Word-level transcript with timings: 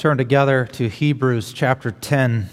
turn 0.00 0.16
together 0.16 0.64
to 0.64 0.88
Hebrews 0.88 1.52
chapter 1.52 1.90
10. 1.90 2.48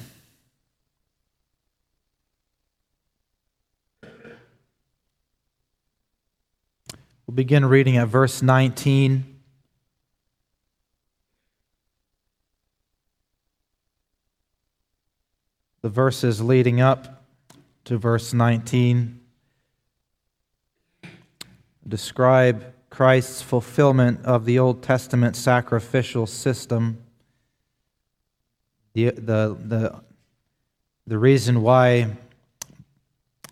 We'll 7.26 7.36
begin 7.36 7.66
reading 7.66 7.96
at 7.96 8.10
verse 8.10 8.42
19. 8.42 9.40
The 15.84 15.90
verses 15.90 16.42
leading 16.42 16.82
up 16.82 17.24
to 17.86 17.98
verse 17.98 18.34
19 18.34 19.22
describe 21.88 22.74
Christ's 22.90 23.42
fulfillment 23.42 24.26
of 24.26 24.44
the 24.44 24.60
Old 24.60 24.84
Testament 24.84 25.38
sacrificial 25.38 26.28
system 26.28 27.06
the, 28.98 29.12
the, 29.12 29.58
the, 29.64 30.02
the 31.06 31.20
reason 31.20 31.62
why 31.62 32.08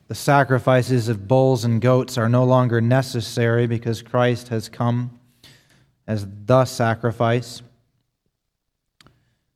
the 0.07 0.15
sacrifices 0.15 1.07
of 1.07 1.27
bulls 1.27 1.63
and 1.63 1.79
goats 1.79 2.17
are 2.17 2.27
no 2.27 2.43
longer 2.43 2.81
necessary 2.81 3.67
because 3.67 4.01
Christ 4.01 4.47
has 4.47 4.70
come 4.70 5.20
as 6.07 6.25
the 6.45 6.65
sacrifice 6.65 7.61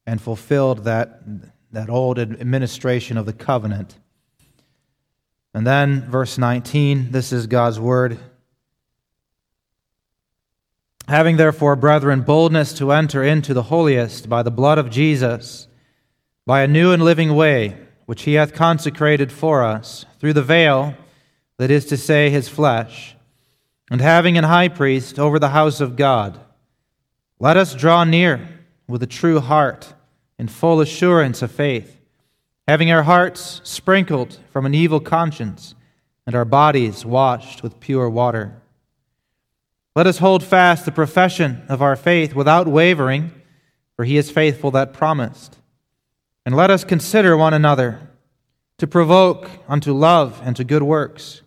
and 0.06 0.22
fulfilled 0.22 0.84
that, 0.84 1.22
that 1.72 1.90
old 1.90 2.20
administration 2.20 3.18
of 3.18 3.26
the 3.26 3.34
covenant. 3.34 3.98
And 5.56 5.66
then, 5.66 6.02
verse 6.10 6.38
19, 6.38 7.12
this 7.12 7.32
is 7.32 7.48
God's 7.48 7.80
word. 7.80 8.20
Having 11.08 11.38
therefore, 11.38 11.76
brethren, 11.76 12.22
boldness 12.22 12.74
to 12.74 12.92
enter 12.92 13.24
into 13.24 13.56
the 13.56 13.64
holiest 13.64 14.30
by 14.30 14.44
the 14.44 14.52
blood 14.52 14.78
of 14.78 14.92
Jesus 14.92 15.66
by 16.50 16.64
a 16.64 16.68
new 16.68 16.92
and 16.92 17.04
living 17.04 17.36
way, 17.36 17.78
which 18.08 18.24
he 18.24 18.34
hath 18.34 18.56
consecrated 18.56 19.32
for 19.32 19.64
us, 19.64 20.08
through 20.18 20.34
the 20.34 20.42
veil, 20.42 20.96
that 21.60 21.70
is 21.70 21.86
to 21.86 21.96
say, 21.96 22.32
his 22.32 22.50
flesh, 22.50 23.16
and 23.92 24.02
having 24.02 24.36
an 24.36 24.44
high 24.44 24.68
priest 24.68 25.20
over 25.20 25.38
the 25.38 25.50
house 25.50 25.80
of 25.80 25.96
God, 25.96 26.40
let 27.38 27.56
us 27.56 27.76
draw 27.76 28.04
near 28.04 28.50
with 28.88 29.04
a 29.04 29.06
true 29.06 29.40
heart 29.40 29.94
in 30.40 30.48
full 30.48 30.82
assurance 30.82 31.44
of 31.44 31.52
faith, 31.52 32.00
having 32.68 32.92
our 32.92 33.04
hearts 33.04 33.62
sprinkled 33.64 34.40
from 34.52 34.66
an 34.66 34.74
evil 34.74 35.00
conscience 35.00 35.76
and 36.26 36.36
our 36.36 36.46
bodies 36.46 37.06
washed 37.06 37.62
with 37.62 37.80
pure 37.80 38.10
water. 38.10 38.60
Let 39.96 40.08
us 40.08 40.18
hold 40.18 40.44
fast 40.44 40.86
the 40.86 40.92
profession 40.92 41.62
of 41.70 41.84
our 41.84 41.96
faith 41.96 42.34
without 42.34 42.68
wavering, 42.68 43.40
for 43.96 44.04
he 44.04 44.18
is 44.18 44.32
faithful 44.32 44.72
that 44.72 44.94
promised. 44.94 45.59
And 46.50 46.56
let 46.56 46.72
us 46.72 46.84
consider 46.84 47.38
one 47.38 47.54
another 47.54 48.10
to 48.80 48.88
provoke 48.88 49.52
unto 49.68 49.94
love 49.94 50.42
and 50.44 50.56
to 50.56 50.64
good 50.64 50.82
works, 50.82 51.44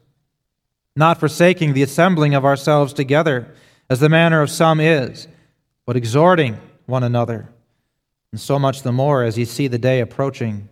not 0.94 1.18
forsaking 1.18 1.72
the 1.72 1.82
assembling 1.82 2.36
of 2.36 2.44
ourselves 2.44 2.92
together, 2.92 3.52
as 3.90 3.98
the 3.98 4.08
manner 4.08 4.42
of 4.42 4.48
some 4.48 4.78
is, 4.78 5.26
but 5.86 5.96
exhorting 5.96 6.56
one 6.86 7.02
another, 7.02 7.48
and 8.30 8.40
so 8.40 8.60
much 8.60 8.82
the 8.82 8.92
more 8.92 9.24
as 9.24 9.36
ye 9.36 9.44
see 9.44 9.66
the 9.66 9.76
day 9.76 9.98
approaching. 9.98 10.68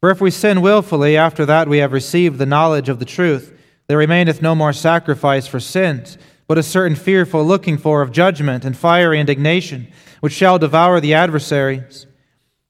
For 0.00 0.10
if 0.10 0.20
we 0.20 0.30
sin 0.30 0.60
wilfully 0.60 1.16
after 1.16 1.46
that 1.46 1.68
we 1.68 1.78
have 1.78 1.94
received 1.94 2.36
the 2.36 2.44
knowledge 2.44 2.90
of 2.90 2.98
the 2.98 3.06
truth, 3.06 3.58
there 3.86 3.96
remaineth 3.96 4.42
no 4.42 4.54
more 4.54 4.74
sacrifice 4.74 5.46
for 5.46 5.58
sins, 5.58 6.18
but 6.46 6.58
a 6.58 6.62
certain 6.62 6.94
fearful 6.94 7.42
looking 7.42 7.78
for 7.78 8.02
of 8.02 8.12
judgment 8.12 8.66
and 8.66 8.76
fiery 8.76 9.18
indignation, 9.18 9.90
which 10.20 10.34
shall 10.34 10.58
devour 10.58 11.00
the 11.00 11.14
adversaries. 11.14 12.06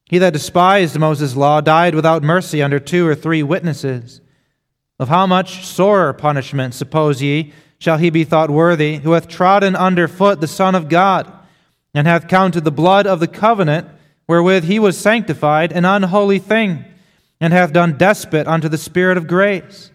He 0.09 0.19
that 0.19 0.33
despised 0.33 0.99
Moses' 0.99 1.37
law 1.37 1.61
died 1.61 1.95
without 1.95 2.23
mercy 2.23 2.63
under 2.63 2.79
two 2.79 3.07
or 3.07 3.15
three 3.15 3.43
witnesses. 3.43 4.21
Of 4.99 5.09
how 5.09 5.27
much 5.27 5.67
sorer 5.67 6.13
punishment, 6.13 6.75
suppose 6.75 7.21
ye, 7.21 7.53
shall 7.79 7.99
he 7.99 8.11
be 8.11 8.25
thought 8.25 8.49
worthy, 8.49 8.97
who 8.97 9.13
hath 9.13 9.29
trodden 9.29 9.77
under 9.77 10.09
foot 10.09 10.41
the 10.41 10.47
Son 10.47 10.75
of 10.75 10.89
God, 10.89 11.31
and 11.93 12.07
hath 12.07 12.29
counted 12.29 12.65
the 12.65 12.71
blood 12.71 13.07
of 13.07 13.21
the 13.21 13.27
covenant 13.27 13.89
wherewith 14.27 14.65
he 14.65 14.79
was 14.79 14.99
sanctified 14.99 15.73
an 15.73 15.85
unholy 15.85 16.39
thing, 16.39 16.85
and 17.41 17.53
hath 17.53 17.73
done 17.73 17.99
despot 17.99 18.47
unto 18.47 18.69
the 18.69 18.79
Spirit 18.79 19.19
of 19.19 19.27
grace? 19.27 19.91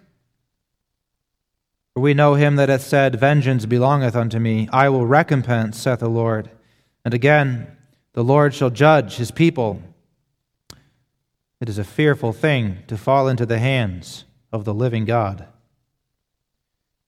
For 1.93 2.01
we 2.01 2.13
know 2.13 2.35
him 2.35 2.55
that 2.55 2.69
hath 2.69 2.83
said, 2.83 3.19
Vengeance 3.19 3.65
belongeth 3.65 4.15
unto 4.15 4.39
me, 4.39 4.69
I 4.71 4.89
will 4.89 5.05
recompense, 5.05 5.79
saith 5.79 5.99
the 5.99 6.09
Lord. 6.09 6.49
And 7.03 7.13
again, 7.13 7.75
the 8.13 8.23
Lord 8.23 8.53
shall 8.53 8.69
judge 8.69 9.15
his 9.15 9.31
people. 9.31 9.81
It 11.61 11.69
is 11.69 11.77
a 11.77 11.83
fearful 11.83 12.33
thing 12.33 12.79
to 12.87 12.97
fall 12.97 13.27
into 13.27 13.45
the 13.45 13.59
hands 13.59 14.25
of 14.51 14.65
the 14.65 14.73
living 14.73 15.05
God. 15.05 15.45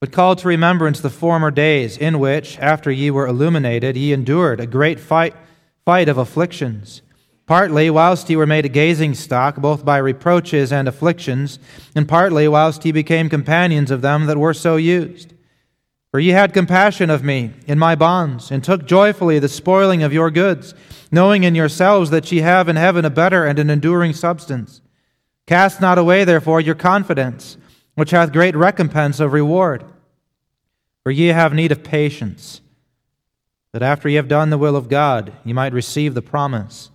But 0.00 0.12
call 0.12 0.36
to 0.36 0.46
remembrance 0.46 1.00
the 1.00 1.10
former 1.10 1.50
days 1.50 1.98
in 1.98 2.20
which, 2.20 2.56
after 2.60 2.92
ye 2.92 3.10
were 3.10 3.26
illuminated, 3.26 3.96
ye 3.96 4.12
endured 4.12 4.60
a 4.60 4.66
great 4.66 5.00
fight, 5.00 5.34
fight 5.84 6.08
of 6.08 6.18
afflictions, 6.18 7.02
partly 7.46 7.90
whilst 7.90 8.30
ye 8.30 8.36
were 8.36 8.46
made 8.46 8.64
a 8.64 8.68
gazing 8.68 9.14
stock, 9.14 9.56
both 9.56 9.84
by 9.84 9.98
reproaches 9.98 10.72
and 10.72 10.86
afflictions, 10.86 11.58
and 11.96 12.06
partly 12.06 12.46
whilst 12.46 12.84
ye 12.84 12.92
became 12.92 13.28
companions 13.28 13.90
of 13.90 14.02
them 14.02 14.26
that 14.26 14.38
were 14.38 14.54
so 14.54 14.76
used. 14.76 15.34
For 16.12 16.20
ye 16.20 16.30
had 16.30 16.54
compassion 16.54 17.10
of 17.10 17.24
me 17.24 17.54
in 17.66 17.76
my 17.76 17.96
bonds, 17.96 18.52
and 18.52 18.62
took 18.62 18.86
joyfully 18.86 19.40
the 19.40 19.48
spoiling 19.48 20.04
of 20.04 20.12
your 20.12 20.30
goods 20.30 20.74
knowing 21.14 21.44
in 21.44 21.54
yourselves 21.54 22.10
that 22.10 22.30
ye 22.30 22.40
have 22.40 22.68
in 22.68 22.76
heaven 22.76 23.04
a 23.04 23.10
better 23.10 23.46
and 23.46 23.58
an 23.58 23.70
enduring 23.70 24.12
substance. 24.12 24.82
Cast 25.46 25.80
not 25.80 25.98
away, 25.98 26.24
therefore, 26.24 26.60
your 26.60 26.74
confidence, 26.74 27.56
which 27.94 28.10
hath 28.10 28.32
great 28.32 28.56
recompense 28.56 29.20
of 29.20 29.32
reward. 29.32 29.84
For 31.02 31.10
ye 31.10 31.28
have 31.28 31.54
need 31.54 31.72
of 31.72 31.84
patience, 31.84 32.60
that 33.72 33.82
after 33.82 34.08
ye 34.08 34.16
have 34.16 34.28
done 34.28 34.50
the 34.50 34.58
will 34.58 34.76
of 34.76 34.88
God, 34.88 35.32
ye 35.44 35.52
might 35.52 35.72
receive 35.72 36.14
the 36.14 36.22
promise. 36.22 36.90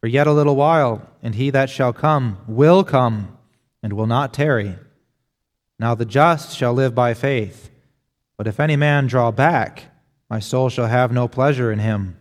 For 0.00 0.06
yet 0.06 0.26
a 0.26 0.32
little 0.32 0.56
while, 0.56 1.08
and 1.22 1.34
he 1.34 1.50
that 1.50 1.70
shall 1.70 1.92
come 1.92 2.38
will 2.46 2.84
come, 2.84 3.36
and 3.82 3.92
will 3.92 4.06
not 4.06 4.34
tarry. 4.34 4.76
Now 5.78 5.94
the 5.94 6.04
just 6.04 6.56
shall 6.56 6.72
live 6.72 6.94
by 6.94 7.14
faith. 7.14 7.70
But 8.36 8.46
if 8.46 8.60
any 8.60 8.76
man 8.76 9.06
draw 9.06 9.30
back, 9.30 9.84
my 10.28 10.40
soul 10.40 10.68
shall 10.68 10.86
have 10.86 11.12
no 11.12 11.28
pleasure 11.28 11.72
in 11.72 11.78
him. 11.78 12.16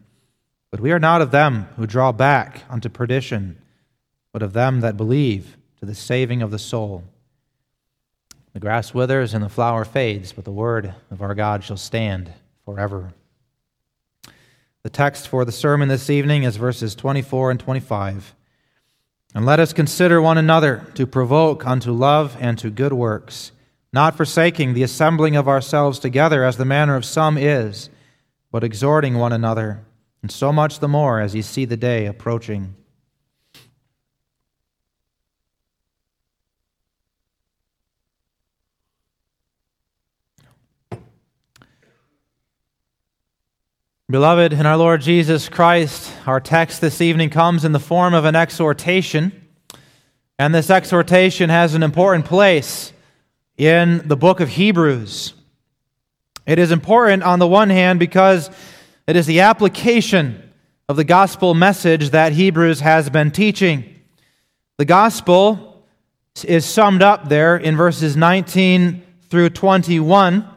But 0.70 0.82
we 0.82 0.92
are 0.92 1.00
not 1.00 1.22
of 1.22 1.32
them 1.32 1.68
who 1.78 1.88
draw 1.88 2.12
back 2.12 2.64
unto 2.70 2.90
perdition, 2.90 3.58
but 4.34 4.42
of 4.42 4.54
them 4.54 4.82
that 4.82 4.98
believe 4.98 5.58
to 5.80 5.86
the 5.86 5.96
saving 5.96 6.42
of 6.42 6.52
the 6.52 6.60
soul. 6.60 7.04
The 8.54 8.60
grass 8.60 8.94
withers 8.94 9.34
and 9.34 9.44
the 9.44 9.50
flower 9.50 9.86
fades, 9.86 10.34
but 10.34 10.44
the 10.44 10.52
word 10.52 10.94
of 11.12 11.22
our 11.22 11.36
God 11.36 11.64
shall 11.64 11.78
stand 11.78 12.34
forever. 12.66 13.14
The 14.84 14.90
text 14.90 15.28
for 15.28 15.46
the 15.46 15.52
sermon 15.52 15.90
this 15.90 16.10
evening 16.10 16.44
is 16.44 16.58
verses 16.58 16.96
24 16.96 17.52
and 17.52 17.60
25. 17.60 18.34
And 19.36 19.46
let 19.46 19.60
us 19.60 19.74
consider 19.74 20.22
one 20.22 20.38
another 20.38 20.86
to 20.96 21.06
provoke 21.06 21.66
unto 21.68 21.92
love 21.92 22.36
and 22.40 22.58
to 22.60 22.70
good 22.70 22.94
works, 22.94 23.52
not 23.94 24.18
forsaking 24.18 24.74
the 24.74 24.84
assembling 24.84 25.36
of 25.36 25.48
ourselves 25.48 26.00
together 26.00 26.44
as 26.44 26.58
the 26.58 26.66
manner 26.66 26.96
of 26.96 27.06
some 27.06 27.38
is, 27.38 27.90
but 28.52 28.64
exhorting 28.64 29.18
one 29.18 29.34
another 29.34 29.82
and 30.22 30.32
so 30.32 30.52
much 30.52 30.80
the 30.80 30.88
more 30.88 31.20
as 31.20 31.36
you 31.36 31.42
see 31.42 31.66
the 31.66 31.78
day 31.78 32.06
approaching. 32.06 32.76
Beloved, 44.10 44.54
in 44.54 44.66
our 44.66 44.78
Lord 44.78 45.02
Jesus 45.02 45.50
Christ, 45.50 46.14
our 46.26 46.40
text 46.40 46.80
this 46.80 47.02
evening 47.02 47.30
comes 47.30 47.66
in 47.66 47.74
the 47.74 47.80
form 47.80 48.14
of 48.14 48.24
an 48.24 48.38
exhortation. 48.38 49.34
And 50.40 50.56
this 50.56 50.70
exhortation 50.70 51.50
has 51.50 51.74
an 51.74 51.84
important 51.84 52.24
place 52.24 52.94
in 53.58 54.08
the 54.08 54.16
book 54.16 54.40
of 54.40 54.48
Hebrews. 54.48 55.34
It 56.46 56.58
is 56.58 56.72
important 56.72 57.24
on 57.24 57.40
the 57.40 57.48
one 57.48 57.70
hand 57.70 58.00
because 58.00 58.50
it 59.08 59.16
is 59.16 59.26
the 59.26 59.40
application 59.40 60.52
of 60.90 60.98
the 60.98 61.04
gospel 61.06 61.54
message 61.54 62.10
that 62.10 62.34
Hebrews 62.34 62.82
has 62.82 63.10
been 63.10 63.32
teaching. 63.32 63.96
The 64.78 64.86
gospel 64.86 65.86
is 66.44 66.66
summed 66.66 67.02
up 67.02 67.30
there 67.30 67.56
in 67.56 67.78
verses 67.78 68.18
19 68.18 69.02
through 69.30 69.50
21, 69.52 70.48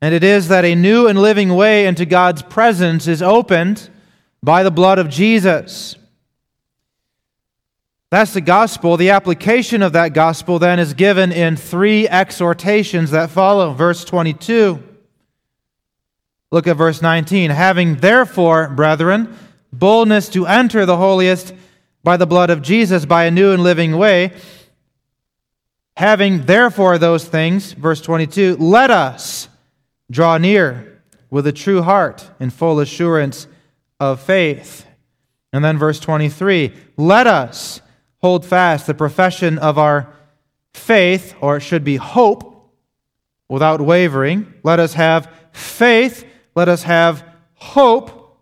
and 0.00 0.14
it 0.14 0.22
is 0.22 0.48
that 0.48 0.64
a 0.64 0.76
new 0.76 1.08
and 1.08 1.20
living 1.20 1.54
way 1.54 1.86
into 1.86 2.06
God's 2.06 2.42
presence 2.42 3.08
is 3.08 3.20
opened 3.20 3.90
by 4.42 4.62
the 4.62 4.70
blood 4.70 5.00
of 5.00 5.08
Jesus. 5.08 5.96
That's 8.10 8.32
the 8.32 8.40
gospel. 8.40 8.96
The 8.96 9.10
application 9.10 9.82
of 9.82 9.92
that 9.94 10.14
gospel 10.14 10.60
then 10.60 10.78
is 10.78 10.94
given 10.94 11.32
in 11.32 11.56
three 11.56 12.08
exhortations 12.08 13.10
that 13.10 13.30
follow. 13.30 13.72
Verse 13.72 14.04
22. 14.04 14.85
Look 16.50 16.66
at 16.66 16.76
verse 16.76 17.02
19. 17.02 17.50
Having 17.50 17.96
therefore, 17.96 18.68
brethren, 18.68 19.36
boldness 19.72 20.28
to 20.30 20.46
enter 20.46 20.86
the 20.86 20.96
holiest 20.96 21.54
by 22.02 22.16
the 22.16 22.26
blood 22.26 22.50
of 22.50 22.62
Jesus 22.62 23.04
by 23.04 23.24
a 23.24 23.30
new 23.30 23.52
and 23.52 23.62
living 23.62 23.96
way. 23.96 24.32
Having 25.96 26.42
therefore 26.42 26.98
those 26.98 27.24
things, 27.24 27.72
verse 27.72 28.00
22, 28.00 28.56
let 28.58 28.90
us 28.90 29.48
draw 30.10 30.38
near 30.38 31.02
with 31.30 31.46
a 31.46 31.52
true 31.52 31.82
heart 31.82 32.30
in 32.38 32.50
full 32.50 32.80
assurance 32.80 33.46
of 33.98 34.20
faith. 34.20 34.86
And 35.52 35.64
then 35.64 35.78
verse 35.78 35.98
23, 35.98 36.72
let 36.96 37.26
us 37.26 37.80
hold 38.18 38.44
fast 38.44 38.86
the 38.86 38.94
profession 38.94 39.58
of 39.58 39.78
our 39.78 40.12
faith, 40.74 41.34
or 41.40 41.56
it 41.56 41.60
should 41.60 41.82
be 41.82 41.96
hope, 41.96 42.70
without 43.48 43.80
wavering. 43.80 44.52
Let 44.62 44.80
us 44.80 44.94
have 44.94 45.32
faith. 45.52 46.24
Let 46.56 46.68
us 46.68 46.84
have 46.84 47.22
hope. 47.54 48.38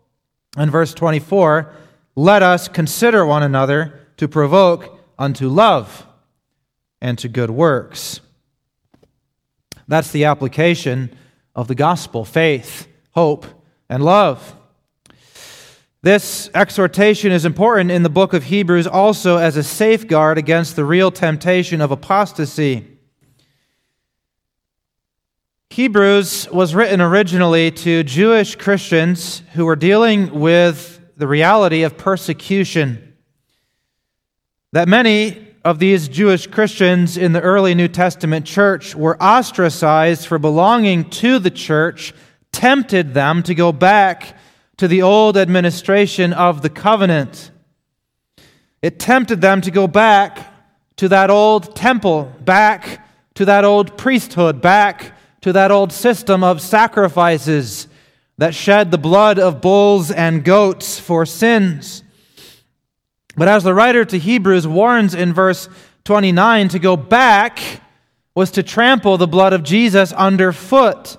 In 0.57 0.71
verse 0.71 0.93
24, 0.93 1.73
let 2.15 2.41
us 2.41 2.69
consider 2.69 3.25
one 3.25 3.43
another 3.43 3.99
to 4.15 4.29
provoke 4.29 4.97
unto 5.19 5.49
love 5.49 6.07
and 7.01 7.19
to 7.19 7.27
good 7.27 7.49
works. 7.49 8.21
That's 9.85 10.11
the 10.11 10.23
application 10.23 11.13
of 11.53 11.67
the 11.67 11.75
gospel 11.75 12.23
faith, 12.23 12.87
hope, 13.11 13.45
and 13.89 14.01
love. 14.03 14.55
This 16.01 16.49
exhortation 16.53 17.33
is 17.33 17.43
important 17.43 17.91
in 17.91 18.03
the 18.03 18.09
book 18.09 18.33
of 18.33 18.45
Hebrews 18.45 18.87
also 18.87 19.37
as 19.37 19.57
a 19.57 19.63
safeguard 19.63 20.37
against 20.37 20.77
the 20.77 20.85
real 20.85 21.11
temptation 21.11 21.81
of 21.81 21.91
apostasy. 21.91 22.94
Hebrews 25.69 26.49
was 26.51 26.75
written 26.75 27.01
originally 27.01 27.71
to 27.71 28.03
Jewish 28.03 28.55
Christians 28.55 29.41
who 29.53 29.65
were 29.65 29.75
dealing 29.75 30.39
with 30.39 31.01
the 31.17 31.27
reality 31.27 31.83
of 31.83 31.97
persecution. 31.97 33.15
That 34.71 34.87
many 34.87 35.53
of 35.65 35.79
these 35.79 36.07
Jewish 36.07 36.47
Christians 36.47 37.17
in 37.17 37.33
the 37.33 37.41
early 37.41 37.73
New 37.73 37.87
Testament 37.87 38.45
church 38.45 38.95
were 38.95 39.21
ostracized 39.21 40.27
for 40.27 40.37
belonging 40.37 41.09
to 41.09 41.39
the 41.39 41.49
church, 41.49 42.13
tempted 42.51 43.13
them 43.13 43.41
to 43.43 43.55
go 43.55 43.71
back 43.71 44.37
to 44.77 44.87
the 44.87 45.01
old 45.01 45.35
administration 45.35 46.31
of 46.33 46.61
the 46.61 46.69
covenant. 46.69 47.49
It 48.81 48.99
tempted 48.99 49.41
them 49.41 49.61
to 49.61 49.71
go 49.71 49.87
back 49.87 50.53
to 50.97 51.09
that 51.09 51.31
old 51.31 51.75
temple, 51.75 52.31
back 52.41 53.05
to 53.33 53.45
that 53.45 53.65
old 53.65 53.97
priesthood, 53.97 54.61
back 54.61 55.14
to 55.45 55.53
that 55.53 55.69
old 55.69 55.93
system 55.93 56.43
of 56.43 56.59
sacrifices 56.59 57.87
that 58.39 58.55
shed 58.55 58.89
the 58.89 58.97
blood 58.97 59.37
of 59.37 59.61
bulls 59.61 60.09
and 60.09 60.43
goats 60.43 60.99
for 60.99 61.23
sins. 61.23 62.03
But 63.37 63.47
as 63.47 63.63
the 63.63 63.75
writer 63.75 64.03
to 64.05 64.17
Hebrews 64.17 64.67
warns 64.67 65.13
in 65.13 65.33
verse 65.33 65.69
29, 66.03 66.69
to 66.69 66.79
go 66.79 66.97
back 66.97 67.59
was 68.33 68.49
to 68.49 68.63
trample 68.63 69.19
the 69.19 69.27
blood 69.27 69.53
of 69.53 69.61
Jesus 69.61 70.11
underfoot. 70.13 71.15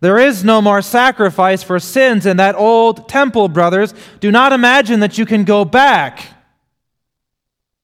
There 0.00 0.18
is 0.18 0.44
no 0.44 0.60
more 0.60 0.82
sacrifice 0.82 1.62
for 1.62 1.80
sins 1.80 2.26
in 2.26 2.36
that 2.36 2.56
old 2.56 3.08
temple, 3.08 3.48
brothers. 3.48 3.94
Do 4.20 4.30
not 4.30 4.52
imagine 4.52 5.00
that 5.00 5.16
you 5.16 5.24
can 5.24 5.44
go 5.44 5.64
back. 5.64 6.26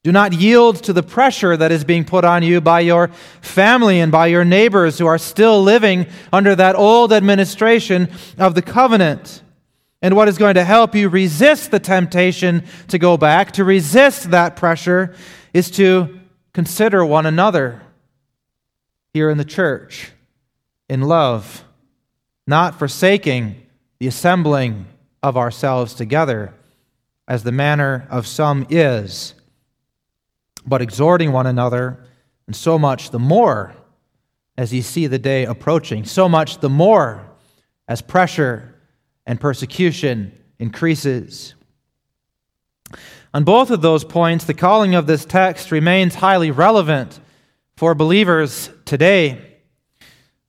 Do 0.06 0.12
not 0.12 0.32
yield 0.32 0.84
to 0.84 0.92
the 0.92 1.02
pressure 1.02 1.56
that 1.56 1.72
is 1.72 1.82
being 1.82 2.04
put 2.04 2.24
on 2.24 2.44
you 2.44 2.60
by 2.60 2.78
your 2.78 3.08
family 3.40 3.98
and 3.98 4.12
by 4.12 4.28
your 4.28 4.44
neighbors 4.44 5.00
who 5.00 5.06
are 5.06 5.18
still 5.18 5.60
living 5.60 6.06
under 6.32 6.54
that 6.54 6.76
old 6.76 7.12
administration 7.12 8.08
of 8.38 8.54
the 8.54 8.62
covenant. 8.62 9.42
And 10.00 10.14
what 10.14 10.28
is 10.28 10.38
going 10.38 10.54
to 10.54 10.62
help 10.62 10.94
you 10.94 11.08
resist 11.08 11.72
the 11.72 11.80
temptation 11.80 12.62
to 12.86 13.00
go 13.00 13.16
back, 13.16 13.50
to 13.54 13.64
resist 13.64 14.30
that 14.30 14.54
pressure, 14.54 15.12
is 15.52 15.72
to 15.72 16.20
consider 16.52 17.04
one 17.04 17.26
another 17.26 17.82
here 19.12 19.28
in 19.28 19.38
the 19.38 19.44
church 19.44 20.12
in 20.88 21.00
love 21.00 21.64
not 22.46 22.78
forsaking 22.78 23.60
the 23.98 24.06
assembling 24.06 24.86
of 25.20 25.36
ourselves 25.36 25.94
together, 25.94 26.54
as 27.26 27.42
the 27.42 27.50
manner 27.50 28.06
of 28.08 28.24
some 28.24 28.68
is, 28.70 29.34
but 30.66 30.82
exhorting 30.82 31.32
one 31.32 31.46
another, 31.46 32.04
and 32.46 32.56
so 32.56 32.78
much 32.78 33.10
the 33.10 33.18
more 33.18 33.74
as 34.58 34.72
ye 34.72 34.80
see 34.80 35.06
the 35.06 35.18
day 35.18 35.44
approaching, 35.44 36.04
so 36.04 36.28
much 36.28 36.58
the 36.58 36.70
more 36.70 37.26
as 37.88 38.02
pressure 38.02 38.74
and 39.26 39.40
persecution 39.40 40.32
increases. 40.58 41.54
On 43.34 43.44
both 43.44 43.70
of 43.70 43.82
those 43.82 44.04
points, 44.04 44.44
the 44.44 44.54
calling 44.54 44.94
of 44.94 45.06
this 45.06 45.24
text 45.24 45.70
remains 45.70 46.14
highly 46.14 46.50
relevant 46.50 47.20
for 47.76 47.94
believers 47.94 48.70
today. 48.86 49.58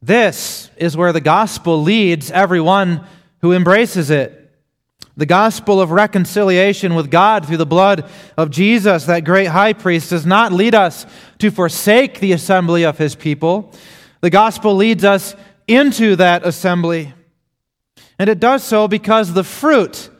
This 0.02 0.70
is 0.78 0.96
where 0.96 1.12
the 1.12 1.20
gospel 1.20 1.82
leads 1.82 2.32
everyone 2.32 3.06
who 3.42 3.52
embraces 3.52 4.10
it. 4.10 4.47
The 5.18 5.26
gospel 5.26 5.82
of 5.82 5.90
reconciliation 5.90 6.94
with 6.94 7.10
God 7.10 7.48
through 7.48 7.58
the 7.58 7.66
blood 7.66 8.08
of 8.38 8.52
Jesus, 8.52 9.06
that 9.06 9.26
great 9.26 9.48
high 9.48 9.74
priest, 9.74 10.12
does 10.12 10.28
not 10.28 10.54
lead 10.54 10.76
us 10.76 11.08
to 11.40 11.50
forsake 11.50 12.20
the 12.20 12.34
assembly 12.34 12.84
of 12.84 13.00
his 13.00 13.16
people. 13.16 13.74
The 14.22 14.30
gospel 14.30 14.76
leads 14.76 15.04
us 15.04 15.36
into 15.68 16.16
that 16.18 16.46
assembly. 16.46 17.14
And 18.20 18.30
it 18.30 18.40
does 18.40 18.64
so 18.64 18.88
because 18.88 19.34
the 19.34 19.44
fruit 19.44 20.12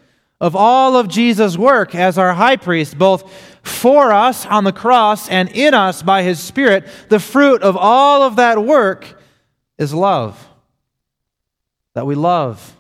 of 0.42 0.56
all 0.56 0.98
of 0.98 1.08
Jesus' 1.08 1.58
work 1.58 1.94
as 1.94 2.18
our 2.18 2.34
high 2.34 2.58
priest, 2.58 2.98
both 2.98 3.32
for 3.62 4.12
us 4.12 4.48
on 4.48 4.64
the 4.64 4.74
cross 4.74 5.30
and 5.30 5.48
in 5.50 5.76
us 5.76 6.02
by 6.02 6.24
his 6.24 6.40
Spirit, 6.40 6.88
the 7.10 7.20
fruit 7.20 7.62
of 7.62 7.78
all 7.78 8.24
of 8.24 8.38
that 8.38 8.64
work 8.64 9.22
is 9.78 9.94
love. 9.94 10.48
That 11.94 12.08
we 12.08 12.16
love 12.16 12.76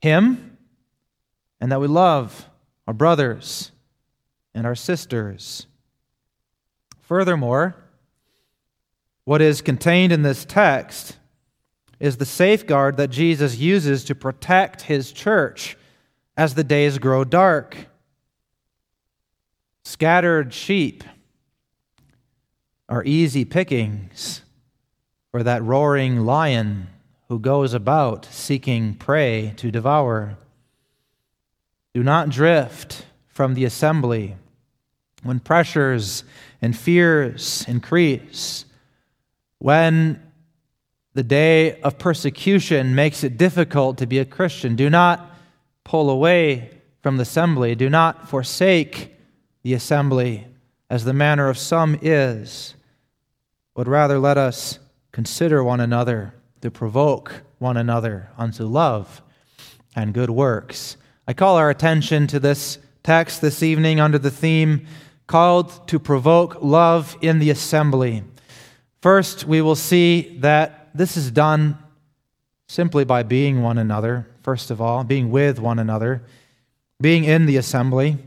Him 0.00 0.49
and 1.60 1.70
that 1.70 1.80
we 1.80 1.86
love 1.86 2.48
our 2.86 2.94
brothers 2.94 3.70
and 4.54 4.66
our 4.66 4.74
sisters. 4.74 5.66
Furthermore, 7.00 7.76
what 9.24 9.42
is 9.42 9.60
contained 9.60 10.12
in 10.12 10.22
this 10.22 10.44
text 10.44 11.16
is 11.98 12.16
the 12.16 12.26
safeguard 12.26 12.96
that 12.96 13.10
Jesus 13.10 13.58
uses 13.58 14.04
to 14.04 14.14
protect 14.14 14.82
his 14.82 15.12
church 15.12 15.76
as 16.36 16.54
the 16.54 16.64
days 16.64 16.98
grow 16.98 17.24
dark. 17.24 17.76
Scattered 19.84 20.54
sheep 20.54 21.04
are 22.88 23.04
easy 23.04 23.44
pickings 23.44 24.42
for 25.30 25.42
that 25.42 25.62
roaring 25.62 26.20
lion 26.20 26.88
who 27.28 27.38
goes 27.38 27.74
about 27.74 28.24
seeking 28.26 28.94
prey 28.94 29.54
to 29.56 29.70
devour. 29.70 30.36
Do 31.94 32.02
not 32.02 32.28
drift 32.28 33.04
from 33.28 33.54
the 33.54 33.64
assembly 33.64 34.36
when 35.22 35.40
pressures 35.40 36.24
and 36.62 36.76
fears 36.76 37.64
increase, 37.68 38.64
when 39.58 40.22
the 41.14 41.22
day 41.22 41.80
of 41.80 41.98
persecution 41.98 42.94
makes 42.94 43.24
it 43.24 43.36
difficult 43.36 43.98
to 43.98 44.06
be 44.06 44.18
a 44.18 44.24
Christian. 44.24 44.76
Do 44.76 44.88
not 44.88 45.30
pull 45.84 46.08
away 46.08 46.70
from 47.02 47.16
the 47.16 47.22
assembly. 47.22 47.74
Do 47.74 47.90
not 47.90 48.28
forsake 48.28 49.14
the 49.62 49.74
assembly 49.74 50.46
as 50.88 51.04
the 51.04 51.12
manner 51.12 51.48
of 51.48 51.58
some 51.58 51.98
is, 52.00 52.74
but 53.74 53.88
rather 53.88 54.18
let 54.18 54.38
us 54.38 54.78
consider 55.12 55.64
one 55.64 55.80
another, 55.80 56.34
to 56.60 56.70
provoke 56.70 57.42
one 57.58 57.76
another 57.76 58.28
unto 58.36 58.64
love 58.64 59.22
and 59.96 60.14
good 60.14 60.30
works. 60.30 60.96
I 61.30 61.32
call 61.32 61.58
our 61.58 61.70
attention 61.70 62.26
to 62.26 62.40
this 62.40 62.80
text 63.04 63.40
this 63.40 63.62
evening 63.62 64.00
under 64.00 64.18
the 64.18 64.32
theme 64.32 64.88
called 65.28 65.86
to 65.86 66.00
provoke 66.00 66.60
love 66.60 67.16
in 67.20 67.38
the 67.38 67.50
assembly. 67.50 68.24
First, 69.00 69.44
we 69.44 69.62
will 69.62 69.76
see 69.76 70.38
that 70.40 70.90
this 70.92 71.16
is 71.16 71.30
done 71.30 71.78
simply 72.66 73.04
by 73.04 73.22
being 73.22 73.62
one 73.62 73.78
another, 73.78 74.26
first 74.42 74.72
of 74.72 74.80
all, 74.80 75.04
being 75.04 75.30
with 75.30 75.60
one 75.60 75.78
another, 75.78 76.24
being 77.00 77.22
in 77.22 77.46
the 77.46 77.58
assembly. 77.58 78.18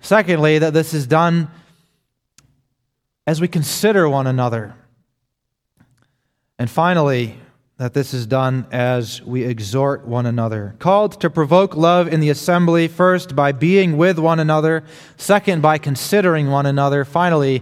Secondly, 0.00 0.58
that 0.58 0.74
this 0.74 0.94
is 0.94 1.06
done 1.06 1.48
as 3.24 3.40
we 3.40 3.46
consider 3.46 4.08
one 4.08 4.26
another 4.26 4.74
and 6.62 6.70
finally, 6.70 7.36
that 7.82 7.94
this 7.94 8.14
is 8.14 8.26
done 8.26 8.64
as 8.70 9.20
we 9.22 9.42
exhort 9.42 10.06
one 10.06 10.24
another. 10.24 10.76
Called 10.78 11.20
to 11.20 11.28
provoke 11.28 11.74
love 11.74 12.06
in 12.06 12.20
the 12.20 12.30
assembly, 12.30 12.86
first 12.86 13.34
by 13.34 13.50
being 13.50 13.96
with 13.96 14.20
one 14.20 14.38
another, 14.38 14.84
second 15.16 15.62
by 15.62 15.78
considering 15.78 16.48
one 16.48 16.64
another, 16.64 17.04
finally 17.04 17.60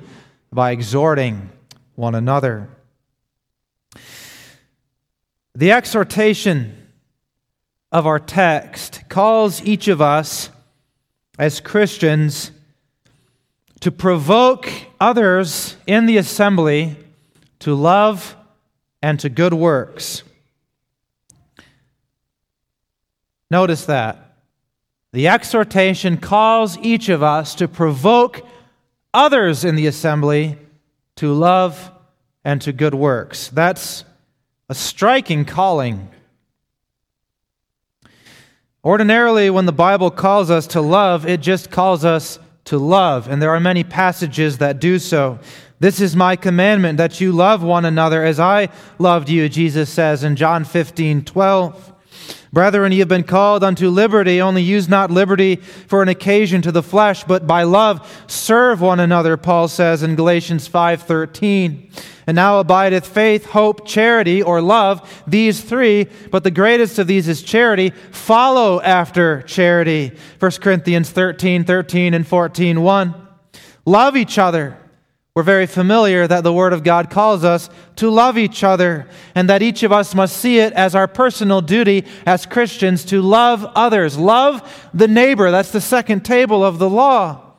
by 0.53 0.73
exhorting 0.73 1.49
one 1.95 2.15
another. 2.15 2.69
The 5.55 5.73
exhortation 5.73 6.77
of 7.91 8.07
our 8.07 8.19
text 8.19 9.05
calls 9.09 9.65
each 9.65 9.89
of 9.89 10.03
us 10.03 10.51
as 11.39 11.61
Christians 11.61 12.51
to 13.81 13.91
provoke 13.91 14.71
others 15.01 15.77
in 15.87 16.05
the 16.05 16.19
assembly 16.19 16.99
to 17.61 17.75
love 17.75 18.37
and 19.03 19.19
to 19.21 19.29
good 19.29 19.55
works. 19.55 20.23
Notice 23.51 23.85
that. 23.87 24.37
The 25.13 25.29
exhortation 25.29 26.19
calls 26.19 26.79
each 26.79 27.09
of 27.09 27.23
us 27.23 27.55
to 27.57 27.67
provoke 27.67 28.47
others 29.13 29.65
in 29.65 29.75
the 29.75 29.87
assembly 29.87 30.57
to 31.17 31.33
love 31.33 31.91
and 32.45 32.63
to 32.63 32.73
good 32.73 32.95
works. 32.95 33.49
That's 33.49 34.05
a 34.69 34.75
striking 34.75 35.45
calling. 35.45 36.09
Ordinarily, 38.85 39.51
when 39.51 39.67
the 39.67 39.73
Bible 39.73 40.11
calls 40.11 40.51
us 40.51 40.69
to 40.69 40.81
love, 40.81 41.27
it 41.27 41.41
just 41.41 41.71
calls 41.71 42.05
us 42.05 42.39
to 42.65 42.79
love, 42.79 43.29
and 43.29 43.41
there 43.41 43.51
are 43.51 43.61
many 43.61 43.85
passages 43.85 44.59
that 44.59 44.81
do 44.81 44.99
so. 44.99 45.39
This 45.81 46.01
is 46.01 46.15
my 46.15 46.37
commandment 46.37 46.99
that 46.99 47.21
you 47.21 47.33
love 47.33 47.63
one 47.63 47.85
another 47.85 48.25
as 48.25 48.39
I 48.39 48.69
loved 48.99 49.31
you, 49.31 49.49
Jesus 49.49 49.89
says 49.89 50.23
in 50.23 50.37
John 50.37 50.65
15 50.65 51.25
12. 51.25 51.93
Brethren, 52.53 52.91
ye 52.91 52.99
have 52.99 53.09
been 53.09 53.23
called 53.23 53.63
unto 53.63 53.89
liberty, 53.89 54.41
only 54.41 54.63
use 54.63 54.89
not 54.89 55.11
liberty 55.11 55.57
for 55.57 56.03
an 56.03 56.09
occasion 56.09 56.63
to 56.63 56.73
the 56.73 56.83
flesh, 56.83 57.23
but 57.23 57.47
by 57.47 57.63
love 57.63 58.25
serve 58.27 58.81
one 58.81 58.99
another, 58.99 59.37
Paul 59.37 59.69
says 59.69 60.03
in 60.03 60.17
Galatians 60.17 60.69
5:13. 60.69 61.91
And 62.31 62.37
now 62.37 62.61
abideth 62.61 63.09
faith, 63.09 63.47
hope, 63.47 63.85
charity, 63.85 64.41
or 64.41 64.63
love, 64.63 65.25
these 65.27 65.61
three, 65.63 66.07
but 66.31 66.45
the 66.45 66.53
greatest 66.53 67.01
of 67.01 67.09
these 67.09 67.27
is 67.27 67.43
charity. 67.43 67.91
Follow 67.91 68.81
after 68.83 69.43
charity. 69.43 70.13
1 70.39 70.51
Corinthians 70.61 71.11
13, 71.11 71.65
13 71.65 72.15
and 72.15 72.25
14, 72.25 72.83
1. 72.83 73.29
Love 73.85 74.17
each 74.17 74.39
other 74.39 74.79
we're 75.35 75.45
very 75.45 75.67
familiar 75.67 76.27
that 76.27 76.43
the 76.43 76.53
Word 76.53 76.73
of 76.73 76.83
God 76.83 77.09
calls 77.09 77.45
us 77.45 77.71
to 77.97 78.11
love 78.11 78.37
each 78.37 78.65
other, 78.65 79.07
and 79.35 79.49
that 79.49 79.63
each 79.63 79.85
of 79.85 79.93
us 79.93 80.15
must 80.15 80.37
see 80.37 80.59
it 80.59 80.73
as 80.73 80.95
our 80.95 81.07
personal 81.07 81.61
duty 81.61 82.05
as 82.27 82.47
Christians 82.47 83.05
to 83.07 83.23
love 83.23 83.65
others. 83.77 84.19
Love 84.19 84.91
the 84.93 85.07
neighbor. 85.09 85.51
That's 85.51 85.71
the 85.71 85.81
second 85.81 86.25
table 86.25 86.65
of 86.65 86.79
the 86.79 86.91
law. 86.91 87.50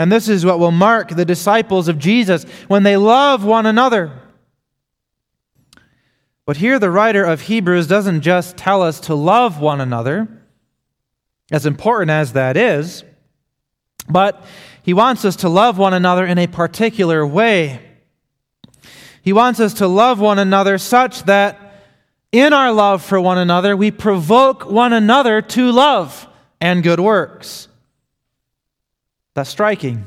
And 0.00 0.10
this 0.10 0.30
is 0.30 0.46
what 0.46 0.58
will 0.58 0.70
mark 0.70 1.10
the 1.10 1.26
disciples 1.26 1.86
of 1.86 1.98
Jesus 1.98 2.44
when 2.68 2.84
they 2.84 2.96
love 2.96 3.44
one 3.44 3.66
another. 3.66 4.10
But 6.46 6.56
here, 6.56 6.78
the 6.78 6.90
writer 6.90 7.22
of 7.22 7.42
Hebrews 7.42 7.86
doesn't 7.86 8.22
just 8.22 8.56
tell 8.56 8.82
us 8.82 8.98
to 9.00 9.14
love 9.14 9.60
one 9.60 9.78
another, 9.78 10.26
as 11.52 11.66
important 11.66 12.10
as 12.10 12.32
that 12.32 12.56
is, 12.56 13.04
but 14.08 14.42
he 14.82 14.94
wants 14.94 15.26
us 15.26 15.36
to 15.36 15.50
love 15.50 15.76
one 15.76 15.92
another 15.92 16.24
in 16.24 16.38
a 16.38 16.46
particular 16.46 17.26
way. 17.26 17.82
He 19.20 19.34
wants 19.34 19.60
us 19.60 19.74
to 19.74 19.86
love 19.86 20.18
one 20.18 20.38
another 20.38 20.78
such 20.78 21.24
that 21.24 21.74
in 22.32 22.54
our 22.54 22.72
love 22.72 23.04
for 23.04 23.20
one 23.20 23.36
another, 23.36 23.76
we 23.76 23.90
provoke 23.90 24.64
one 24.64 24.94
another 24.94 25.42
to 25.42 25.70
love 25.70 26.26
and 26.58 26.82
good 26.82 27.00
works. 27.00 27.68
That's 29.40 29.48
striking. 29.48 30.04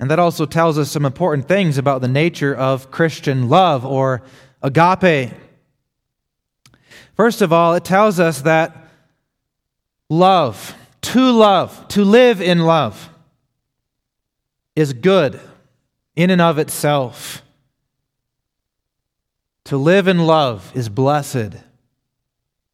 And 0.00 0.10
that 0.10 0.18
also 0.18 0.46
tells 0.46 0.78
us 0.78 0.90
some 0.90 1.04
important 1.04 1.46
things 1.46 1.78
about 1.78 2.00
the 2.00 2.08
nature 2.08 2.52
of 2.52 2.90
Christian 2.90 3.48
love 3.48 3.86
or 3.86 4.22
agape. 4.64 5.32
First 7.14 7.42
of 7.42 7.52
all, 7.52 7.74
it 7.74 7.84
tells 7.84 8.18
us 8.18 8.42
that 8.42 8.88
love, 10.10 10.74
to 11.02 11.30
love, 11.30 11.86
to 11.90 12.02
live 12.02 12.40
in 12.40 12.64
love, 12.64 13.10
is 14.74 14.92
good 14.92 15.38
in 16.16 16.30
and 16.30 16.40
of 16.40 16.58
itself. 16.58 17.44
To 19.66 19.76
live 19.76 20.08
in 20.08 20.26
love 20.26 20.72
is 20.74 20.88
blessed. 20.88 21.54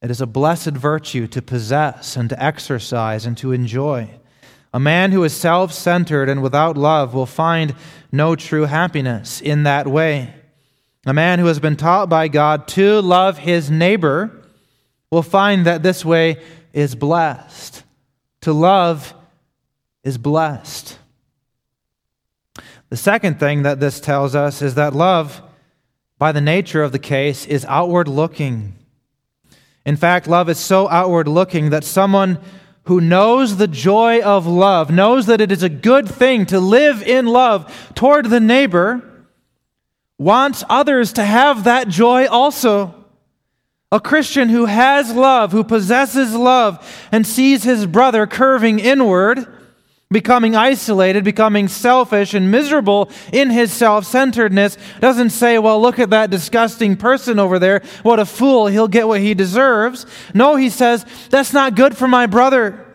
It 0.01 0.11
is 0.11 0.23
a 0.23 0.27
blessed 0.27 0.71
virtue 0.71 1.27
to 1.27 1.43
possess 1.43 2.17
and 2.17 2.31
to 2.31 2.43
exercise 2.43 3.27
and 3.27 3.37
to 3.37 3.53
enjoy. 3.53 4.19
A 4.73 4.81
man 4.81 5.13
who 5.13 5.23
is 5.25 5.35
self 5.35 5.73
centered 5.73 6.29
and 6.29 6.43
without 6.43 6.77
love 6.77 7.13
will 7.13 7.27
find 7.27 7.75
no 8.11 8.35
true 8.35 8.65
happiness 8.65 9.41
in 9.41 9.65
that 9.65 9.87
way. 9.87 10.35
A 11.05 11.13
man 11.13 11.39
who 11.39 11.47
has 11.47 11.59
been 11.59 11.77
taught 11.77 12.09
by 12.09 12.29
God 12.29 12.69
to 12.69 13.01
love 13.01 13.39
his 13.39 13.71
neighbor 13.71 14.31
will 15.11 15.23
find 15.23 15.67
that 15.67 15.83
this 15.83 16.05
way 16.05 16.41
is 16.73 16.95
blessed. 16.95 17.83
To 18.43 18.53
love 18.53 19.13
is 20.05 20.17
blessed. 20.17 20.99
The 22.89 22.97
second 22.97 23.41
thing 23.41 23.63
that 23.63 23.81
this 23.81 24.01
tells 24.01 24.35
us 24.35 24.63
is 24.63 24.75
that 24.75 24.95
love, 24.95 25.43
by 26.19 26.33
the 26.33 26.41
nature 26.41 26.83
of 26.83 26.93
the 26.93 26.99
case, 26.99 27.47
is 27.47 27.65
outward 27.67 28.07
looking. 28.07 28.75
In 29.85 29.97
fact, 29.97 30.29
love 30.29 30.49
is 30.49 30.59
so 30.59 30.89
outward 30.89 31.27
looking 31.27 31.71
that 31.71 31.85
someone 31.85 32.39
who 32.85 33.01
knows 33.01 33.57
the 33.57 33.69
joy 33.69 34.21
of 34.23 34.47
love, 34.47 34.91
knows 34.91 35.27
that 35.27 35.41
it 35.41 35.53
is 35.53 35.63
a 35.63 35.69
good 35.69 36.09
thing 36.09 36.47
to 36.47 36.59
live 36.59 37.03
in 37.03 37.27
love 37.27 37.93
toward 37.95 38.27
the 38.27 38.41
neighbor, 38.41 39.03
wants 40.19 40.65
others 40.69 41.13
to 41.13 41.25
have 41.25 41.65
that 41.65 41.89
joy 41.89 42.27
also. 42.27 42.95
A 43.93 44.01
Christian 44.01 44.49
who 44.49 44.65
has 44.65 45.13
love, 45.13 45.53
who 45.53 45.63
possesses 45.63 46.35
love, 46.35 47.07
and 47.13 47.27
sees 47.27 47.63
his 47.63 47.87
brother 47.87 48.27
curving 48.27 48.79
inward, 48.79 49.47
becoming 50.13 50.55
isolated, 50.55 51.25
becoming 51.25 51.69
selfish 51.69 52.35
and 52.35 52.51
miserable 52.51 53.11
in 53.33 53.51
his 53.51 53.73
self 53.73 54.05
centeredness, 54.05 54.77
doesn't 55.01 55.31
say, 55.31 55.59
Well, 55.59 55.81
look 55.81 55.99
at 55.99 56.11
that 56.11 56.31
disgusting 56.31 56.97
person 56.97 57.39
over 57.39 57.59
there. 57.59 57.83
What 58.03 58.21
a 58.21 58.27
fool. 58.27 58.67
He'll 58.67 58.89
get 58.89 59.09
what 59.09 59.21
he 59.21 59.35
deserves. 59.35 60.07
No, 60.35 60.57
he 60.57 60.69
says, 60.69 61.05
That's 61.31 61.53
not 61.53 61.75
good 61.75 61.97
for 61.97 62.07
my 62.07 62.27
brother. 62.27 62.87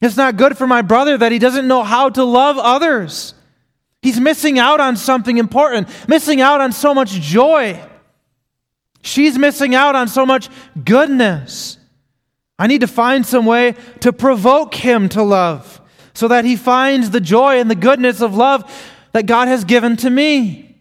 It's 0.00 0.16
not 0.16 0.36
good 0.36 0.56
for 0.56 0.66
my 0.66 0.82
brother 0.82 1.16
that 1.18 1.32
he 1.32 1.38
doesn't 1.38 1.66
know 1.66 1.82
how 1.82 2.10
to 2.10 2.24
love 2.24 2.58
others. 2.58 3.34
He's 4.02 4.20
missing 4.20 4.58
out 4.58 4.78
on 4.78 4.96
something 4.96 5.38
important, 5.38 5.88
missing 6.06 6.40
out 6.40 6.60
on 6.60 6.72
so 6.72 6.94
much 6.94 7.10
joy. 7.12 7.82
She's 9.02 9.38
missing 9.38 9.74
out 9.74 9.96
on 9.96 10.08
so 10.08 10.26
much 10.26 10.48
goodness. 10.84 11.78
I 12.58 12.66
need 12.66 12.82
to 12.82 12.86
find 12.86 13.24
some 13.24 13.46
way 13.46 13.74
to 14.00 14.12
provoke 14.12 14.74
him 14.74 15.08
to 15.10 15.22
love 15.22 15.80
so 16.16 16.28
that 16.28 16.46
he 16.46 16.56
finds 16.56 17.10
the 17.10 17.20
joy 17.20 17.60
and 17.60 17.70
the 17.70 17.74
goodness 17.74 18.22
of 18.22 18.34
love 18.34 18.64
that 19.12 19.26
God 19.26 19.48
has 19.48 19.64
given 19.64 19.98
to 19.98 20.08
me. 20.08 20.78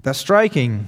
That's 0.00 0.18
striking. 0.20 0.86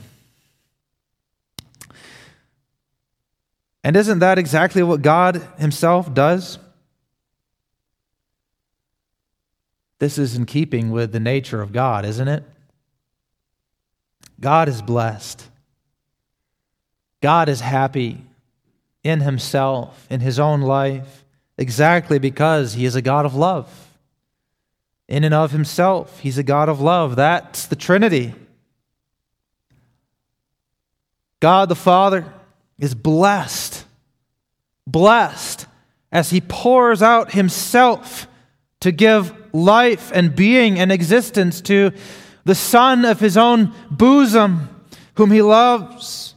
And 3.83 3.97
isn't 3.97 4.21
that 4.21 4.39
exactly 4.39 4.85
what 4.85 5.03
God 5.03 5.43
Himself 5.59 6.15
does? 6.15 6.61
This 9.99 10.17
is 10.17 10.37
in 10.37 10.47
keeping 10.47 10.93
with 10.93 11.11
the 11.11 11.19
nature 11.19 11.61
of 11.61 11.73
God, 11.73 12.05
isn't 12.05 12.29
it? 12.29 12.45
God 14.39 14.69
is 14.69 14.81
blessed. 14.81 15.45
God 17.21 17.49
is 17.49 17.61
happy 17.61 18.25
in 19.03 19.21
himself, 19.21 20.07
in 20.11 20.21
his 20.21 20.39
own 20.39 20.61
life, 20.61 21.25
exactly 21.57 22.19
because 22.19 22.75
he 22.75 22.85
is 22.85 22.95
a 22.95 23.03
God 23.03 23.25
of 23.27 23.35
love. 23.35 23.99
In 25.09 25.25
and 25.25 25.35
of 25.35 25.51
himself, 25.51 26.21
he's 26.21 26.39
a 26.39 26.43
God 26.43 26.69
of 26.69 26.81
love. 26.81 27.17
That's 27.17 27.67
the 27.67 27.77
Trinity. 27.77 28.35
God 31.41 31.69
the 31.69 31.75
Father 31.75 32.33
is 32.79 32.95
blessed, 32.95 33.85
blessed 34.87 35.67
as 36.13 36.31
he 36.31 36.41
pours 36.41 37.03
out 37.03 37.33
himself 37.33 38.27
to 38.81 38.93
give 38.93 39.35
life 39.55 40.11
and 40.15 40.35
being 40.35 40.79
and 40.79 40.93
existence 40.93 41.61
to 41.63 41.93
the 42.45 42.55
Son 42.55 43.05
of 43.05 43.21
his 43.21 43.37
own 43.37 43.73
bosom, 43.91 44.69
whom 45.15 45.31
he 45.31 45.43
loves. 45.43 46.30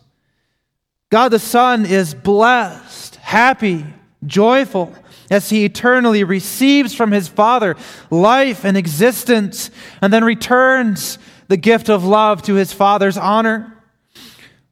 God 1.14 1.30
the 1.30 1.38
Son 1.38 1.86
is 1.86 2.16
blessed, 2.16 3.18
happy, 3.18 3.86
joyful 4.26 4.92
as 5.30 5.48
he 5.48 5.64
eternally 5.64 6.24
receives 6.24 6.96
from 6.96 7.12
his 7.12 7.28
Father 7.28 7.76
life 8.10 8.66
and 8.66 8.76
existence, 8.76 9.70
and 10.02 10.12
then 10.12 10.24
returns 10.24 11.20
the 11.50 11.56
gift 11.56 11.88
of 11.88 12.04
love 12.04 12.42
to 12.42 12.56
his 12.56 12.74
Father's 12.74 13.16
honor. 13.16 13.78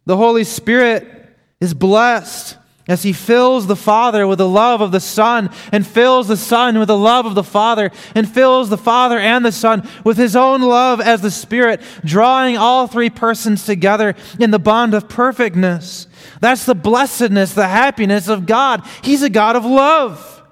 The 0.07 0.17
Holy 0.17 0.43
Spirit 0.43 1.29
is 1.59 1.75
blessed 1.75 2.57
as 2.87 3.03
he 3.03 3.13
fills 3.13 3.67
the 3.67 3.75
Father 3.75 4.25
with 4.25 4.39
the 4.39 4.47
love 4.47 4.81
of 4.81 4.91
the 4.91 4.99
Son, 4.99 5.49
and 5.71 5.85
fills 5.85 6.27
the 6.27 6.37
Son 6.37 6.79
with 6.79 6.87
the 6.87 6.97
love 6.97 7.25
of 7.25 7.35
the 7.35 7.43
Father, 7.43 7.91
and 8.15 8.29
fills 8.29 8.69
the 8.69 8.77
Father 8.77 9.19
and 9.19 9.45
the 9.45 9.51
Son 9.51 9.87
with 10.03 10.17
his 10.17 10.35
own 10.35 10.61
love 10.61 10.99
as 10.99 11.21
the 11.21 11.31
Spirit, 11.31 11.81
drawing 12.03 12.57
all 12.57 12.87
three 12.87 13.09
persons 13.09 13.65
together 13.65 14.15
in 14.39 14.51
the 14.51 14.59
bond 14.59 14.93
of 14.93 15.07
perfectness. 15.07 16.07
That's 16.39 16.65
the 16.65 16.75
blessedness, 16.75 17.53
the 17.53 17.67
happiness 17.67 18.27
of 18.27 18.45
God. 18.45 18.85
He's 19.03 19.23
a 19.23 19.29
God 19.29 19.55
of 19.55 19.65
love. 19.65 20.43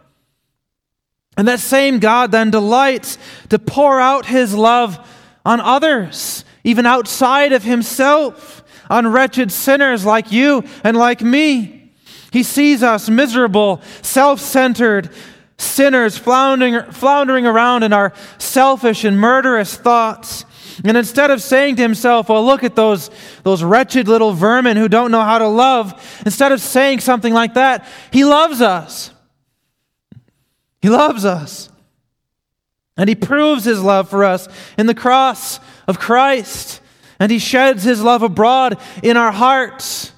And 1.36 1.48
that 1.48 1.60
same 1.60 2.00
God 2.00 2.32
then 2.32 2.52
delights 2.52 3.18
to 3.50 3.60
pour 3.60 4.00
out 4.00 4.26
his 4.26 4.54
love 4.54 5.00
on 5.46 5.62
others, 5.62 6.44
even 6.64 6.86
outside 6.86 7.54
of 7.54 7.64
himself, 7.64 8.64
on 8.90 9.08
wretched 9.08 9.52
sinners 9.52 10.04
like 10.04 10.32
you 10.32 10.64
and 10.84 10.98
like 10.98 11.22
me. 11.22 11.79
He 12.32 12.44
sees 12.44 12.84
us 12.84 13.10
miserable, 13.10 13.82
self 14.02 14.40
centered 14.40 15.10
sinners 15.58 16.18
floundering, 16.18 16.82
floundering 16.92 17.46
around 17.46 17.84
in 17.84 17.94
our 17.94 18.14
selfish 18.38 19.04
and 19.04 19.20
murderous 19.20 19.76
thoughts. 19.76 20.46
And 20.84 20.96
instead 20.96 21.32
of 21.32 21.42
saying 21.42 21.76
to 21.76 21.82
himself, 21.82 22.30
Well, 22.30 22.46
look 22.46 22.64
at 22.64 22.76
those, 22.76 23.10
those 23.44 23.64
wretched 23.64 24.08
little 24.08 24.32
vermin 24.32 24.78
who 24.78 24.88
don't 24.88 25.12
know 25.12 25.22
how 25.22 25.40
to 25.40 25.48
love, 25.48 26.22
instead 26.26 26.52
of 26.52 26.62
saying 26.62 27.02
something 27.02 27.34
like 27.34 27.56
that, 27.56 27.86
he 28.12 28.24
loves 28.24 28.62
us. 28.62 29.12
He 30.82 30.90
loves 30.90 31.26
us. 31.26 31.70
And 32.96 33.10
he 33.10 33.16
proves 33.16 33.66
his 33.66 33.82
love 33.82 34.10
for 34.10 34.24
us 34.24 34.48
in 34.78 34.86
the 34.86 34.94
cross 34.94 35.60
of 35.88 36.00
Christ. 36.00 36.82
And 37.20 37.32
he 37.32 37.40
sheds 37.40 37.84
his 37.84 38.02
love 38.02 38.24
abroad 38.24 38.78
in 39.04 39.18
our 39.18 39.32
hearts 39.32 40.14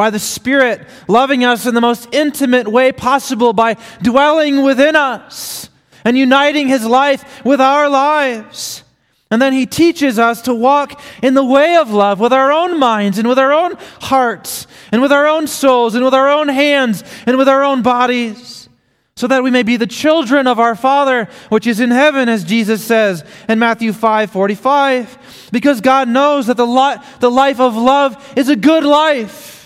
by 0.00 0.08
the 0.08 0.18
Spirit, 0.18 0.80
loving 1.08 1.44
us 1.44 1.66
in 1.66 1.74
the 1.74 1.80
most 1.82 2.08
intimate 2.10 2.66
way 2.66 2.90
possible 2.90 3.52
by 3.52 3.76
dwelling 4.00 4.62
within 4.62 4.96
us 4.96 5.68
and 6.06 6.16
uniting 6.16 6.68
His 6.68 6.86
life 6.86 7.44
with 7.44 7.60
our 7.60 7.86
lives. 7.86 8.82
And 9.30 9.42
then 9.42 9.52
He 9.52 9.66
teaches 9.66 10.18
us 10.18 10.40
to 10.40 10.54
walk 10.54 10.98
in 11.22 11.34
the 11.34 11.44
way 11.44 11.76
of 11.76 11.90
love 11.90 12.18
with 12.18 12.32
our 12.32 12.50
own 12.50 12.78
minds 12.78 13.18
and 13.18 13.28
with 13.28 13.38
our 13.38 13.52
own 13.52 13.76
hearts 14.00 14.66
and 14.90 15.02
with 15.02 15.12
our 15.12 15.26
own 15.26 15.46
souls 15.46 15.94
and 15.94 16.02
with 16.02 16.14
our 16.14 16.30
own 16.30 16.48
hands 16.48 17.04
and 17.26 17.36
with 17.36 17.46
our 17.46 17.62
own 17.62 17.82
bodies 17.82 18.70
so 19.16 19.26
that 19.26 19.42
we 19.42 19.50
may 19.50 19.62
be 19.62 19.76
the 19.76 19.86
children 19.86 20.46
of 20.46 20.58
our 20.58 20.74
Father 20.74 21.28
which 21.50 21.66
is 21.66 21.78
in 21.78 21.90
heaven, 21.90 22.30
as 22.30 22.42
Jesus 22.42 22.82
says 22.82 23.22
in 23.50 23.58
Matthew 23.58 23.92
5 23.92 24.30
45. 24.30 25.50
Because 25.52 25.82
God 25.82 26.08
knows 26.08 26.46
that 26.46 26.56
the, 26.56 26.66
li- 26.66 26.96
the 27.18 27.30
life 27.30 27.60
of 27.60 27.76
love 27.76 28.32
is 28.34 28.48
a 28.48 28.56
good 28.56 28.84
life. 28.84 29.58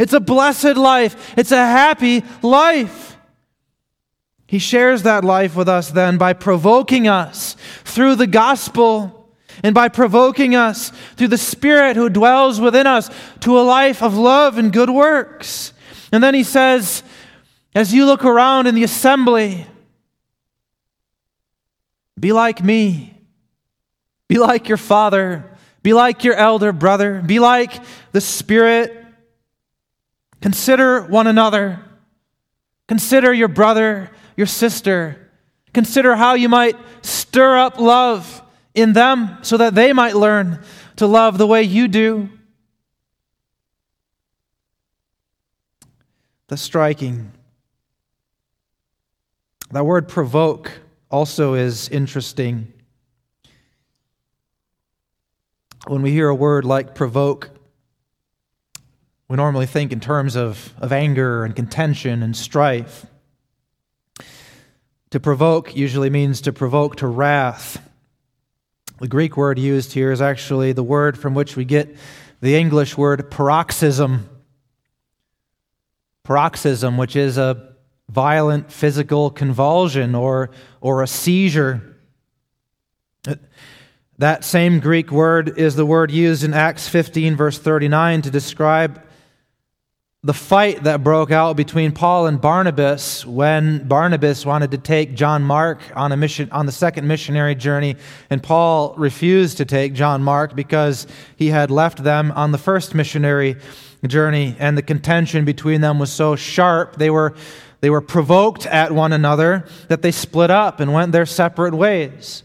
It's 0.00 0.14
a 0.14 0.18
blessed 0.18 0.76
life. 0.76 1.34
It's 1.36 1.52
a 1.52 1.56
happy 1.56 2.24
life. 2.40 3.18
He 4.46 4.58
shares 4.58 5.02
that 5.02 5.24
life 5.24 5.54
with 5.54 5.68
us 5.68 5.90
then 5.90 6.16
by 6.16 6.32
provoking 6.32 7.06
us 7.06 7.54
through 7.84 8.14
the 8.14 8.26
gospel 8.26 9.28
and 9.62 9.74
by 9.74 9.88
provoking 9.88 10.56
us 10.56 10.90
through 11.16 11.28
the 11.28 11.36
Spirit 11.36 11.96
who 11.96 12.08
dwells 12.08 12.58
within 12.62 12.86
us 12.86 13.10
to 13.40 13.58
a 13.58 13.60
life 13.60 14.02
of 14.02 14.16
love 14.16 14.56
and 14.56 14.72
good 14.72 14.88
works. 14.88 15.74
And 16.10 16.24
then 16.24 16.32
he 16.32 16.44
says, 16.44 17.02
as 17.74 17.92
you 17.92 18.06
look 18.06 18.24
around 18.24 18.66
in 18.66 18.74
the 18.74 18.84
assembly, 18.84 19.66
be 22.18 22.32
like 22.32 22.64
me. 22.64 23.18
Be 24.28 24.38
like 24.38 24.66
your 24.66 24.78
father. 24.78 25.44
Be 25.82 25.92
like 25.92 26.24
your 26.24 26.36
elder 26.36 26.72
brother. 26.72 27.20
Be 27.20 27.38
like 27.38 27.72
the 28.12 28.22
Spirit 28.22 28.96
Consider 30.40 31.02
one 31.02 31.26
another. 31.26 31.84
Consider 32.88 33.32
your 33.32 33.48
brother, 33.48 34.10
your 34.36 34.46
sister. 34.46 35.30
Consider 35.72 36.16
how 36.16 36.34
you 36.34 36.48
might 36.48 36.76
stir 37.02 37.56
up 37.56 37.78
love 37.78 38.42
in 38.74 38.92
them 38.92 39.38
so 39.42 39.56
that 39.56 39.74
they 39.74 39.92
might 39.92 40.16
learn 40.16 40.62
to 40.96 41.06
love 41.06 41.38
the 41.38 41.46
way 41.46 41.62
you 41.62 41.88
do. 41.88 42.28
The 46.48 46.56
striking. 46.56 47.32
That 49.70 49.86
word 49.86 50.08
provoke 50.08 50.72
also 51.10 51.54
is 51.54 51.88
interesting. 51.88 52.72
When 55.86 56.02
we 56.02 56.10
hear 56.10 56.28
a 56.28 56.34
word 56.34 56.64
like 56.64 56.94
provoke, 56.94 57.50
we 59.30 59.36
normally 59.36 59.66
think 59.66 59.92
in 59.92 60.00
terms 60.00 60.34
of, 60.34 60.74
of 60.78 60.90
anger 60.92 61.44
and 61.44 61.54
contention 61.54 62.20
and 62.24 62.36
strife. 62.36 63.06
To 65.10 65.20
provoke 65.20 65.76
usually 65.76 66.10
means 66.10 66.40
to 66.40 66.52
provoke 66.52 66.96
to 66.96 67.06
wrath. 67.06 67.80
The 68.98 69.06
Greek 69.06 69.36
word 69.36 69.56
used 69.56 69.92
here 69.92 70.10
is 70.10 70.20
actually 70.20 70.72
the 70.72 70.82
word 70.82 71.16
from 71.16 71.34
which 71.34 71.54
we 71.54 71.64
get 71.64 71.96
the 72.40 72.56
English 72.56 72.98
word 72.98 73.30
paroxysm. 73.30 74.28
Paroxysm, 76.24 76.96
which 76.96 77.14
is 77.14 77.38
a 77.38 77.74
violent 78.08 78.72
physical 78.72 79.30
convulsion 79.30 80.16
or, 80.16 80.50
or 80.80 81.04
a 81.04 81.06
seizure. 81.06 81.96
That 84.18 84.42
same 84.42 84.80
Greek 84.80 85.12
word 85.12 85.56
is 85.56 85.76
the 85.76 85.86
word 85.86 86.10
used 86.10 86.42
in 86.42 86.52
Acts 86.52 86.88
15, 86.88 87.36
verse 87.36 87.60
39, 87.60 88.22
to 88.22 88.30
describe 88.32 89.00
the 90.22 90.34
fight 90.34 90.82
that 90.82 91.02
broke 91.02 91.30
out 91.30 91.56
between 91.56 91.92
Paul 91.92 92.26
and 92.26 92.38
Barnabas 92.38 93.24
when 93.24 93.88
Barnabas 93.88 94.44
wanted 94.44 94.72
to 94.72 94.78
take 94.78 95.14
John 95.14 95.42
Mark 95.42 95.80
on 95.96 96.12
a 96.12 96.16
mission 96.16 96.50
on 96.52 96.66
the 96.66 96.72
second 96.72 97.08
missionary 97.08 97.54
journey 97.54 97.96
and 98.28 98.42
Paul 98.42 98.94
refused 98.98 99.56
to 99.58 99.64
take 99.64 99.94
John 99.94 100.22
Mark 100.22 100.54
because 100.54 101.06
he 101.36 101.48
had 101.48 101.70
left 101.70 102.04
them 102.04 102.32
on 102.32 102.52
the 102.52 102.58
first 102.58 102.94
missionary 102.94 103.56
journey 104.06 104.56
and 104.58 104.76
the 104.76 104.82
contention 104.82 105.46
between 105.46 105.80
them 105.80 105.98
was 105.98 106.12
so 106.12 106.36
sharp 106.36 106.96
they 106.96 107.08
were 107.08 107.34
they 107.80 107.88
were 107.88 108.02
provoked 108.02 108.66
at 108.66 108.92
one 108.92 109.14
another 109.14 109.64
that 109.88 110.02
they 110.02 110.12
split 110.12 110.50
up 110.50 110.80
and 110.80 110.92
went 110.92 111.12
their 111.12 111.24
separate 111.24 111.72
ways. 111.72 112.42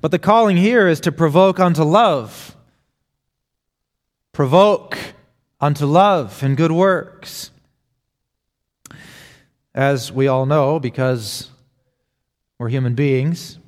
But 0.00 0.12
the 0.12 0.18
calling 0.18 0.56
here 0.56 0.88
is 0.88 1.00
to 1.00 1.12
provoke 1.12 1.60
unto 1.60 1.82
love. 1.82 2.56
Provoke 4.32 4.96
unto 5.60 5.86
love 5.86 6.42
and 6.42 6.56
good 6.56 6.72
works. 6.72 7.50
As 9.74 10.10
we 10.10 10.26
all 10.26 10.46
know, 10.46 10.80
because 10.80 11.50
we're 12.58 12.68
human 12.68 12.94
beings, 12.94 13.58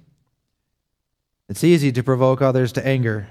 it's 1.48 1.62
easy 1.64 1.92
to 1.92 2.03
provoke 2.03 2.42
others 2.42 2.72
to 2.72 2.87
anger. 2.87 3.29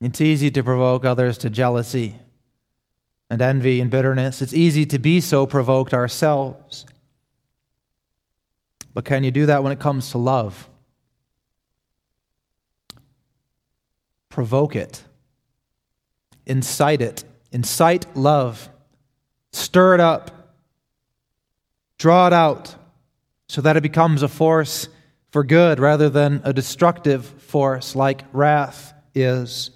It's 0.00 0.20
easy 0.20 0.50
to 0.50 0.62
provoke 0.62 1.04
others 1.04 1.38
to 1.38 1.50
jealousy 1.50 2.16
and 3.30 3.42
envy 3.42 3.80
and 3.80 3.90
bitterness. 3.90 4.40
It's 4.40 4.54
easy 4.54 4.86
to 4.86 4.98
be 4.98 5.20
so 5.20 5.46
provoked 5.46 5.92
ourselves. 5.92 6.86
But 8.94 9.04
can 9.04 9.24
you 9.24 9.30
do 9.30 9.46
that 9.46 9.62
when 9.62 9.72
it 9.72 9.80
comes 9.80 10.10
to 10.12 10.18
love? 10.18 10.68
Provoke 14.28 14.76
it 14.76 15.02
incite 16.48 17.00
it, 17.00 17.24
incite 17.52 18.06
love, 18.16 18.68
stir 19.52 19.94
it 19.94 20.00
up, 20.00 20.54
draw 21.98 22.26
it 22.26 22.32
out 22.32 22.74
so 23.48 23.60
that 23.60 23.76
it 23.76 23.82
becomes 23.82 24.22
a 24.22 24.28
force 24.28 24.88
for 25.30 25.44
good 25.44 25.78
rather 25.78 26.08
than 26.08 26.40
a 26.44 26.52
destructive 26.52 27.24
force 27.24 27.94
like 27.94 28.24
wrath 28.32 28.94
is. 29.14 29.70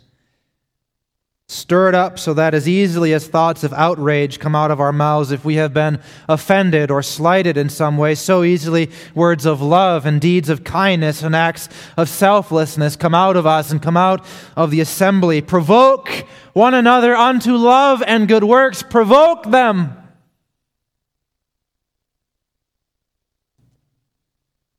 Stir 1.53 1.91
it 1.91 1.95
up 1.95 2.19
so 2.19 2.33
that 2.33 2.55
as 2.55 2.67
easily 2.67 3.13
as 3.13 3.29
thoughts 3.29 3.63
of 3.63 3.75
outrage 3.75 4.39
come 4.39 4.55
out 4.55 4.71
of 4.71 4.81
our 4.81 4.91
mouths 4.91 5.31
if 5.33 5.45
we 5.45 5.57
have 5.57 5.75
been 5.75 6.01
offended 6.27 6.91
or 6.91 7.03
slighted 7.03 7.59
in 7.59 7.69
some 7.69 7.99
way, 7.99 8.15
so 8.15 8.43
easily 8.43 8.91
words 9.15 9.45
of 9.45 9.61
love 9.61 10.07
and 10.07 10.19
deeds 10.19 10.49
of 10.49 10.65
kindness 10.65 11.23
and 11.23 11.37
acts 11.37 11.69
of 11.99 12.09
selflessness 12.09 12.97
come 12.97 13.15
out 13.15 13.37
of 13.37 13.47
us 13.47 13.71
and 13.71 13.83
come 13.83 13.99
out 13.99 14.25
of 14.57 14.71
the 14.71 14.81
assembly. 14.81 15.43
Provoke 15.43 16.09
one 16.55 16.73
another 16.73 17.15
unto 17.15 17.55
love 17.55 18.03
and 18.07 18.29
good 18.29 18.45
works. 18.45 18.83
Provoke 18.83 19.45
them. 19.45 19.95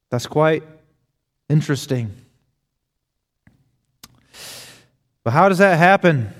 That's 0.09 0.25
quite 0.25 0.63
interesting. 1.49 2.15
But 5.23 5.33
how 5.33 5.49
does 5.49 5.59
that 5.59 5.77
happen? 5.77 6.33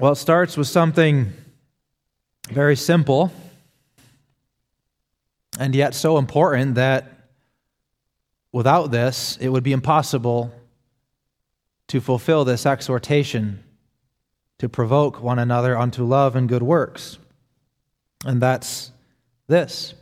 Well, 0.00 0.12
it 0.12 0.16
starts 0.16 0.56
with 0.56 0.66
something 0.66 1.30
very 2.48 2.74
simple, 2.74 3.30
and 5.58 5.74
yet 5.74 5.94
so 5.94 6.16
important 6.16 6.76
that 6.76 7.12
without 8.50 8.90
this, 8.90 9.36
it 9.42 9.50
would 9.50 9.62
be 9.62 9.72
impossible 9.72 10.54
to 11.88 12.00
fulfill 12.00 12.46
this 12.46 12.64
exhortation 12.64 13.62
to 14.56 14.70
provoke 14.70 15.22
one 15.22 15.38
another 15.38 15.76
unto 15.76 16.02
love 16.02 16.34
and 16.34 16.48
good 16.48 16.62
works. 16.62 17.18
And 18.24 18.40
that's 18.40 18.92
this 19.48 19.92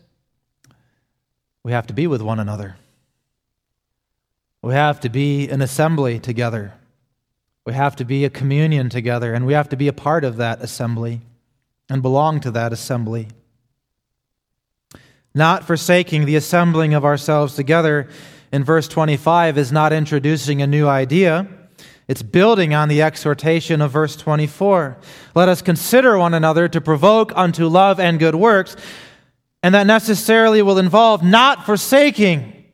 we 1.65 1.73
have 1.73 1.89
to 1.89 1.93
be 1.93 2.07
with 2.07 2.23
one 2.23 2.39
another. 2.39 2.77
We 4.63 4.75
have 4.75 5.01
to 5.01 5.09
be 5.09 5.49
an 5.49 5.61
assembly 5.61 6.21
together. 6.21 6.78
We 7.69 7.75
have 7.75 7.97
to 7.97 8.07
be 8.07 8.25
a 8.25 8.31
communion 8.31 8.89
together, 8.89 9.35
and 9.35 9.45
we 9.45 9.53
have 9.53 9.69
to 9.69 9.77
be 9.77 9.89
a 9.89 9.93
part 9.93 10.25
of 10.25 10.39
that 10.39 10.63
assembly 10.63 11.21
and 11.91 12.01
belong 12.01 12.41
to 12.41 12.51
that 12.53 12.73
assembly. 12.73 13.29
Not 15.35 15.65
forsaking 15.67 16.25
the 16.25 16.37
assembling 16.37 16.95
of 16.95 17.05
ourselves 17.05 17.55
together 17.55 18.09
in 18.51 18.65
verse 18.65 18.89
25 18.89 19.59
is 19.59 19.71
not 19.71 19.93
introducing 19.93 20.63
a 20.63 20.67
new 20.67 20.89
idea. 20.89 21.47
It's 22.09 22.23
building 22.23 22.73
on 22.73 22.89
the 22.89 23.03
exhortation 23.03 23.83
of 23.83 23.91
verse 23.91 24.17
24. 24.17 24.97
Let 25.35 25.51
us 25.51 25.61
consider 25.61 26.17
one 26.17 26.33
another 26.33 26.69
to 26.69 26.81
provoke 26.81 27.33
unto 27.37 27.67
love 27.67 28.01
and 28.01 28.19
good 28.19 28.35
works, 28.35 28.77
and 29.63 29.75
that 29.75 29.87
necessarily 29.87 30.63
will 30.63 30.79
involve 30.79 31.23
not 31.23 31.67
forsaking 31.67 32.65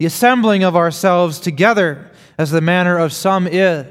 the 0.00 0.06
assembling 0.06 0.64
of 0.64 0.74
ourselves 0.74 1.38
together 1.38 2.10
as 2.36 2.50
the 2.50 2.60
manner 2.60 2.98
of 2.98 3.12
some 3.12 3.46
is. 3.46 3.86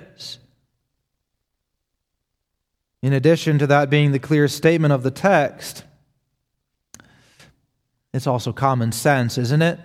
In 3.01 3.13
addition 3.13 3.57
to 3.59 3.67
that 3.67 3.89
being 3.89 4.11
the 4.11 4.19
clear 4.19 4.47
statement 4.47 4.93
of 4.93 5.03
the 5.03 5.11
text, 5.11 5.83
it's 8.13 8.27
also 8.27 8.53
common 8.53 8.91
sense, 8.91 9.37
isn't 9.37 9.61
it? 9.61 9.79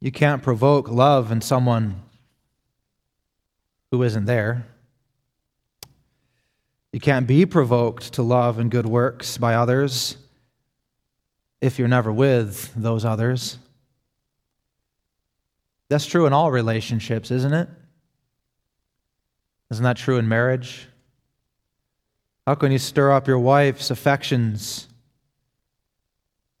You 0.00 0.12
can't 0.12 0.42
provoke 0.42 0.88
love 0.88 1.32
in 1.32 1.40
someone 1.40 2.02
who 3.90 4.02
isn't 4.02 4.26
there. 4.26 4.66
You 6.92 7.00
can't 7.00 7.26
be 7.26 7.46
provoked 7.46 8.14
to 8.14 8.22
love 8.22 8.58
and 8.58 8.70
good 8.70 8.86
works 8.86 9.38
by 9.38 9.54
others 9.54 10.16
if 11.60 11.78
you're 11.78 11.88
never 11.88 12.12
with 12.12 12.72
those 12.74 13.04
others. 13.04 13.58
That's 15.88 16.06
true 16.06 16.26
in 16.26 16.32
all 16.32 16.50
relationships, 16.50 17.30
isn't 17.30 17.52
it? 17.52 17.68
Isn't 19.70 19.84
that 19.84 19.96
true 19.96 20.16
in 20.16 20.28
marriage? 20.28 20.88
How 22.46 22.54
can 22.54 22.70
you 22.70 22.78
stir 22.78 23.10
up 23.10 23.26
your 23.26 23.40
wife's 23.40 23.90
affections 23.90 24.86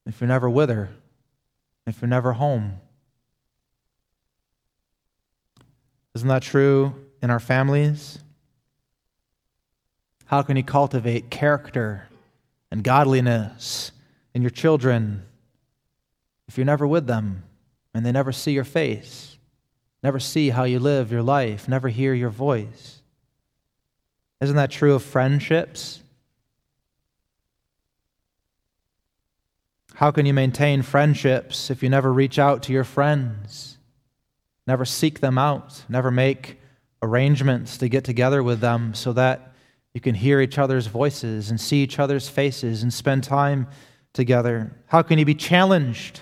if 0.04 0.20
you're 0.20 0.28
never 0.28 0.50
with 0.50 0.68
her, 0.68 0.88
if 1.86 2.00
you're 2.00 2.08
never 2.08 2.32
home? 2.32 2.80
Isn't 6.16 6.28
that 6.28 6.42
true 6.42 6.94
in 7.22 7.30
our 7.30 7.38
families? 7.38 8.18
How 10.24 10.42
can 10.42 10.56
you 10.56 10.64
cultivate 10.64 11.30
character 11.30 12.08
and 12.70 12.82
godliness 12.82 13.92
in 14.34 14.42
your 14.42 14.50
children 14.50 15.24
if 16.48 16.58
you're 16.58 16.64
never 16.64 16.86
with 16.86 17.06
them 17.06 17.44
and 17.94 18.04
they 18.04 18.12
never 18.12 18.32
see 18.32 18.52
your 18.52 18.64
face, 18.64 19.38
never 20.02 20.18
see 20.18 20.50
how 20.50 20.64
you 20.64 20.80
live 20.80 21.12
your 21.12 21.22
life, 21.22 21.68
never 21.68 21.88
hear 21.88 22.12
your 22.12 22.30
voice? 22.30 22.95
Isn't 24.40 24.56
that 24.56 24.70
true 24.70 24.94
of 24.94 25.02
friendships? 25.02 26.02
How 29.94 30.10
can 30.10 30.26
you 30.26 30.34
maintain 30.34 30.82
friendships 30.82 31.70
if 31.70 31.82
you 31.82 31.88
never 31.88 32.12
reach 32.12 32.38
out 32.38 32.62
to 32.64 32.72
your 32.72 32.84
friends, 32.84 33.78
never 34.66 34.84
seek 34.84 35.20
them 35.20 35.38
out, 35.38 35.84
never 35.88 36.10
make 36.10 36.60
arrangements 37.00 37.78
to 37.78 37.88
get 37.88 38.04
together 38.04 38.42
with 38.42 38.60
them 38.60 38.92
so 38.92 39.14
that 39.14 39.54
you 39.94 40.00
can 40.02 40.14
hear 40.14 40.42
each 40.42 40.58
other's 40.58 40.86
voices 40.86 41.48
and 41.48 41.58
see 41.58 41.82
each 41.82 41.98
other's 41.98 42.28
faces 42.28 42.82
and 42.82 42.92
spend 42.92 43.24
time 43.24 43.66
together? 44.12 44.70
How 44.88 45.00
can 45.00 45.18
you 45.18 45.24
be 45.24 45.34
challenged 45.34 46.20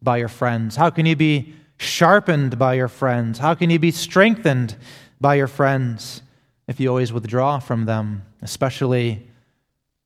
by 0.00 0.18
your 0.18 0.28
friends? 0.28 0.76
How 0.76 0.90
can 0.90 1.04
you 1.04 1.16
be 1.16 1.52
sharpened 1.78 2.60
by 2.60 2.74
your 2.74 2.86
friends? 2.86 3.40
How 3.40 3.54
can 3.54 3.70
you 3.70 3.80
be 3.80 3.90
strengthened 3.90 4.76
by 5.20 5.34
your 5.34 5.48
friends 5.48 6.22
if 6.68 6.80
you 6.80 6.88
always 6.88 7.12
withdraw 7.12 7.58
from 7.58 7.84
them, 7.84 8.22
especially 8.42 9.26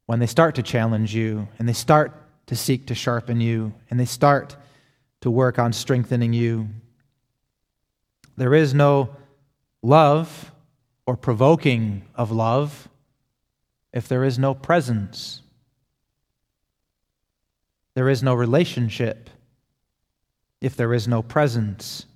when 0.07 0.19
they 0.19 0.27
start 0.27 0.55
to 0.57 0.63
challenge 0.63 1.15
you 1.15 1.49
and 1.59 1.69
they 1.69 1.73
start 1.73 2.13
to 2.47 2.57
seek 2.57 2.87
to 2.87 2.95
sharpen 2.95 3.41
you 3.41 3.73
and 3.91 3.99
they 3.99 4.05
start 4.05 4.57
to 5.21 5.31
work 5.31 5.59
on 5.59 5.73
strengthening 5.73 6.33
you? 6.33 6.69
There 8.37 8.55
is 8.55 8.75
no 8.75 9.11
love 9.83 10.53
or 11.07 11.17
provoking 11.17 12.03
of 12.15 12.31
love 12.31 12.89
if 13.93 14.09
there 14.09 14.25
is 14.25 14.39
no 14.39 14.55
presence. 14.55 15.43
There 17.95 18.09
is 18.09 18.23
no 18.23 18.35
relationship 18.35 19.31
if 20.61 20.77
there 20.77 20.95
is 20.95 21.09
no 21.09 21.23
presence. 21.23 22.07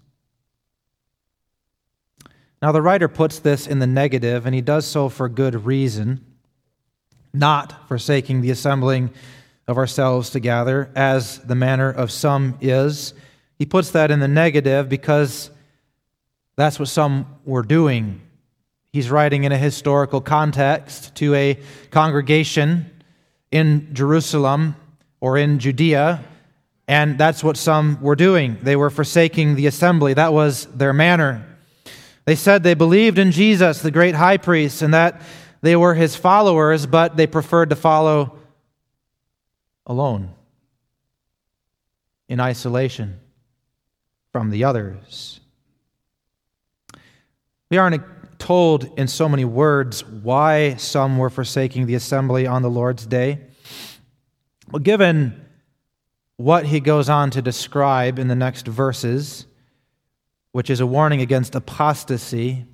Now, 2.65 2.73
the 2.73 2.81
writer 2.81 3.09
puts 3.09 3.41
this 3.41 3.67
in 3.67 3.79
the 3.79 3.87
negative, 3.87 4.47
and 4.47 4.55
he 4.55 4.63
does 4.63 4.87
so 4.87 5.11
for 5.11 5.29
good 5.29 5.67
reason, 5.67 6.25
not 7.35 7.87
forsaking 7.89 8.41
the 8.41 8.51
assembling 8.51 9.11
of 9.69 9.77
ourselves 9.77 10.31
together, 10.31 10.89
as 10.97 11.41
the 11.41 11.55
manner 11.55 11.91
of 11.91 12.11
some 12.11 12.57
is. 12.63 13.13
He 13.59 13.67
puts 13.67 13.91
that 13.91 14.11
in 14.11 14.21
the 14.21 14.29
negative 14.29 14.89
because 14.89 15.51
that's 16.57 16.79
what 16.79 16.89
some 16.89 17.27
were 17.45 17.61
doing. 17.61 18.23
He's 18.95 19.11
writing 19.11 19.45
in 19.45 19.53
a 19.53 19.59
historical 19.59 20.23
context 20.23 21.15
to 21.17 21.35
a 21.35 21.59
congregation 21.91 22.91
in 23.51 23.93
Jerusalem 23.93 24.75
or 25.21 25.37
in 25.37 25.59
Judea, 25.59 26.25
and 26.89 27.19
that's 27.19 27.45
what 27.45 27.59
some 27.59 28.01
were 28.01 28.17
doing. 28.17 28.57
They 28.63 28.77
were 28.77 28.89
forsaking 28.89 29.55
the 29.55 29.67
assembly. 29.67 30.15
That 30.15 30.33
was 30.33 30.65
their 30.75 30.95
manner. 30.95 31.51
They 32.25 32.37
said 32.37 32.63
they 32.63 32.75
believed 32.75 33.19
in 33.19 33.33
Jesus, 33.33 33.83
the 33.83 33.91
great 33.91 34.15
high 34.15 34.39
priest, 34.39 34.83
and 34.83 34.95
that 34.95 35.21
they 35.61 35.77
were 35.77 35.95
his 35.95 36.17
followers, 36.17 36.87
but 36.87 37.17
they 37.17 37.27
preferred 37.27 37.71
to 37.71 37.77
follow 37.77 38.39
alone, 39.87 40.31
in 42.29 42.41
isolation 42.41 43.21
from 44.33 44.51
the 44.51 44.65
others. 44.65 45.41
We 47.71 47.77
aren't 47.77 48.03
told 48.39 48.99
in 48.99 49.09
so 49.09 49.29
many 49.29 49.45
words 49.45 50.05
why 50.05 50.77
some 50.77 51.19
were 51.19 51.31
forsaking 51.31 51.87
the 51.87 51.95
assembly 51.95 52.47
on 52.47 52.63
the 52.63 52.71
Lord's 52.71 53.07
day. 53.07 53.41
Well, 54.71 54.81
given 54.81 55.45
what 56.37 56.67
he 56.67 56.81
goes 56.81 57.09
on 57.09 57.31
to 57.31 57.43
describe 57.43 58.19
in 58.19 58.29
the 58.29 58.35
next 58.35 58.67
verses, 58.67 59.47
which 60.55 60.71
is 60.71 60.79
a 60.79 60.87
warning 60.87 61.21
against 61.21 61.57
apostasy, 61.57 62.65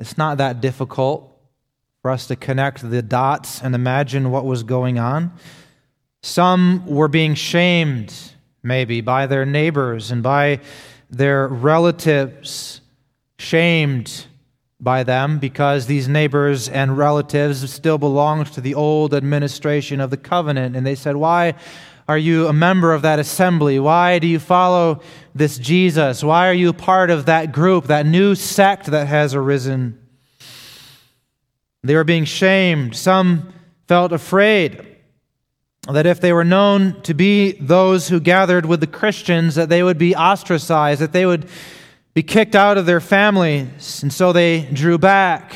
it's 0.00 0.18
not 0.18 0.38
that 0.38 0.60
difficult 0.60 1.32
for 2.02 2.10
us 2.10 2.26
to 2.26 2.34
connect 2.34 2.90
the 2.90 3.00
dots 3.00 3.62
and 3.62 3.76
imagine 3.76 4.32
what 4.32 4.44
was 4.44 4.64
going 4.64 4.98
on. 4.98 5.32
Some 6.24 6.84
were 6.86 7.06
being 7.06 7.36
shamed, 7.36 8.12
maybe, 8.64 9.02
by 9.02 9.28
their 9.28 9.46
neighbors 9.46 10.10
and 10.10 10.20
by 10.20 10.58
their 11.08 11.46
relatives 11.46 12.80
shamed 13.38 14.26
by 14.80 15.04
them 15.04 15.38
because 15.38 15.86
these 15.86 16.08
neighbors 16.08 16.68
and 16.68 16.98
relatives 16.98 17.72
still 17.72 17.98
belonged 17.98 18.48
to 18.54 18.60
the 18.60 18.74
old 18.74 19.14
administration 19.14 20.00
of 20.00 20.10
the 20.10 20.16
covenant. 20.16 20.74
And 20.74 20.84
they 20.84 20.96
said, 20.96 21.14
Why 21.14 21.54
are 22.10 22.18
you 22.18 22.48
a 22.48 22.52
member 22.52 22.92
of 22.92 23.02
that 23.02 23.20
assembly? 23.20 23.78
Why 23.78 24.18
do 24.18 24.26
you 24.26 24.40
follow 24.40 25.00
this 25.32 25.58
Jesus? 25.58 26.24
Why 26.24 26.48
are 26.48 26.52
you 26.52 26.72
part 26.72 27.08
of 27.08 27.26
that 27.26 27.52
group, 27.52 27.84
that 27.84 28.04
new 28.04 28.34
sect 28.34 28.86
that 28.86 29.06
has 29.06 29.32
arisen? 29.32 29.96
They 31.84 31.94
were 31.94 32.02
being 32.02 32.24
shamed. 32.24 32.96
Some 32.96 33.52
felt 33.86 34.10
afraid 34.10 34.84
that 35.88 36.04
if 36.04 36.20
they 36.20 36.32
were 36.32 36.42
known 36.44 37.00
to 37.02 37.14
be 37.14 37.52
those 37.52 38.08
who 38.08 38.18
gathered 38.18 38.66
with 38.66 38.80
the 38.80 38.88
Christians, 38.88 39.54
that 39.54 39.68
they 39.68 39.84
would 39.84 39.96
be 39.96 40.16
ostracized, 40.16 41.00
that 41.00 41.12
they 41.12 41.26
would 41.26 41.48
be 42.12 42.24
kicked 42.24 42.56
out 42.56 42.76
of 42.76 42.86
their 42.86 43.00
families, 43.00 44.02
and 44.02 44.12
so 44.12 44.32
they 44.32 44.62
drew 44.62 44.98
back. 44.98 45.54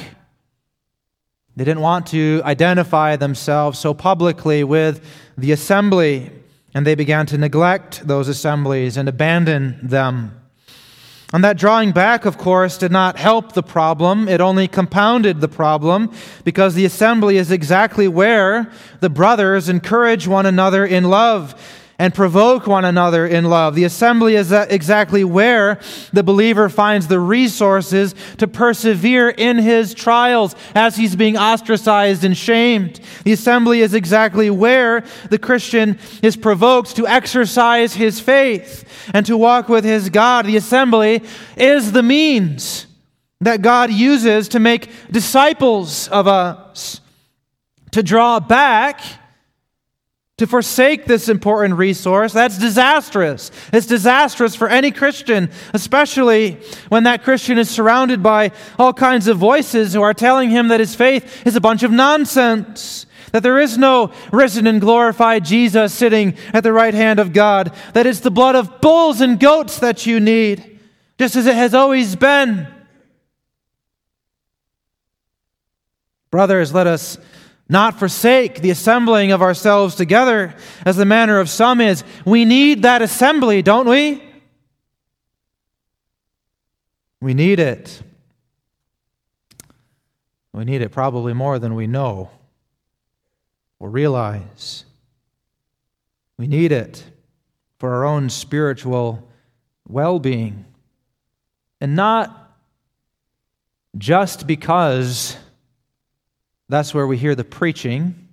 They 1.56 1.64
didn't 1.64 1.82
want 1.82 2.06
to 2.08 2.42
identify 2.44 3.16
themselves 3.16 3.80
so 3.80 3.92
publicly 3.92 4.62
with 4.62 5.04
the 5.36 5.50
assembly, 5.50 6.30
and 6.74 6.86
they 6.86 6.94
began 6.94 7.24
to 7.26 7.38
neglect 7.38 8.06
those 8.06 8.28
assemblies 8.28 8.96
and 8.96 9.08
abandon 9.08 9.78
them. 9.82 10.40
And 11.32 11.42
that 11.42 11.56
drawing 11.56 11.92
back, 11.92 12.26
of 12.26 12.38
course, 12.38 12.78
did 12.78 12.92
not 12.92 13.16
help 13.16 13.52
the 13.52 13.62
problem. 13.62 14.28
It 14.28 14.40
only 14.40 14.68
compounded 14.68 15.40
the 15.40 15.48
problem 15.48 16.12
because 16.44 16.74
the 16.74 16.84
assembly 16.84 17.38
is 17.38 17.50
exactly 17.50 18.06
where 18.06 18.70
the 19.00 19.10
brothers 19.10 19.68
encourage 19.68 20.28
one 20.28 20.46
another 20.46 20.84
in 20.84 21.04
love 21.04 21.54
and 21.98 22.14
provoke 22.14 22.66
one 22.66 22.84
another 22.84 23.26
in 23.26 23.44
love. 23.44 23.74
The 23.74 23.84
assembly 23.84 24.34
is 24.34 24.50
exactly 24.52 25.24
where 25.24 25.80
the 26.12 26.22
believer 26.22 26.68
finds 26.68 27.06
the 27.06 27.20
resources 27.20 28.14
to 28.38 28.48
persevere 28.48 29.30
in 29.30 29.58
his 29.58 29.94
trials 29.94 30.56
as 30.74 30.96
he's 30.96 31.14
being 31.16 31.36
ostracized 31.36 32.24
and 32.24 32.36
shamed. 32.36 33.00
The 33.24 33.32
assembly 33.32 33.80
is 33.80 33.94
exactly 33.94 34.50
where 34.50 35.04
the 35.30 35.38
Christian 35.38 35.98
is 36.22 36.36
provoked 36.36 36.96
to 36.96 37.06
exercise 37.06 37.94
his 37.94 38.20
faith 38.20 38.84
and 39.14 39.24
to 39.26 39.36
walk 39.36 39.68
with 39.68 39.84
his 39.84 40.10
God. 40.10 40.46
The 40.46 40.56
assembly 40.56 41.22
is 41.56 41.92
the 41.92 42.02
means 42.02 42.86
that 43.40 43.62
God 43.62 43.92
uses 43.92 44.48
to 44.48 44.58
make 44.58 44.90
disciples 45.10 46.08
of 46.08 46.26
us, 46.26 47.00
to 47.92 48.02
draw 48.02 48.40
back 48.40 49.00
to 50.44 50.50
forsake 50.50 51.06
this 51.06 51.30
important 51.30 51.74
resource, 51.76 52.34
that's 52.34 52.58
disastrous. 52.58 53.50
It's 53.72 53.86
disastrous 53.86 54.54
for 54.54 54.68
any 54.68 54.90
Christian, 54.90 55.50
especially 55.72 56.60
when 56.90 57.04
that 57.04 57.24
Christian 57.24 57.56
is 57.56 57.70
surrounded 57.70 58.22
by 58.22 58.52
all 58.78 58.92
kinds 58.92 59.26
of 59.26 59.38
voices 59.38 59.94
who 59.94 60.02
are 60.02 60.12
telling 60.12 60.50
him 60.50 60.68
that 60.68 60.80
his 60.80 60.94
faith 60.94 61.46
is 61.46 61.56
a 61.56 61.62
bunch 61.62 61.82
of 61.82 61.90
nonsense, 61.90 63.06
that 63.32 63.42
there 63.42 63.58
is 63.58 63.78
no 63.78 64.12
risen 64.32 64.66
and 64.66 64.82
glorified 64.82 65.46
Jesus 65.46 65.94
sitting 65.94 66.36
at 66.52 66.62
the 66.62 66.74
right 66.74 66.92
hand 66.92 67.20
of 67.20 67.32
God, 67.32 67.74
that 67.94 68.06
it's 68.06 68.20
the 68.20 68.30
blood 68.30 68.54
of 68.54 68.82
bulls 68.82 69.22
and 69.22 69.40
goats 69.40 69.78
that 69.78 70.04
you 70.04 70.20
need, 70.20 70.78
just 71.18 71.36
as 71.36 71.46
it 71.46 71.54
has 71.54 71.72
always 71.72 72.16
been. 72.16 72.66
Brothers, 76.30 76.74
let 76.74 76.86
us 76.86 77.16
not 77.68 77.98
forsake 77.98 78.60
the 78.60 78.70
assembling 78.70 79.32
of 79.32 79.40
ourselves 79.40 79.94
together, 79.94 80.54
as 80.84 80.96
the 80.96 81.04
manner 81.04 81.38
of 81.38 81.48
some 81.48 81.80
is. 81.80 82.04
We 82.24 82.44
need 82.44 82.82
that 82.82 83.02
assembly, 83.02 83.62
don't 83.62 83.88
we? 83.88 84.22
We 87.20 87.32
need 87.32 87.58
it. 87.58 88.02
We 90.52 90.64
need 90.64 90.82
it 90.82 90.90
probably 90.90 91.32
more 91.32 91.58
than 91.58 91.74
we 91.74 91.86
know 91.86 92.30
or 93.80 93.88
realize. 93.88 94.84
We 96.38 96.46
need 96.46 96.70
it 96.70 97.02
for 97.78 97.94
our 97.94 98.04
own 98.04 98.28
spiritual 98.28 99.26
well 99.88 100.18
being. 100.18 100.64
And 101.80 101.96
not 101.96 102.56
just 103.96 104.46
because 104.46 105.36
that's 106.68 106.94
where 106.94 107.06
we 107.06 107.16
hear 107.16 107.34
the 107.34 107.44
preaching. 107.44 108.28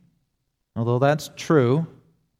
Although 0.75 0.99
that's 0.99 1.29
true, 1.35 1.87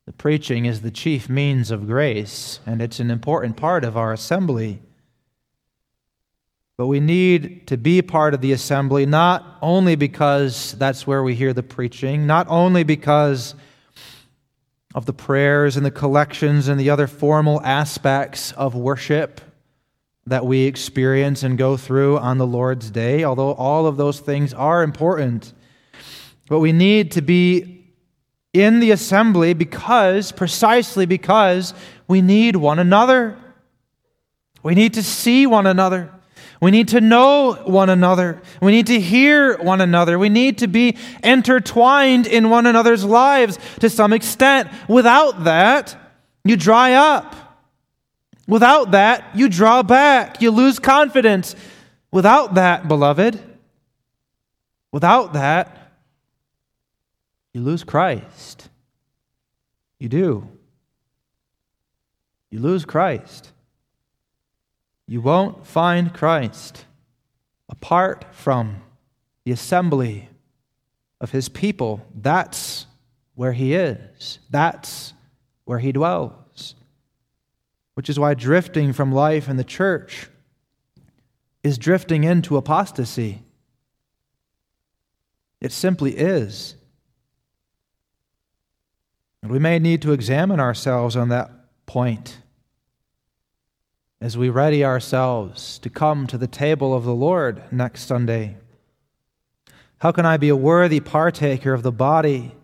the 0.06 0.14
preaching 0.14 0.66
is 0.66 0.82
the 0.82 0.92
chief 0.92 1.30
means 1.30 1.70
of 1.72 1.88
grace, 1.88 2.60
and 2.66 2.82
it's 2.82 3.00
an 3.00 3.12
important 3.12 3.58
part 3.58 3.84
of 3.84 3.98
our 3.98 4.14
assembly. 4.14 4.82
But 6.78 6.88
we 6.88 7.00
need 7.00 7.68
to 7.68 7.78
be 7.78 8.02
part 8.02 8.34
of 8.34 8.42
the 8.42 8.54
assembly 8.54 9.06
not 9.06 9.58
only 9.62 9.96
because 9.96 10.74
that's 10.74 11.06
where 11.06 11.22
we 11.22 11.36
hear 11.36 11.54
the 11.54 11.62
preaching, 11.62 12.26
not 12.26 12.48
only 12.50 12.84
because 12.84 13.54
of 14.96 15.06
the 15.06 15.14
prayers 15.14 15.78
and 15.78 15.86
the 15.86 15.92
collections 15.92 16.68
and 16.68 16.80
the 16.80 16.90
other 16.90 17.08
formal 17.08 17.62
aspects 17.62 18.52
of 18.54 18.76
worship 18.76 19.42
that 20.26 20.46
we 20.46 20.64
experience 20.64 21.44
and 21.44 21.58
go 21.58 21.78
through 21.78 22.18
on 22.18 22.38
the 22.38 22.48
Lord's 22.48 22.90
day, 22.92 23.24
although 23.24 23.54
all 23.54 23.86
of 23.86 23.98
those 23.98 24.20
things 24.20 24.54
are 24.54 24.84
important. 24.84 25.54
But 26.52 26.60
we 26.60 26.74
need 26.74 27.14
to 27.14 27.22
be 27.22 27.86
in 28.52 28.82
the 28.82 28.92
assembly 28.92 29.54
because, 29.54 30.34
precisely 30.34 31.06
because, 31.06 31.74
we 32.10 32.22
need 32.22 32.58
one 32.58 32.78
another. 32.78 33.38
We 34.62 34.76
need 34.76 34.96
to 34.96 35.02
see 35.02 35.48
one 35.48 35.66
another. 35.66 36.12
We 36.60 36.72
need 36.72 36.90
to 36.90 37.00
know 37.00 37.54
one 37.54 37.90
another. 37.90 38.42
We 38.62 38.74
need 38.74 38.88
to 38.88 39.00
hear 39.00 39.60
one 39.60 39.80
another. 39.80 40.20
We 40.20 40.28
need 40.28 40.58
to 40.58 40.68
be 40.68 40.98
intertwined 41.24 42.28
in 42.28 42.50
one 42.50 42.66
another's 42.66 43.06
lives 43.06 43.58
to 43.80 43.90
some 43.90 44.12
extent. 44.12 44.68
Without 44.90 45.46
that, 45.46 45.96
you 46.44 46.58
dry 46.58 46.96
up. 46.96 47.34
Without 48.46 48.92
that, 48.92 49.24
you 49.38 49.48
draw 49.48 49.84
back. 49.84 50.42
You 50.42 50.52
lose 50.52 50.80
confidence. 50.80 51.56
Without 52.12 52.56
that, 52.56 52.90
beloved, 52.90 53.40
without 54.92 55.32
that, 55.32 55.81
you 57.54 57.62
lose 57.62 57.84
Christ. 57.84 58.70
You 60.00 60.10
do. 60.10 60.48
You 62.50 62.60
lose 62.60 62.86
Christ. 62.86 63.52
You 65.08 65.22
won't 65.22 65.66
find 65.66 66.14
Christ 66.14 66.86
apart 67.70 68.26
from 68.32 68.82
the 69.44 69.52
assembly 69.52 70.30
of 71.20 71.32
his 71.32 71.50
people. 71.50 72.06
That's 72.16 72.86
where 73.36 73.54
he 73.54 73.74
is, 73.74 74.40
that's 74.50 75.14
where 75.66 75.80
he 75.80 75.92
dwells. 75.92 76.76
Which 77.94 78.10
is 78.10 78.20
why 78.20 78.34
drifting 78.34 78.94
from 78.94 79.12
life 79.12 79.50
in 79.50 79.58
the 79.58 79.64
church 79.64 80.28
is 81.64 81.78
drifting 81.78 82.24
into 82.24 82.58
apostasy. 82.58 83.44
It 85.60 85.72
simply 85.72 86.18
is. 86.18 86.76
And 89.42 89.52
we 89.52 89.60
may 89.60 89.80
need 89.80 90.02
to 90.04 90.12
examine 90.12 90.60
ourselves 90.60 91.16
on 91.16 91.30
that 91.30 91.52
point 91.86 92.38
as 94.22 94.38
we 94.38 94.50
ready 94.50 94.86
ourselves 94.86 95.80
to 95.80 95.90
come 95.90 96.28
to 96.28 96.38
the 96.38 96.48
table 96.48 96.94
of 96.94 97.04
the 97.04 97.16
Lord 97.16 97.64
next 97.72 98.04
Sunday. 98.04 98.58
How 99.98 100.12
can 100.12 100.28
I 100.28 100.38
be 100.38 100.50
a 100.50 100.56
worthy 100.56 101.00
partaker 101.00 101.74
of 101.74 101.82
the 101.82 101.92
body 101.92 102.56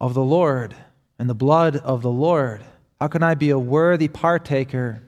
of 0.00 0.14
the 0.14 0.22
Lord 0.22 0.74
and 1.18 1.28
the 1.28 1.34
blood 1.34 1.76
of 1.76 2.00
the 2.00 2.10
Lord? 2.10 2.62
How 2.98 3.08
can 3.08 3.22
I 3.22 3.34
be 3.34 3.50
a 3.50 3.58
worthy 3.58 4.08
partaker 4.08 5.02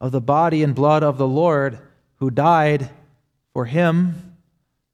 of 0.00 0.12
the 0.12 0.20
body 0.20 0.62
and 0.62 0.74
blood 0.74 1.02
of 1.02 1.18
the 1.18 1.28
Lord 1.28 1.78
who 2.16 2.30
died 2.30 2.88
for 3.52 3.66
him 3.66 4.36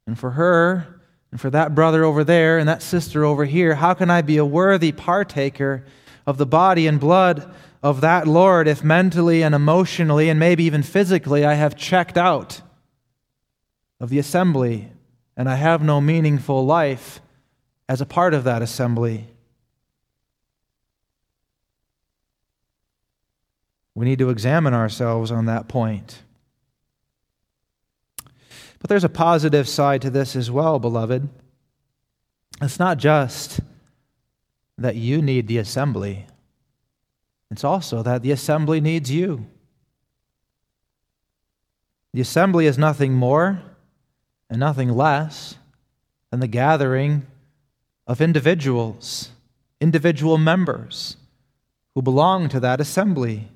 and 0.06 0.18
for 0.18 0.32
her 0.32 0.99
and 1.30 1.40
for 1.40 1.50
that 1.50 1.74
brother 1.74 2.04
over 2.04 2.24
there 2.24 2.58
and 2.58 2.68
that 2.68 2.82
sister 2.82 3.24
over 3.24 3.44
here, 3.44 3.76
how 3.76 3.94
can 3.94 4.10
I 4.10 4.22
be 4.22 4.36
a 4.36 4.44
worthy 4.44 4.92
partaker 4.92 5.84
of 6.26 6.38
the 6.38 6.46
body 6.46 6.86
and 6.86 6.98
blood 6.98 7.52
of 7.82 8.00
that 8.00 8.26
Lord 8.26 8.68
if 8.68 8.84
mentally 8.84 9.42
and 9.42 9.54
emotionally 9.54 10.28
and 10.28 10.38
maybe 10.38 10.64
even 10.64 10.82
physically 10.82 11.44
I 11.44 11.54
have 11.54 11.76
checked 11.76 12.18
out 12.18 12.60
of 14.00 14.10
the 14.10 14.18
assembly 14.18 14.90
and 15.36 15.48
I 15.48 15.54
have 15.54 15.82
no 15.82 16.00
meaningful 16.00 16.66
life 16.66 17.20
as 17.88 18.00
a 18.00 18.06
part 18.06 18.34
of 18.34 18.44
that 18.44 18.62
assembly? 18.62 19.26
We 23.94 24.04
need 24.04 24.18
to 24.18 24.30
examine 24.30 24.74
ourselves 24.74 25.30
on 25.30 25.46
that 25.46 25.68
point. 25.68 26.22
But 28.80 28.88
there's 28.88 29.04
a 29.04 29.08
positive 29.08 29.68
side 29.68 30.02
to 30.02 30.10
this 30.10 30.34
as 30.34 30.50
well, 30.50 30.78
beloved. 30.78 31.28
It's 32.60 32.78
not 32.78 32.98
just 32.98 33.60
that 34.76 34.96
you 34.96 35.22
need 35.22 35.46
the 35.46 35.58
assembly, 35.58 36.26
it's 37.50 37.64
also 37.64 38.02
that 38.02 38.22
the 38.22 38.30
assembly 38.30 38.80
needs 38.80 39.10
you. 39.10 39.46
The 42.12 42.20
assembly 42.20 42.66
is 42.66 42.78
nothing 42.78 43.14
more 43.14 43.62
and 44.48 44.58
nothing 44.58 44.90
less 44.90 45.56
than 46.30 46.40
the 46.40 46.48
gathering 46.48 47.26
of 48.06 48.20
individuals, 48.20 49.30
individual 49.80 50.38
members 50.38 51.16
who 51.94 52.02
belong 52.02 52.48
to 52.48 52.60
that 52.60 52.80
assembly. 52.80 53.48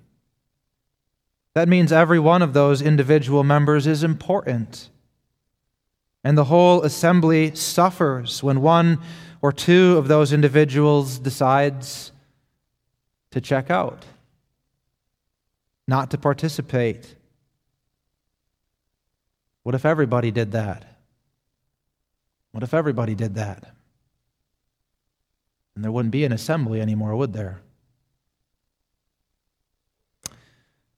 That 1.54 1.68
means 1.68 1.92
every 1.92 2.18
one 2.18 2.42
of 2.42 2.52
those 2.52 2.82
individual 2.82 3.44
members 3.44 3.86
is 3.86 4.04
important. 4.04 4.88
And 6.24 6.38
the 6.38 6.44
whole 6.44 6.82
assembly 6.82 7.54
suffers 7.54 8.42
when 8.42 8.62
one 8.62 8.98
or 9.42 9.52
two 9.52 9.98
of 9.98 10.08
those 10.08 10.32
individuals 10.32 11.18
decides 11.18 12.12
to 13.30 13.42
check 13.42 13.70
out, 13.70 14.06
not 15.86 16.10
to 16.12 16.18
participate. 16.18 17.14
What 19.64 19.74
if 19.74 19.84
everybody 19.84 20.30
did 20.30 20.52
that? 20.52 20.86
What 22.52 22.62
if 22.62 22.72
everybody 22.72 23.14
did 23.14 23.34
that? 23.34 23.74
And 25.74 25.84
there 25.84 25.92
wouldn't 25.92 26.12
be 26.12 26.24
an 26.24 26.32
assembly 26.32 26.80
anymore, 26.80 27.14
would 27.16 27.34
there? 27.34 27.60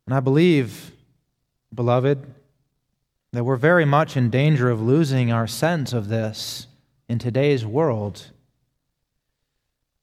And 0.06 0.14
I 0.14 0.20
believe, 0.20 0.92
beloved, 1.74 2.24
that 3.36 3.44
we're 3.44 3.56
very 3.56 3.84
much 3.84 4.16
in 4.16 4.30
danger 4.30 4.70
of 4.70 4.80
losing 4.80 5.30
our 5.30 5.46
sense 5.46 5.92
of 5.92 6.08
this 6.08 6.68
in 7.06 7.18
today's 7.18 7.66
world. 7.66 8.30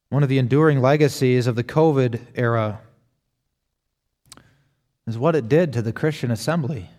One 0.10 0.22
of 0.22 0.30
the 0.30 0.38
enduring 0.38 0.82
legacies 0.82 1.48
of 1.48 1.56
the 1.56 1.64
COVID 1.64 2.20
era 2.36 2.82
is 5.08 5.18
what 5.18 5.36
it 5.36 5.50
did 5.50 5.74
to 5.74 5.82
the 5.82 5.92
Christian 5.92 6.30
assembly. 6.30 6.92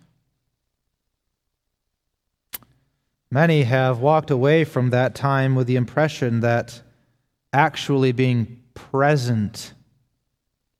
Many 3.30 3.62
have 3.62 4.00
walked 4.00 4.32
away 4.32 4.64
from 4.64 4.90
that 4.90 5.14
time 5.14 5.54
with 5.54 5.68
the 5.68 5.76
impression 5.76 6.40
that 6.40 6.82
actually 7.52 8.10
being 8.10 8.60
present 8.74 9.72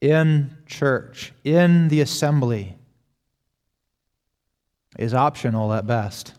in 0.00 0.56
church, 0.66 1.32
in 1.44 1.86
the 1.86 2.00
assembly, 2.00 2.76
is 4.98 5.14
optional 5.14 5.72
at 5.72 5.86
best. 5.86 6.34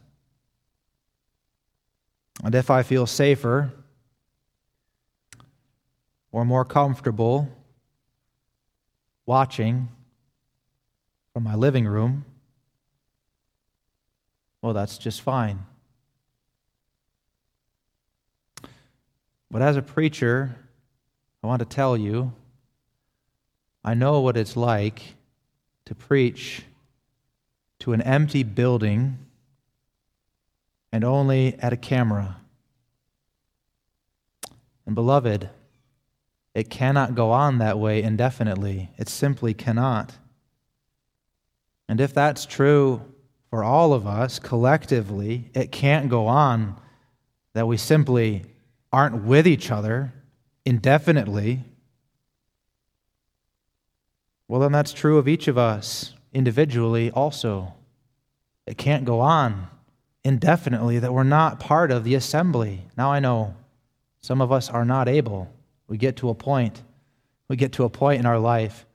And 2.43 2.53
if 2.53 2.69
I 2.69 2.83
feel 2.83 3.05
safer 3.05 3.71
or 6.31 6.45
more 6.45 6.65
comfortable 6.65 7.49
watching 9.25 9.87
from 11.33 11.43
my 11.43 11.55
living 11.55 11.85
room, 11.85 12.25
well, 14.61 14.73
that's 14.73 14.97
just 14.97 15.21
fine. 15.21 15.59
But 19.51 19.61
as 19.61 19.77
a 19.77 19.81
preacher, 19.81 20.55
I 21.43 21.47
want 21.47 21.59
to 21.59 21.65
tell 21.65 21.95
you 21.95 22.33
I 23.85 23.93
know 23.93 24.21
what 24.21 24.35
it's 24.35 24.57
like 24.57 25.13
to 25.85 25.93
preach 25.93 26.63
to 27.85 27.93
an 27.93 28.01
empty 28.01 28.41
building 28.41 29.15
and 30.91 31.03
only 31.03 31.53
at 31.59 31.71
a 31.71 31.77
camera. 31.77 32.37
And, 34.87 34.95
beloved, 34.95 35.51
it 36.55 36.71
cannot 36.71 37.13
go 37.13 37.29
on 37.29 37.59
that 37.59 37.77
way 37.77 38.01
indefinitely. 38.01 38.89
It 38.97 39.07
simply 39.07 39.53
cannot. 39.53 40.15
And 41.87 42.01
if 42.01 42.11
that's 42.11 42.47
true 42.47 43.03
for 43.51 43.63
all 43.63 43.93
of 43.93 44.07
us 44.07 44.39
collectively, 44.39 45.51
it 45.53 45.71
can't 45.71 46.09
go 46.09 46.25
on 46.25 46.81
that 47.53 47.67
we 47.67 47.77
simply 47.77 48.45
aren't 48.91 49.25
with 49.25 49.45
each 49.45 49.69
other 49.69 50.11
indefinitely. 50.65 51.59
Well, 54.47 54.61
then 54.61 54.71
that's 54.71 54.91
true 54.91 55.19
of 55.19 55.27
each 55.27 55.47
of 55.47 55.59
us 55.59 56.14
individually 56.35 57.09
also. 57.09 57.73
It 58.67 58.77
can't 58.77 59.05
go 59.05 59.21
on 59.21 59.67
indefinitely 60.23 60.99
that 60.99 61.13
we're 61.13 61.23
not 61.23 61.59
part 61.59 61.91
of 61.91 62.03
the 62.03 62.13
assembly. 62.15 62.81
Now 62.97 63.11
I 63.11 63.19
know 63.19 63.55
some 64.21 64.41
of 64.41 64.51
us 64.51 64.69
are 64.69 64.85
not 64.85 65.07
able. 65.07 65.51
We 65.87 65.97
get 65.97 66.17
to 66.17 66.29
a 66.29 66.35
point, 66.35 66.83
we 67.47 67.55
get 67.55 67.73
to 67.73 67.85
a 67.85 67.89
point 67.89 68.19
in 68.19 68.25
our 68.25 68.39
life 68.39 68.85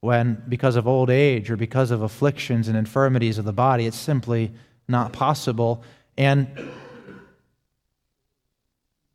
when, 0.00 0.42
because 0.48 0.74
of 0.74 0.88
old 0.88 1.08
age 1.08 1.50
or 1.50 1.56
because 1.56 1.92
of 1.92 2.02
afflictions 2.02 2.66
and 2.66 2.76
infirmities 2.76 3.38
of 3.38 3.44
the 3.44 3.52
body, 3.52 3.86
it's 3.86 3.96
simply 3.96 4.52
not 4.88 5.12
possible. 5.12 5.84
And 6.18 6.70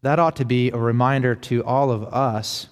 that 0.02 0.18
ought 0.18 0.38
to 0.38 0.46
be 0.46 0.72
a 0.72 0.78
reminder 0.78 1.36
to 1.36 1.64
all 1.66 1.92
of 1.92 2.06
us 2.06 2.70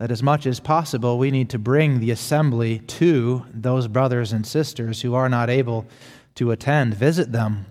that 0.00 0.10
as 0.10 0.22
much 0.22 0.46
as 0.46 0.60
possible, 0.60 1.18
we 1.18 1.30
need 1.30 1.50
to 1.50 1.58
bring 1.58 2.00
the 2.00 2.10
assembly 2.10 2.78
to 2.78 3.44
those 3.52 3.86
brothers 3.86 4.32
and 4.32 4.46
sisters 4.46 5.02
who 5.02 5.14
are 5.14 5.28
not 5.28 5.50
able 5.50 5.86
to 6.34 6.50
attend. 6.50 6.94
Visit 6.94 7.32
them. 7.32 7.66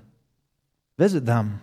Visit 1.00 1.26
them. 1.26 1.60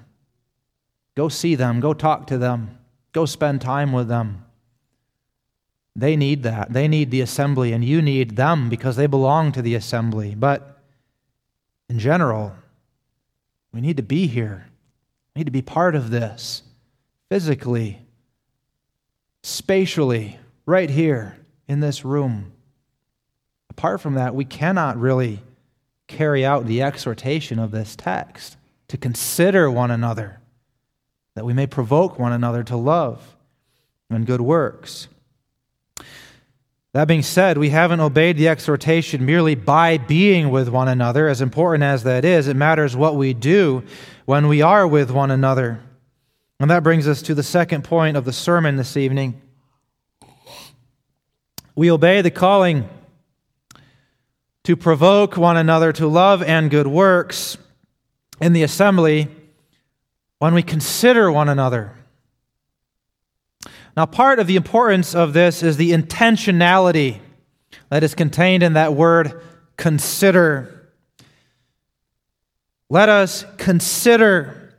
Go 1.15 1.29
see 1.29 1.55
them. 1.55 1.79
Go 1.79 1.95
talk 1.95 2.27
to 2.27 2.37
them. 2.37 2.79
Go 3.13 3.27
spend 3.27 3.61
time 3.61 3.93
with 3.93 4.09
them. 4.09 4.45
They 5.95 6.17
need 6.17 6.43
that. 6.43 6.73
They 6.73 6.89
need 6.89 7.13
the 7.13 7.21
assembly, 7.21 7.73
and 7.73 7.85
you 7.85 8.03
need 8.03 8.35
them 8.35 8.69
because 8.69 8.97
they 8.97 9.07
belong 9.07 9.53
to 9.53 9.63
the 9.63 9.77
assembly. 9.77 10.35
But 10.35 10.83
in 11.89 12.01
general, 12.01 12.55
we 13.73 13.81
need 13.81 13.99
to 13.99 14.03
be 14.03 14.27
here. 14.27 14.67
We 15.33 15.41
need 15.41 15.47
to 15.47 15.53
be 15.53 15.63
part 15.63 15.95
of 15.95 16.11
this 16.11 16.65
physically, 17.29 18.03
spatially 19.45 20.41
right 20.67 20.91
here 20.91 21.39
in 21.69 21.81
this 21.81 22.05
room. 22.05 22.53
Apart 23.71 24.01
from 24.01 24.15
that, 24.15 24.35
we 24.35 24.45
cannot 24.45 24.99
really 24.99 25.41
carry 26.09 26.45
out 26.45 26.67
the 26.67 26.83
exhortation 26.83 27.59
of 27.59 27.71
this 27.71 27.97
text 27.97 28.57
to 28.89 28.97
consider 28.97 29.71
one 29.71 29.91
another, 29.91 30.41
that 31.35 31.45
we 31.45 31.53
may 31.53 31.67
provoke 31.67 32.19
one 32.19 32.33
another 32.33 32.63
to 32.65 32.77
love 32.77 33.37
and 34.11 34.27
good 34.27 34.41
works. 34.41 35.09
That 36.93 37.09
being 37.09 37.23
said, 37.23 37.59
we 37.59 37.71
haven't 37.71 38.01
obeyed 38.01 38.39
the 38.39 38.49
exhortation 38.49 39.27
merely 39.27 39.55
by 39.55 39.99
being 39.99 40.51
with 40.51 40.69
one 40.69 40.89
another, 40.89 41.29
as 41.29 41.43
important 41.43 41.85
as 41.85 42.05
that 42.05 42.25
is. 42.25 42.49
It 42.49 42.57
matters 42.57 42.97
what 42.97 43.17
we 43.17 43.35
do 43.35 43.83
when 44.25 44.49
we 44.49 44.63
are 44.63 44.87
with 44.87 45.11
one 45.11 45.31
another. 45.31 45.81
And 46.59 46.71
that 46.71 46.83
brings 46.83 47.07
us 47.07 47.21
to 47.23 47.35
the 47.35 47.43
second 47.43 47.85
point 47.85 48.17
of 48.17 48.25
the 48.25 48.33
sermon 48.33 48.77
this 48.77 48.97
evening 48.97 49.43
we 51.77 51.91
obey 51.91 52.23
the 52.23 52.31
calling 52.31 52.89
to 54.65 54.75
provoke 54.75 55.37
one 55.37 55.57
another 55.57 55.93
to 55.93 56.09
love 56.09 56.43
and 56.43 56.71
good 56.71 56.87
works 56.87 57.59
in 58.41 58.55
the 58.55 58.62
assembly 58.62 59.29
when 60.39 60.55
we 60.55 60.62
consider 60.62 61.31
one 61.31 61.49
another. 61.49 61.93
Now, 63.97 64.07
part 64.07 64.39
of 64.39 64.47
the 64.47 64.57
importance 64.57 65.15
of 65.15 65.35
this 65.35 65.62
is 65.62 65.77
the 65.77 65.93
intentionality 65.93 67.21
that 67.91 68.03
is 68.03 68.15
contained 68.15 68.62
in 68.62 68.73
that 68.73 68.95
word 68.95 69.41
consider. 69.77 70.91
Let 72.89 73.09
us 73.09 73.45
consider 73.59 74.75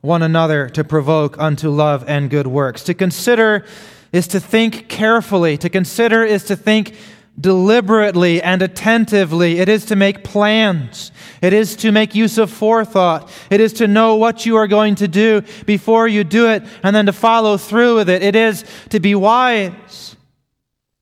one 0.00 0.22
another 0.22 0.68
to 0.70 0.84
provoke 0.84 1.38
unto 1.38 1.68
love 1.70 2.04
and 2.08 2.30
good 2.30 2.46
works. 2.46 2.84
To 2.84 2.94
consider 2.94 3.64
is 4.12 4.28
to 4.28 4.40
think 4.40 4.88
carefully. 4.88 5.56
To 5.58 5.68
consider 5.68 6.24
is 6.24 6.44
to 6.44 6.56
think 6.56 6.94
deliberately 7.40 8.42
and 8.42 8.60
attentively. 8.60 9.58
It 9.58 9.68
is 9.68 9.86
to 9.86 9.96
make 9.96 10.24
plans. 10.24 11.12
It 11.40 11.52
is 11.52 11.76
to 11.76 11.92
make 11.92 12.14
use 12.14 12.38
of 12.38 12.50
forethought. 12.50 13.30
It 13.50 13.60
is 13.60 13.72
to 13.74 13.86
know 13.86 14.16
what 14.16 14.44
you 14.44 14.56
are 14.56 14.66
going 14.66 14.96
to 14.96 15.08
do 15.08 15.42
before 15.64 16.06
you 16.06 16.24
do 16.24 16.48
it 16.48 16.64
and 16.82 16.94
then 16.94 17.06
to 17.06 17.12
follow 17.12 17.56
through 17.56 17.96
with 17.96 18.10
it. 18.10 18.22
It 18.22 18.36
is 18.36 18.64
to 18.90 19.00
be 19.00 19.14
wise. 19.14 20.16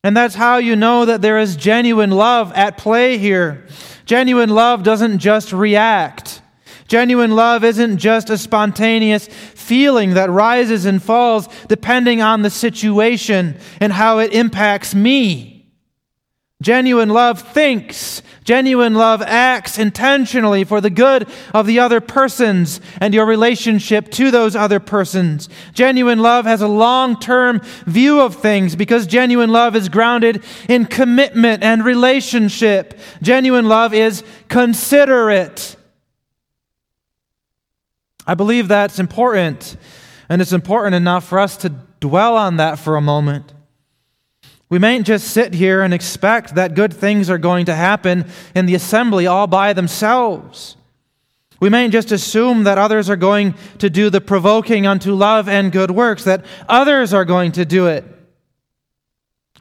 And 0.04 0.16
that's 0.16 0.36
how 0.36 0.58
you 0.58 0.76
know 0.76 1.04
that 1.06 1.22
there 1.22 1.38
is 1.38 1.56
genuine 1.56 2.10
love 2.10 2.52
at 2.52 2.78
play 2.78 3.18
here. 3.18 3.66
Genuine 4.04 4.50
love 4.50 4.82
doesn't 4.82 5.18
just 5.18 5.52
react. 5.52 6.40
Genuine 6.86 7.32
love 7.32 7.64
isn't 7.64 7.98
just 7.98 8.30
a 8.30 8.38
spontaneous 8.38 9.28
feeling 9.68 10.14
that 10.14 10.30
rises 10.30 10.86
and 10.86 11.02
falls 11.02 11.46
depending 11.66 12.22
on 12.22 12.40
the 12.40 12.48
situation 12.50 13.54
and 13.80 13.92
how 13.92 14.18
it 14.18 14.32
impacts 14.32 14.94
me. 14.94 15.58
Genuine 16.60 17.10
love 17.10 17.40
thinks. 17.40 18.20
Genuine 18.42 18.94
love 18.94 19.22
acts 19.22 19.78
intentionally 19.78 20.64
for 20.64 20.80
the 20.80 20.90
good 20.90 21.28
of 21.54 21.66
the 21.66 21.78
other 21.78 22.00
persons 22.00 22.80
and 22.98 23.12
your 23.12 23.26
relationship 23.26 24.10
to 24.12 24.30
those 24.30 24.56
other 24.56 24.80
persons. 24.80 25.48
Genuine 25.74 26.18
love 26.18 26.46
has 26.46 26.62
a 26.62 26.66
long 26.66 27.20
term 27.20 27.60
view 27.86 28.20
of 28.20 28.36
things 28.36 28.74
because 28.74 29.06
genuine 29.06 29.50
love 29.50 29.76
is 29.76 29.88
grounded 29.88 30.42
in 30.68 30.86
commitment 30.86 31.62
and 31.62 31.84
relationship. 31.84 32.98
Genuine 33.22 33.68
love 33.68 33.92
is 33.92 34.24
considerate. 34.48 35.76
I 38.28 38.34
believe 38.34 38.68
that's 38.68 38.98
important, 38.98 39.78
and 40.28 40.42
it's 40.42 40.52
important 40.52 40.94
enough 40.94 41.26
for 41.26 41.38
us 41.38 41.56
to 41.56 41.70
dwell 41.98 42.36
on 42.36 42.58
that 42.58 42.78
for 42.78 42.96
a 42.96 43.00
moment. 43.00 43.54
We 44.68 44.78
mayn't 44.78 45.06
just 45.06 45.28
sit 45.28 45.54
here 45.54 45.80
and 45.80 45.94
expect 45.94 46.54
that 46.54 46.74
good 46.74 46.92
things 46.92 47.30
are 47.30 47.38
going 47.38 47.64
to 47.66 47.74
happen 47.74 48.26
in 48.54 48.66
the 48.66 48.74
assembly 48.74 49.26
all 49.26 49.46
by 49.46 49.72
themselves. 49.72 50.76
We 51.58 51.70
mayn't 51.70 51.94
just 51.94 52.12
assume 52.12 52.64
that 52.64 52.76
others 52.76 53.08
are 53.08 53.16
going 53.16 53.54
to 53.78 53.88
do 53.88 54.10
the 54.10 54.20
provoking 54.20 54.86
unto 54.86 55.14
love 55.14 55.48
and 55.48 55.72
good 55.72 55.90
works, 55.90 56.24
that 56.24 56.44
others 56.68 57.14
are 57.14 57.24
going 57.24 57.52
to 57.52 57.64
do 57.64 57.86
it. 57.86 58.04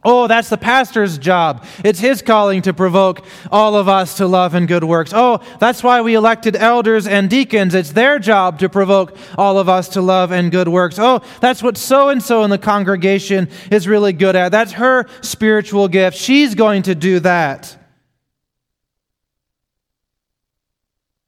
Oh, 0.03 0.27
that's 0.27 0.49
the 0.49 0.57
pastor's 0.57 1.17
job. 1.17 1.65
It's 1.83 1.99
his 1.99 2.21
calling 2.21 2.61
to 2.63 2.73
provoke 2.73 3.25
all 3.51 3.75
of 3.75 3.89
us 3.89 4.17
to 4.17 4.27
love 4.27 4.53
and 4.53 4.67
good 4.67 4.83
works. 4.83 5.11
Oh, 5.13 5.41
that's 5.59 5.81
why 5.81 6.01
we 6.01 6.13
elected 6.13 6.55
elders 6.55 7.07
and 7.07 7.29
deacons. 7.29 7.73
It's 7.73 7.91
their 7.91 8.19
job 8.19 8.59
to 8.59 8.69
provoke 8.69 9.17
all 9.37 9.57
of 9.57 9.67
us 9.67 9.89
to 9.89 10.01
love 10.01 10.31
and 10.31 10.51
good 10.51 10.67
works. 10.67 10.99
Oh, 10.99 11.21
that's 11.41 11.63
what 11.63 11.77
so 11.77 12.09
and 12.09 12.21
so 12.21 12.43
in 12.43 12.51
the 12.51 12.59
congregation 12.59 13.49
is 13.71 13.87
really 13.87 14.13
good 14.13 14.35
at. 14.35 14.51
That's 14.51 14.73
her 14.73 15.07
spiritual 15.21 15.87
gift. 15.87 16.15
She's 16.15 16.53
going 16.53 16.83
to 16.83 16.93
do 16.93 17.19
that. 17.21 17.75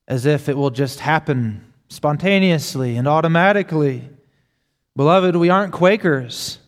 As 0.08 0.26
if 0.26 0.48
it 0.48 0.56
will 0.56 0.72
just 0.72 1.00
happen 1.00 1.66
spontaneously 1.90 2.98
and 2.98 3.08
automatically. 3.08 4.08
Beloved, 4.96 5.36
we 5.36 5.50
aren't 5.50 5.74
Quakers. 5.74 6.60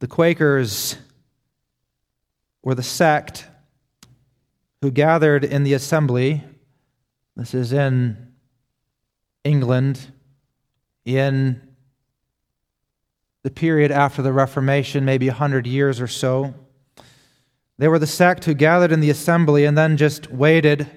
The 0.00 0.08
Quakers 0.08 0.96
were 2.62 2.74
the 2.74 2.82
sect 2.82 3.46
who 4.80 4.90
gathered 4.90 5.44
in 5.44 5.62
the 5.62 5.74
assembly. 5.74 6.42
This 7.36 7.52
is 7.52 7.72
in 7.74 8.32
England 9.44 10.12
in 11.04 11.60
the 13.42 13.50
period 13.50 13.90
after 13.90 14.22
the 14.22 14.32
Reformation, 14.32 15.04
maybe 15.04 15.28
100 15.28 15.66
years 15.66 16.00
or 16.00 16.08
so. 16.08 16.54
They 17.76 17.88
were 17.88 17.98
the 17.98 18.06
sect 18.06 18.46
who 18.46 18.54
gathered 18.54 18.92
in 18.92 19.00
the 19.00 19.10
assembly 19.10 19.66
and 19.66 19.76
then 19.76 19.98
just 19.98 20.30
waited 20.30 20.88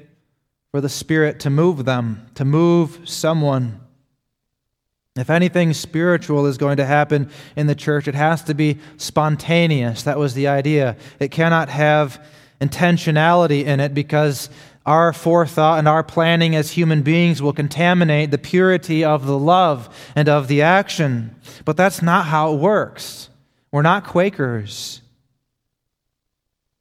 for 0.72 0.80
the 0.80 0.89
Spirit 0.89 1.41
to 1.41 1.49
move 1.49 1.84
them, 1.84 2.28
to 2.36 2.45
move 2.45 3.01
someone. 3.04 3.82
If 5.16 5.30
anything 5.30 5.74
spiritual 5.74 6.47
is 6.47 6.57
going 6.57 6.78
to 6.78 6.86
happen 6.86 7.30
in 7.55 7.68
the 7.68 7.76
church, 7.76 8.07
it 8.07 8.16
has 8.16 8.43
to 8.45 8.55
be 8.55 8.80
spontaneous. 8.97 10.03
That 10.03 10.18
was 10.18 10.34
the 10.34 10.47
idea. 10.47 10.97
It 11.20 11.30
cannot 11.30 11.70
have 11.70 12.24
intentionality 12.59 13.64
in 13.64 13.80
it 13.80 13.93
because 13.93 14.49
our 14.86 15.14
forethought 15.14 15.80
and 15.80 15.88
our 15.88 16.03
planning 16.03 16.55
as 16.55 16.72
human 16.72 17.03
beings 17.03 17.41
will 17.41 17.53
contaminate 17.53 18.32
the 18.32 18.38
purity 18.38 19.03
of 19.03 19.26
the 19.26 19.38
love 19.38 20.11
and 20.16 20.28
of 20.28 20.47
the 20.47 20.64
action. 20.64 21.36
But 21.64 21.78
that's 21.78 22.01
not 22.01 22.26
how 22.26 22.53
it 22.53 22.57
works. 22.57 23.30
We're 23.72 23.84
not 23.84 24.05
Quakers. 24.05 25.01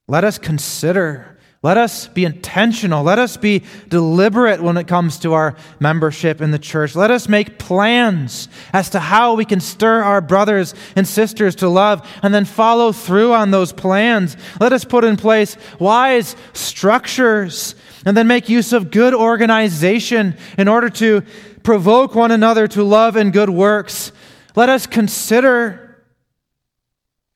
Let 0.09 0.24
us 0.24 0.39
consider. 0.39 1.32
Let 1.62 1.78
us 1.78 2.08
be 2.08 2.24
intentional. 2.24 3.04
Let 3.04 3.20
us 3.20 3.36
be 3.36 3.62
deliberate 3.88 4.60
when 4.60 4.76
it 4.76 4.88
comes 4.88 5.20
to 5.20 5.34
our 5.34 5.54
membership 5.78 6.40
in 6.40 6.50
the 6.50 6.58
church. 6.58 6.96
Let 6.96 7.12
us 7.12 7.28
make 7.28 7.60
plans 7.60 8.48
as 8.72 8.90
to 8.90 8.98
how 8.98 9.34
we 9.34 9.44
can 9.44 9.60
stir 9.60 10.02
our 10.02 10.20
brothers 10.20 10.74
and 10.96 11.06
sisters 11.06 11.54
to 11.56 11.68
love 11.68 12.04
and 12.20 12.34
then 12.34 12.46
follow 12.46 12.90
through 12.90 13.32
on 13.32 13.52
those 13.52 13.72
plans. 13.72 14.36
Let 14.58 14.72
us 14.72 14.84
put 14.84 15.04
in 15.04 15.16
place 15.16 15.56
wise 15.78 16.34
structures 16.52 17.76
and 18.04 18.16
then 18.16 18.26
make 18.26 18.48
use 18.48 18.72
of 18.72 18.90
good 18.90 19.14
organization 19.14 20.36
in 20.58 20.66
order 20.66 20.90
to 20.90 21.22
provoke 21.62 22.16
one 22.16 22.32
another 22.32 22.66
to 22.66 22.82
love 22.82 23.14
and 23.14 23.32
good 23.32 23.50
works. 23.50 24.10
Let 24.56 24.68
us 24.68 24.88
consider 24.88 25.82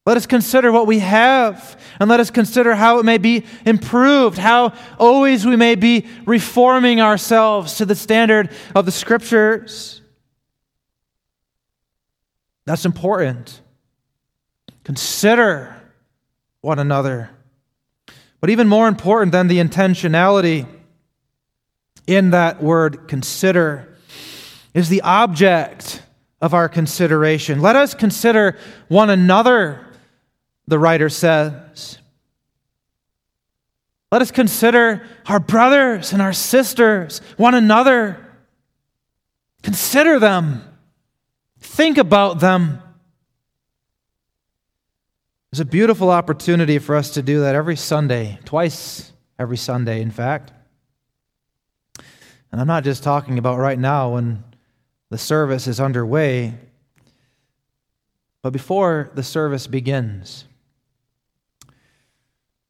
let 0.06 0.16
us 0.16 0.26
consider 0.26 0.70
what 0.70 0.86
we 0.86 1.00
have 1.00 1.78
and 1.98 2.08
let 2.08 2.20
us 2.20 2.30
consider 2.30 2.74
how 2.76 3.00
it 3.00 3.04
may 3.04 3.18
be 3.18 3.44
improved, 3.64 4.38
how 4.38 4.72
always 4.98 5.44
we 5.44 5.56
may 5.56 5.74
be 5.74 6.06
reforming 6.24 7.00
ourselves 7.00 7.76
to 7.78 7.84
the 7.84 7.96
standard 7.96 8.50
of 8.74 8.86
the 8.86 8.92
scriptures. 8.92 10.00
That's 12.66 12.84
important. 12.84 13.60
Consider 14.84 15.74
one 16.60 16.78
another. 16.78 17.30
But 18.40 18.50
even 18.50 18.68
more 18.68 18.86
important 18.86 19.32
than 19.32 19.48
the 19.48 19.58
intentionality 19.58 20.68
in 22.06 22.30
that 22.30 22.62
word 22.62 23.08
consider 23.08 23.96
is 24.74 24.88
the 24.88 25.00
object 25.02 26.02
of 26.40 26.54
our 26.54 26.68
consideration. 26.68 27.60
Let 27.60 27.76
us 27.76 27.94
consider 27.94 28.56
one 28.88 29.10
another, 29.10 29.85
the 30.66 30.78
writer 30.78 31.08
says. 31.08 31.98
Let 34.12 34.22
us 34.22 34.30
consider 34.30 35.06
our 35.26 35.40
brothers 35.40 36.12
and 36.12 36.22
our 36.22 36.32
sisters, 36.32 37.20
one 37.36 37.54
another. 37.54 38.24
Consider 39.62 40.18
them. 40.18 40.62
Think 41.60 41.98
about 41.98 42.40
them. 42.40 42.80
There's 45.50 45.60
a 45.60 45.64
beautiful 45.64 46.10
opportunity 46.10 46.78
for 46.78 46.94
us 46.94 47.10
to 47.14 47.22
do 47.22 47.40
that 47.40 47.54
every 47.54 47.76
Sunday, 47.76 48.38
twice 48.44 49.12
every 49.38 49.56
Sunday, 49.56 50.02
in 50.02 50.10
fact. 50.10 50.52
And 52.52 52.60
I'm 52.60 52.66
not 52.66 52.84
just 52.84 53.02
talking 53.02 53.38
about 53.38 53.58
right 53.58 53.78
now 53.78 54.14
when 54.14 54.44
the 55.10 55.18
service 55.18 55.66
is 55.66 55.80
underway, 55.80 56.54
but 58.42 58.52
before 58.52 59.10
the 59.14 59.22
service 59.22 59.66
begins. 59.66 60.44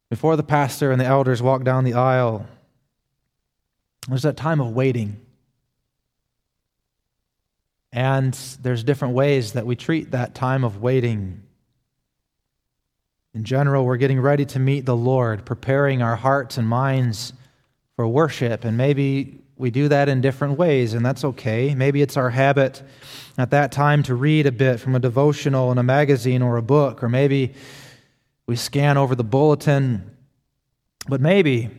Before 0.08 0.36
the 0.36 0.42
pastor 0.42 0.92
and 0.92 1.00
the 1.00 1.04
elders 1.04 1.42
walk 1.42 1.64
down 1.64 1.84
the 1.84 1.94
aisle, 1.94 2.46
there's 4.08 4.22
that 4.22 4.36
time 4.36 4.60
of 4.60 4.72
waiting. 4.72 5.20
And 7.92 8.34
there's 8.62 8.84
different 8.84 9.14
ways 9.14 9.52
that 9.52 9.66
we 9.66 9.74
treat 9.74 10.12
that 10.12 10.34
time 10.34 10.64
of 10.64 10.80
waiting. 10.80 11.42
In 13.34 13.44
general, 13.44 13.84
we're 13.84 13.96
getting 13.96 14.20
ready 14.20 14.44
to 14.46 14.58
meet 14.58 14.86
the 14.86 14.96
Lord, 14.96 15.44
preparing 15.44 16.02
our 16.02 16.16
hearts 16.16 16.56
and 16.56 16.68
minds 16.68 17.32
for 17.96 18.06
worship. 18.06 18.64
And 18.64 18.76
maybe 18.76 19.40
we 19.56 19.70
do 19.70 19.88
that 19.88 20.08
in 20.08 20.20
different 20.20 20.58
ways, 20.58 20.94
and 20.94 21.04
that's 21.04 21.24
okay. 21.24 21.74
Maybe 21.74 22.02
it's 22.02 22.16
our 22.16 22.30
habit 22.30 22.82
at 23.38 23.50
that 23.50 23.72
time 23.72 24.02
to 24.04 24.14
read 24.14 24.46
a 24.46 24.52
bit 24.52 24.78
from 24.78 24.94
a 24.94 24.98
devotional 25.00 25.72
in 25.72 25.78
a 25.78 25.82
magazine 25.82 26.42
or 26.42 26.58
a 26.58 26.62
book, 26.62 27.02
or 27.02 27.08
maybe 27.08 27.54
we 28.46 28.56
scan 28.56 28.96
over 28.96 29.14
the 29.14 29.24
bulletin. 29.24 30.16
But 31.08 31.20
maybe, 31.20 31.70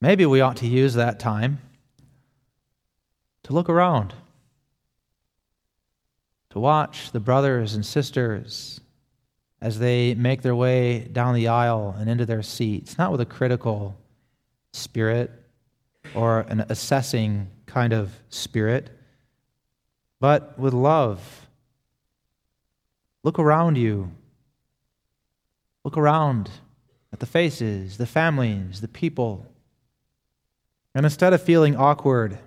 maybe 0.00 0.26
we 0.26 0.40
ought 0.40 0.58
to 0.58 0.66
use 0.66 0.94
that 0.94 1.18
time 1.18 1.60
to 3.44 3.52
look 3.52 3.68
around, 3.68 4.14
to 6.50 6.60
watch 6.60 7.10
the 7.12 7.20
brothers 7.20 7.74
and 7.74 7.84
sisters 7.84 8.80
as 9.60 9.78
they 9.78 10.14
make 10.14 10.42
their 10.42 10.56
way 10.56 11.00
down 11.00 11.34
the 11.34 11.48
aisle 11.48 11.94
and 11.98 12.10
into 12.10 12.26
their 12.26 12.42
seats, 12.42 12.98
not 12.98 13.10
with 13.10 13.20
a 13.20 13.26
critical 13.26 13.96
spirit 14.72 15.30
or 16.14 16.40
an 16.40 16.64
assessing 16.68 17.48
kind 17.66 17.92
of 17.92 18.12
spirit, 18.28 18.90
but 20.20 20.58
with 20.58 20.74
love. 20.74 21.46
Look 23.22 23.38
around 23.38 23.78
you. 23.78 24.10
Look 25.84 25.96
around 25.96 26.50
at 27.12 27.20
the 27.20 27.26
faces, 27.26 27.98
the 27.98 28.06
families, 28.06 28.80
the 28.80 28.88
people. 28.88 29.46
And 30.94 31.04
instead 31.04 31.32
of 31.32 31.42
feeling 31.42 31.76
awkward, 31.76 32.38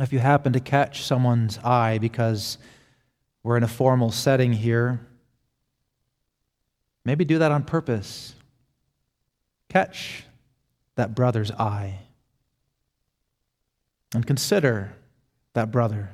if 0.00 0.12
you 0.12 0.18
happen 0.18 0.52
to 0.52 0.60
catch 0.60 1.02
someone's 1.02 1.58
eye 1.58 1.98
because 1.98 2.58
we're 3.42 3.56
in 3.56 3.62
a 3.62 3.68
formal 3.68 4.10
setting 4.10 4.52
here, 4.52 5.00
maybe 7.04 7.24
do 7.24 7.38
that 7.38 7.50
on 7.50 7.64
purpose. 7.64 8.34
Catch 9.68 10.24
that 10.94 11.14
brother's 11.14 11.50
eye 11.52 12.00
and 14.14 14.26
consider 14.26 14.94
that 15.54 15.70
brother. 15.70 16.10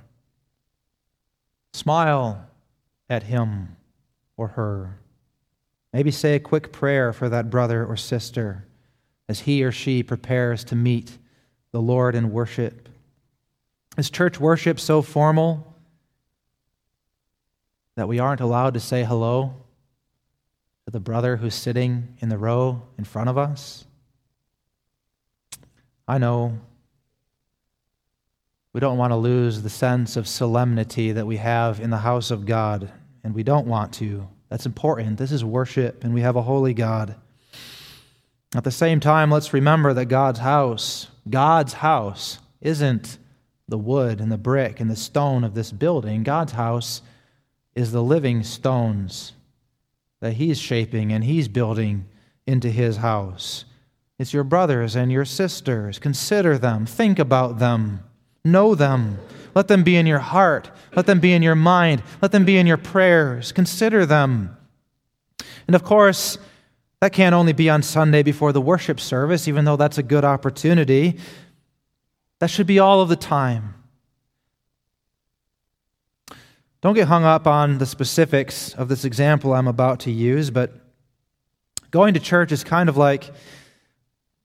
Smile 1.72 2.46
at 3.08 3.24
him 3.24 3.76
or 4.36 4.48
her. 4.48 4.98
Maybe 5.94 6.10
say 6.10 6.34
a 6.34 6.40
quick 6.40 6.72
prayer 6.72 7.12
for 7.12 7.28
that 7.28 7.50
brother 7.50 7.86
or 7.86 7.96
sister 7.96 8.66
as 9.28 9.38
he 9.38 9.62
or 9.62 9.70
she 9.70 10.02
prepares 10.02 10.64
to 10.64 10.74
meet 10.74 11.16
the 11.70 11.80
Lord 11.80 12.16
in 12.16 12.32
worship. 12.32 12.88
Is 13.96 14.10
church 14.10 14.40
worship 14.40 14.80
so 14.80 15.02
formal 15.02 15.72
that 17.94 18.08
we 18.08 18.18
aren't 18.18 18.40
allowed 18.40 18.74
to 18.74 18.80
say 18.80 19.04
hello 19.04 19.54
to 20.84 20.90
the 20.90 20.98
brother 20.98 21.36
who's 21.36 21.54
sitting 21.54 22.08
in 22.18 22.28
the 22.28 22.38
row 22.38 22.82
in 22.98 23.04
front 23.04 23.30
of 23.30 23.38
us? 23.38 23.84
I 26.08 26.18
know 26.18 26.58
we 28.72 28.80
don't 28.80 28.98
want 28.98 29.12
to 29.12 29.16
lose 29.16 29.62
the 29.62 29.70
sense 29.70 30.16
of 30.16 30.26
solemnity 30.26 31.12
that 31.12 31.28
we 31.28 31.36
have 31.36 31.78
in 31.78 31.90
the 31.90 31.98
house 31.98 32.32
of 32.32 32.46
God, 32.46 32.90
and 33.22 33.32
we 33.32 33.44
don't 33.44 33.68
want 33.68 33.92
to. 33.94 34.28
That's 34.54 34.66
important. 34.66 35.18
This 35.18 35.32
is 35.32 35.44
worship, 35.44 36.04
and 36.04 36.14
we 36.14 36.20
have 36.20 36.36
a 36.36 36.42
holy 36.42 36.74
God. 36.74 37.16
At 38.54 38.62
the 38.62 38.70
same 38.70 39.00
time, 39.00 39.28
let's 39.28 39.52
remember 39.52 39.92
that 39.92 40.04
God's 40.04 40.38
house, 40.38 41.08
God's 41.28 41.72
house, 41.72 42.38
isn't 42.60 43.18
the 43.66 43.76
wood 43.76 44.20
and 44.20 44.30
the 44.30 44.38
brick 44.38 44.78
and 44.78 44.88
the 44.88 44.94
stone 44.94 45.42
of 45.42 45.54
this 45.54 45.72
building. 45.72 46.22
God's 46.22 46.52
house 46.52 47.02
is 47.74 47.90
the 47.90 48.00
living 48.00 48.44
stones 48.44 49.32
that 50.20 50.34
He's 50.34 50.60
shaping 50.60 51.10
and 51.10 51.24
He's 51.24 51.48
building 51.48 52.04
into 52.46 52.70
His 52.70 52.98
house. 52.98 53.64
It's 54.20 54.32
your 54.32 54.44
brothers 54.44 54.94
and 54.94 55.10
your 55.10 55.24
sisters. 55.24 55.98
Consider 55.98 56.58
them, 56.58 56.86
think 56.86 57.18
about 57.18 57.58
them. 57.58 58.04
Know 58.44 58.76
them. 58.76 59.18
Let 59.54 59.68
them 59.68 59.84
be 59.84 59.96
in 59.96 60.06
your 60.06 60.18
heart. 60.18 60.70
Let 60.96 61.06
them 61.06 61.20
be 61.20 61.32
in 61.32 61.42
your 61.42 61.54
mind. 61.54 62.02
Let 62.20 62.32
them 62.32 62.44
be 62.44 62.56
in 62.56 62.66
your 62.66 62.76
prayers. 62.76 63.52
Consider 63.52 64.04
them. 64.04 64.56
And 65.66 65.76
of 65.76 65.84
course, 65.84 66.38
that 67.00 67.12
can't 67.12 67.34
only 67.34 67.52
be 67.52 67.70
on 67.70 67.82
Sunday 67.82 68.22
before 68.22 68.52
the 68.52 68.60
worship 68.60 68.98
service, 68.98 69.46
even 69.46 69.64
though 69.64 69.76
that's 69.76 69.98
a 69.98 70.02
good 70.02 70.24
opportunity. 70.24 71.18
That 72.38 72.50
should 72.50 72.66
be 72.66 72.78
all 72.78 73.00
of 73.00 73.08
the 73.08 73.16
time. 73.16 73.74
Don't 76.80 76.94
get 76.94 77.08
hung 77.08 77.24
up 77.24 77.46
on 77.46 77.78
the 77.78 77.86
specifics 77.86 78.74
of 78.74 78.88
this 78.88 79.04
example 79.04 79.54
I'm 79.54 79.68
about 79.68 80.00
to 80.00 80.10
use, 80.10 80.50
but 80.50 80.72
going 81.90 82.14
to 82.14 82.20
church 82.20 82.52
is 82.52 82.64
kind 82.64 82.88
of 82.88 82.96
like 82.96 83.30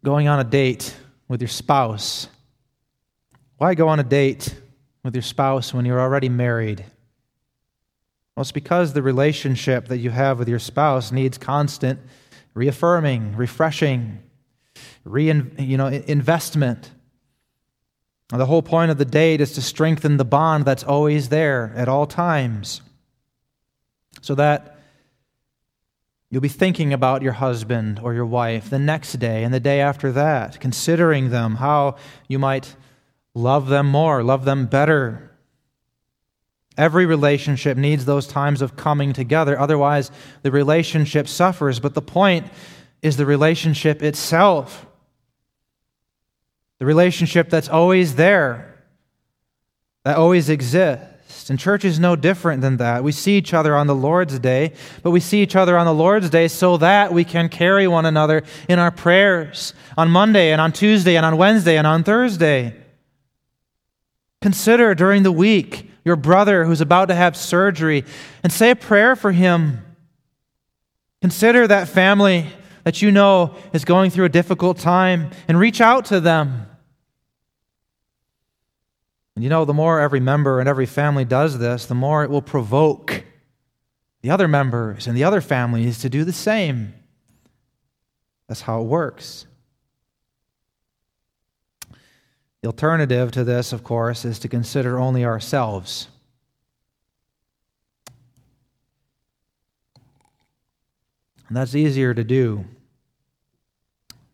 going 0.03 0.27
on 0.27 0.39
a 0.39 0.43
date 0.43 0.95
with 1.27 1.41
your 1.41 1.49
spouse. 1.49 2.27
Why 3.57 3.73
go 3.73 3.89
on 3.89 3.99
a 3.99 4.03
date 4.03 4.58
with 5.03 5.15
your 5.15 5.21
spouse 5.21 5.73
when 5.73 5.85
you're 5.85 5.99
already 5.99 6.29
married? 6.29 6.85
Well, 8.35 8.41
it's 8.41 8.51
because 8.51 8.93
the 8.93 9.01
relationship 9.01 9.87
that 9.87 9.97
you 9.97 10.11
have 10.11 10.39
with 10.39 10.47
your 10.47 10.59
spouse 10.59 11.11
needs 11.11 11.37
constant 11.37 11.99
reaffirming, 12.53 13.35
refreshing, 13.35 14.19
rein, 15.05 15.55
you 15.57 15.77
know, 15.77 15.87
investment. 15.87 16.91
The 18.29 18.45
whole 18.45 18.61
point 18.61 18.91
of 18.91 18.97
the 18.97 19.05
date 19.05 19.41
is 19.41 19.53
to 19.53 19.61
strengthen 19.61 20.17
the 20.17 20.25
bond 20.25 20.65
that's 20.65 20.83
always 20.83 21.29
there 21.29 21.73
at 21.75 21.87
all 21.87 22.05
times 22.05 22.81
so 24.21 24.35
that 24.35 24.77
you'll 26.29 26.41
be 26.41 26.47
thinking 26.47 26.93
about 26.93 27.21
your 27.21 27.33
husband 27.33 27.99
or 28.03 28.13
your 28.13 28.25
wife 28.25 28.69
the 28.69 28.77
next 28.77 29.13
day 29.13 29.43
and 29.43 29.53
the 29.53 29.59
day 29.59 29.81
after 29.81 30.11
that, 30.11 30.59
considering 30.59 31.29
them, 31.29 31.55
how 31.55 31.95
you 32.27 32.37
might 32.37 32.75
love 33.33 33.67
them 33.67 33.87
more, 33.87 34.23
love 34.23 34.45
them 34.45 34.65
better. 34.65 35.29
Every 36.79 37.05
relationship 37.05 37.77
needs 37.77 38.05
those 38.05 38.25
times 38.25 38.61
of 38.61 38.77
coming 38.77 39.11
together. 39.11 39.59
Otherwise, 39.59 40.11
the 40.43 40.51
relationship 40.51 41.27
suffers. 41.27 41.81
But 41.81 41.93
the 41.93 42.01
point 42.01 42.47
is 43.01 43.17
the 43.17 43.25
relationship 43.25 44.01
itself. 44.01 44.85
The 46.77 46.85
relationship 46.85 47.49
that's 47.49 47.67
always 47.67 48.15
there, 48.15 48.81
that 50.05 50.15
always 50.15 50.49
exists. 50.49 51.49
And 51.49 51.59
church 51.59 51.83
is 51.83 51.99
no 51.99 52.15
different 52.15 52.61
than 52.61 52.77
that. 52.77 53.03
We 53.03 53.11
see 53.11 53.37
each 53.37 53.53
other 53.53 53.75
on 53.75 53.87
the 53.87 53.95
Lord's 53.95 54.39
day, 54.39 54.71
but 55.03 55.11
we 55.11 55.19
see 55.19 55.41
each 55.41 55.57
other 55.57 55.77
on 55.77 55.85
the 55.85 55.93
Lord's 55.93 56.29
day 56.29 56.47
so 56.47 56.77
that 56.77 57.11
we 57.11 57.25
can 57.25 57.49
carry 57.49 57.87
one 57.87 58.05
another 58.05 58.43
in 58.69 58.79
our 58.79 58.91
prayers 58.91 59.73
on 59.97 60.09
Monday 60.09 60.53
and 60.53 60.61
on 60.61 60.71
Tuesday 60.71 61.17
and 61.17 61.25
on 61.25 61.35
Wednesday 61.35 61.77
and 61.77 61.85
on 61.85 62.05
Thursday. 62.05 62.73
Consider 64.41 64.95
during 64.95 65.23
the 65.23 65.31
week 65.31 65.89
your 66.05 66.15
brother 66.15 66.65
who's 66.65 66.81
about 66.81 67.05
to 67.09 67.15
have 67.15 67.35
surgery 67.35 68.05
and 68.41 68.51
say 68.51 68.71
a 68.71 68.75
prayer 68.75 69.15
for 69.15 69.31
him. 69.31 69.85
Consider 71.21 71.67
that 71.67 71.89
family 71.89 72.47
that 72.83 73.01
you 73.01 73.11
know 73.11 73.55
is 73.73 73.83
going 73.83 74.09
through 74.09 74.25
a 74.25 74.29
difficult 74.29 74.77
time 74.77 75.29
and 75.47 75.59
reach 75.59 75.81
out 75.81 76.05
to 76.05 76.19
them. 76.19 76.65
And 79.35 79.43
you 79.43 79.49
know, 79.49 79.65
the 79.65 79.73
more 79.73 79.99
every 79.99 80.19
member 80.19 80.59
and 80.59 80.67
every 80.67 80.85
family 80.85 81.25
does 81.25 81.59
this, 81.59 81.85
the 81.85 81.95
more 81.95 82.23
it 82.23 82.29
will 82.29 82.41
provoke 82.41 83.23
the 84.21 84.31
other 84.31 84.47
members 84.47 85.07
and 85.07 85.15
the 85.15 85.23
other 85.23 85.41
families 85.41 85.99
to 85.99 86.09
do 86.09 86.23
the 86.23 86.33
same. 86.33 86.93
That's 88.47 88.61
how 88.61 88.81
it 88.81 88.85
works. 88.85 89.45
The 92.61 92.67
alternative 92.67 93.31
to 93.31 93.43
this, 93.43 93.71
of 93.71 93.83
course, 93.83 94.25
is 94.25 94.39
to 94.39 94.49
consider 94.49 94.99
only 94.99 95.23
ourselves. 95.23 96.09
And 101.47 101.57
that's 101.57 101.73
easier 101.73 102.13
to 102.13 102.23
do 102.23 102.65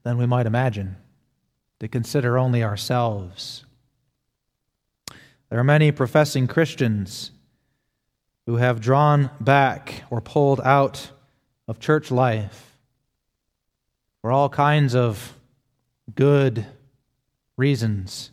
than 0.03 0.17
we 0.17 0.25
might 0.25 0.45
imagine, 0.45 0.97
to 1.79 1.87
consider 1.87 2.37
only 2.37 2.63
ourselves. 2.63 3.63
There 5.49 5.59
are 5.59 5.63
many 5.63 5.91
professing 5.91 6.47
Christians 6.47 7.31
who 8.45 8.57
have 8.57 8.81
drawn 8.81 9.29
back 9.39 10.03
or 10.09 10.19
pulled 10.19 10.61
out 10.61 11.11
of 11.67 11.79
church 11.79 12.11
life 12.11 12.77
for 14.21 14.31
all 14.31 14.49
kinds 14.49 14.95
of 14.95 15.37
good 16.15 16.65
reasons. 17.57 18.31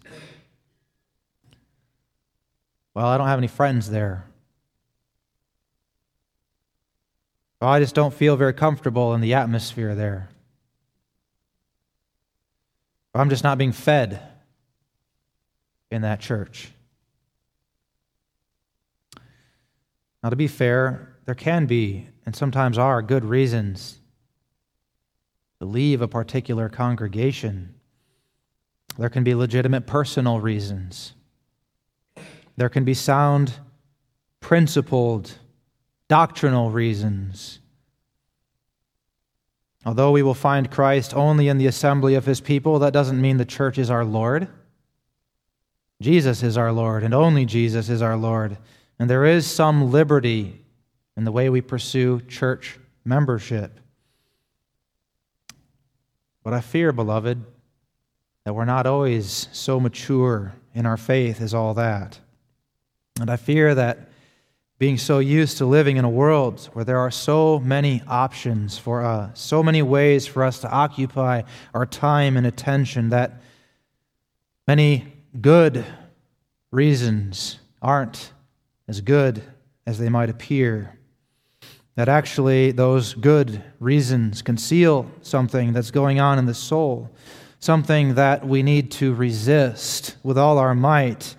Well, 2.94 3.06
I 3.06 3.16
don't 3.16 3.26
have 3.26 3.38
any 3.38 3.48
friends 3.48 3.90
there. 3.90 4.26
Well, 7.60 7.70
I 7.70 7.78
just 7.78 7.94
don't 7.94 8.12
feel 8.12 8.36
very 8.36 8.52
comfortable 8.52 9.14
in 9.14 9.20
the 9.20 9.34
atmosphere 9.34 9.94
there. 9.94 10.28
I'm 13.14 13.30
just 13.30 13.44
not 13.44 13.58
being 13.58 13.72
fed 13.72 14.20
in 15.90 16.02
that 16.02 16.20
church. 16.20 16.72
Now, 20.22 20.30
to 20.30 20.36
be 20.36 20.48
fair, 20.48 21.16
there 21.24 21.34
can 21.34 21.66
be, 21.66 22.08
and 22.24 22.34
sometimes 22.34 22.78
are, 22.78 23.02
good 23.02 23.24
reasons 23.24 23.98
to 25.60 25.66
leave 25.66 26.00
a 26.00 26.08
particular 26.08 26.68
congregation. 26.68 27.74
There 28.98 29.08
can 29.08 29.24
be 29.24 29.34
legitimate 29.34 29.86
personal 29.86 30.40
reasons. 30.40 31.14
There 32.56 32.68
can 32.68 32.84
be 32.84 32.94
sound, 32.94 33.54
principled, 34.40 35.32
doctrinal 36.08 36.70
reasons. 36.70 37.60
Although 39.84 40.12
we 40.12 40.22
will 40.22 40.34
find 40.34 40.70
Christ 40.70 41.14
only 41.14 41.48
in 41.48 41.58
the 41.58 41.66
assembly 41.66 42.14
of 42.14 42.26
his 42.26 42.40
people, 42.40 42.78
that 42.80 42.92
doesn't 42.92 43.20
mean 43.20 43.38
the 43.38 43.44
church 43.44 43.78
is 43.78 43.90
our 43.90 44.04
Lord. 44.04 44.48
Jesus 46.00 46.42
is 46.42 46.56
our 46.56 46.72
Lord, 46.72 47.02
and 47.02 47.14
only 47.14 47.46
Jesus 47.46 47.88
is 47.88 48.02
our 48.02 48.16
Lord. 48.16 48.58
And 48.98 49.08
there 49.08 49.24
is 49.24 49.46
some 49.46 49.90
liberty 49.90 50.60
in 51.16 51.24
the 51.24 51.32
way 51.32 51.48
we 51.48 51.60
pursue 51.60 52.20
church 52.22 52.78
membership. 53.04 53.80
But 56.44 56.52
I 56.52 56.60
fear, 56.60 56.92
beloved, 56.92 57.44
that 58.44 58.54
we're 58.54 58.64
not 58.64 58.86
always 58.86 59.48
so 59.52 59.78
mature 59.78 60.54
in 60.74 60.86
our 60.86 60.96
faith 60.96 61.40
as 61.40 61.54
all 61.54 61.74
that. 61.74 62.18
And 63.20 63.30
I 63.30 63.36
fear 63.36 63.74
that 63.74 64.08
being 64.78 64.98
so 64.98 65.20
used 65.20 65.58
to 65.58 65.66
living 65.66 65.96
in 65.96 66.04
a 66.04 66.10
world 66.10 66.68
where 66.72 66.84
there 66.84 66.98
are 66.98 67.10
so 67.10 67.60
many 67.60 68.02
options 68.08 68.78
for 68.78 69.04
us, 69.04 69.38
so 69.38 69.62
many 69.62 69.80
ways 69.80 70.26
for 70.26 70.42
us 70.42 70.58
to 70.58 70.70
occupy 70.70 71.42
our 71.72 71.86
time 71.86 72.36
and 72.36 72.46
attention, 72.46 73.10
that 73.10 73.40
many 74.66 75.12
good 75.40 75.84
reasons 76.72 77.60
aren't 77.80 78.32
as 78.88 79.00
good 79.00 79.42
as 79.86 79.98
they 79.98 80.08
might 80.08 80.30
appear. 80.30 80.98
That 81.94 82.08
actually, 82.08 82.72
those 82.72 83.14
good 83.14 83.62
reasons 83.78 84.42
conceal 84.42 85.08
something 85.20 85.72
that's 85.72 85.90
going 85.90 86.18
on 86.18 86.38
in 86.38 86.46
the 86.46 86.54
soul, 86.54 87.10
something 87.62 88.16
that 88.16 88.46
we 88.46 88.62
need 88.62 88.90
to 88.90 89.14
resist 89.14 90.16
with 90.22 90.36
all 90.36 90.58
our 90.58 90.74
might 90.74 91.34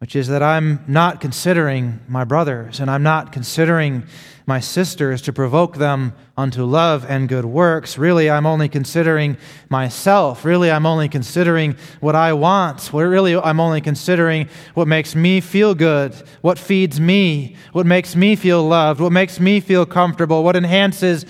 which 0.00 0.16
is 0.16 0.28
that 0.28 0.42
I'm 0.42 0.82
not 0.88 1.20
considering 1.20 2.00
my 2.08 2.24
brothers 2.24 2.80
and 2.80 2.90
I'm 2.90 3.02
not 3.02 3.32
considering 3.32 4.04
my 4.46 4.58
sisters 4.58 5.20
to 5.22 5.32
provoke 5.32 5.76
them 5.76 6.14
unto 6.38 6.64
love 6.64 7.04
and 7.06 7.28
good 7.28 7.44
works. 7.44 7.98
Really, 7.98 8.30
I'm 8.30 8.46
only 8.46 8.66
considering 8.66 9.36
myself. 9.68 10.42
Really, 10.42 10.70
I'm 10.70 10.86
only 10.86 11.10
considering 11.10 11.76
what 12.00 12.16
I 12.16 12.32
want. 12.32 12.90
Really, 12.94 13.36
I'm 13.36 13.60
only 13.60 13.82
considering 13.82 14.48
what 14.72 14.88
makes 14.88 15.14
me 15.14 15.42
feel 15.42 15.74
good, 15.74 16.14
what 16.40 16.58
feeds 16.58 16.98
me, 16.98 17.56
what 17.72 17.84
makes 17.84 18.16
me 18.16 18.36
feel 18.36 18.66
loved, 18.66 19.00
what 19.00 19.12
makes 19.12 19.38
me 19.38 19.60
feel 19.60 19.84
comfortable, 19.84 20.42
what 20.42 20.56
enhances 20.56 21.26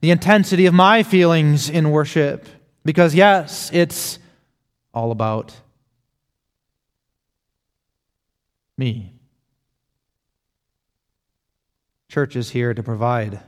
the 0.00 0.12
intensity 0.12 0.66
of 0.66 0.74
my 0.74 1.02
feelings 1.02 1.68
in 1.68 1.90
worship. 1.90 2.46
Because, 2.86 3.16
yes, 3.16 3.68
it's 3.72 4.20
all 4.94 5.10
about 5.10 5.56
me. 8.78 9.12
Church 12.08 12.36
is 12.36 12.50
here 12.50 12.72
to 12.74 12.84
provide 12.84 13.40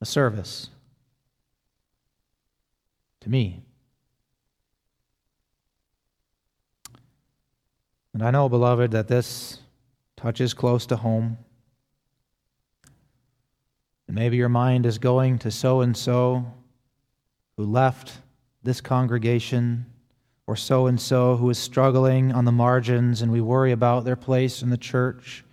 a 0.00 0.06
service 0.06 0.70
to 3.18 3.28
me. 3.28 3.64
And 8.14 8.22
I 8.22 8.30
know, 8.30 8.48
beloved, 8.48 8.92
that 8.92 9.08
this 9.08 9.58
touches 10.16 10.54
close 10.54 10.86
to 10.86 10.96
home. 10.96 11.36
And 14.06 14.14
maybe 14.14 14.36
your 14.36 14.48
mind 14.48 14.86
is 14.86 14.98
going 14.98 15.40
to 15.40 15.50
so 15.50 15.80
and 15.80 15.96
so 15.96 16.46
who 17.60 17.66
left 17.66 18.20
this 18.62 18.80
congregation 18.80 19.84
or 20.46 20.56
so 20.56 20.86
and 20.86 20.98
so 20.98 21.36
who 21.36 21.50
is 21.50 21.58
struggling 21.58 22.32
on 22.32 22.46
the 22.46 22.50
margins 22.50 23.20
and 23.20 23.30
we 23.30 23.42
worry 23.42 23.70
about 23.70 24.02
their 24.02 24.16
place 24.16 24.62
in 24.62 24.70
the 24.70 24.78
church. 24.78 25.44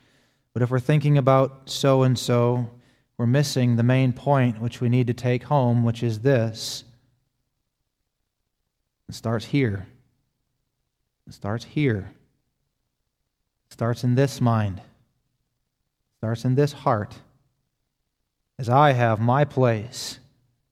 But 0.54 0.62
if 0.62 0.72
we're 0.72 0.80
thinking 0.80 1.18
about 1.18 1.70
so 1.70 2.04
and 2.04 2.18
so, 2.18 2.70
we're 3.18 3.28
missing 3.28 3.76
the 3.76 3.84
main 3.84 4.14
point 4.14 4.62
which 4.62 4.80
we 4.80 4.88
need 4.88 5.08
to 5.08 5.14
take 5.14 5.44
home, 5.44 5.84
which 5.84 6.02
is 6.02 6.20
this. 6.20 6.86
It 9.10 9.16
starts 9.16 9.44
here. 9.44 9.86
It 11.28 11.34
starts 11.34 11.66
here. 11.66 12.10
It 13.68 13.74
starts 13.74 14.06
in 14.06 14.16
this 14.16 14.40
mind, 14.40 14.82
starts 16.20 16.46
in 16.46 16.56
this 16.56 16.72
heart, 16.72 17.16
as 18.58 18.70
I 18.70 18.94
have 18.94 19.20
my 19.20 19.44
place 19.44 20.20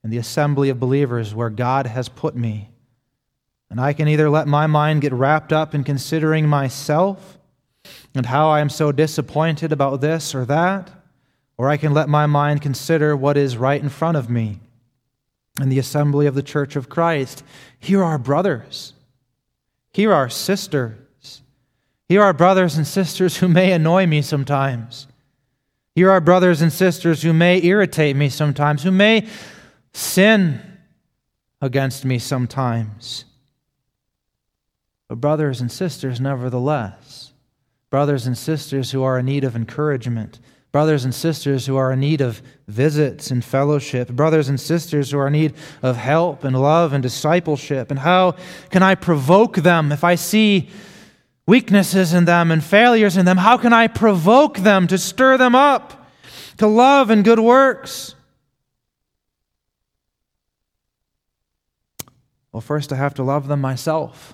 in 0.06 0.12
the 0.12 0.18
assembly 0.20 0.70
of 0.70 0.80
believers 0.80 1.34
where 1.34 1.49
God 1.49 1.88
has 1.88 2.10
put 2.10 2.36
me. 2.36 2.70
And 3.72 3.82
I 3.82 3.91
can 3.91 4.08
either 4.08 4.30
let 4.30 4.47
my 4.47 4.68
mind 4.68 5.01
get 5.01 5.12
wrapped 5.12 5.51
up 5.51 5.74
in 5.74 5.84
considering 5.84 6.47
myself 6.47 7.39
and 8.14 8.28
how 8.28 8.49
I 8.49 8.60
am 8.60 8.70
so 8.70 8.91
disappointed 8.91 9.72
about 9.72 10.01
this 10.01 10.36
or 10.36 10.45
that, 10.45 10.91
or 11.58 11.70
I 11.70 11.78
can 11.78 11.91
let 11.91 12.08
my 12.08 12.28
mind 12.28 12.62
consider 12.62 13.18
what 13.18 13.36
is 13.36 13.58
right 13.58 13.82
in 13.82 13.89
front 13.89 14.16
of 14.16 14.30
me 14.30 14.60
in 15.60 15.70
the 15.70 15.80
assembly 15.80 16.28
of 16.28 16.36
the 16.36 16.43
church 16.43 16.76
of 16.76 16.88
Christ. 16.88 17.43
Here 17.80 18.03
are 18.03 18.20
brothers. 18.20 18.93
Here 19.91 20.14
are 20.14 20.30
sisters. 20.30 21.41
Here 22.08 22.22
are 22.22 22.32
brothers 22.32 22.78
and 22.78 22.86
sisters 22.86 23.38
who 23.38 23.47
may 23.47 23.72
annoy 23.72 24.06
me 24.06 24.22
sometimes. 24.22 25.08
Here 25.95 26.12
are 26.12 26.22
brothers 26.22 26.62
and 26.62 26.72
sisters 26.72 27.24
who 27.24 27.34
may 27.34 27.60
irritate 27.64 28.16
me 28.16 28.30
sometimes, 28.30 28.84
who 28.84 28.91
may 28.91 29.28
sin 29.96 30.60
against 31.62 32.04
me 32.04 32.20
sometimes. 32.20 33.24
But, 35.08 35.22
brothers 35.22 35.62
and 35.62 35.72
sisters, 35.72 36.20
nevertheless, 36.20 37.32
brothers 37.89 38.28
and 38.28 38.38
sisters 38.38 38.91
who 38.91 39.04
are 39.04 39.20
in 39.20 39.26
need 39.26 39.46
of 39.46 39.56
encouragement, 39.56 40.39
brothers 40.74 41.06
and 41.06 41.16
sisters 41.16 41.66
who 41.66 41.78
are 41.78 41.93
in 41.93 42.02
need 42.02 42.20
of 42.20 42.41
visits 42.68 43.32
and 43.32 43.46
fellowship, 43.46 44.10
brothers 44.10 44.50
and 44.50 44.60
sisters 44.60 45.12
who 45.12 45.18
are 45.18 45.28
in 45.28 45.34
need 45.34 45.54
of 45.82 45.96
help 45.96 46.43
and 46.43 46.60
love 46.60 46.91
and 46.91 47.02
discipleship. 47.02 47.89
And 47.89 48.00
how 48.00 48.36
can 48.72 48.84
I 48.84 48.96
provoke 48.96 49.58
them 49.58 49.93
if 49.93 50.04
I 50.04 50.16
see 50.16 50.70
weaknesses 51.48 52.14
in 52.14 52.26
them 52.26 52.52
and 52.52 52.62
failures 52.62 53.16
in 53.16 53.26
them? 53.26 53.38
How 53.38 53.58
can 53.58 53.72
I 53.72 53.88
provoke 53.88 54.58
them 54.58 54.88
to 54.88 54.98
stir 54.98 55.38
them 55.38 55.56
up 55.56 56.10
to 56.58 56.68
love 56.68 57.10
and 57.10 57.24
good 57.24 57.39
works? 57.39 58.14
Well, 62.56 62.62
first 62.62 62.93
I 62.93 62.95
have 62.95 63.14
to 63.16 63.24
love 63.24 63.49
them 63.49 63.60
myself. 63.60 64.34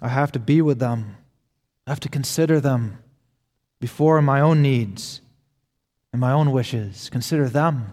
I 0.00 0.08
have 0.08 0.32
to 0.32 0.38
be 0.38 0.62
with 0.62 0.78
them. 0.78 1.18
I 1.86 1.90
have 1.90 2.00
to 2.00 2.08
consider 2.08 2.58
them 2.58 3.00
before 3.80 4.22
my 4.22 4.40
own 4.40 4.62
needs 4.62 5.20
and 6.10 6.22
my 6.22 6.32
own 6.32 6.52
wishes. 6.52 7.10
Consider 7.10 7.50
them. 7.50 7.92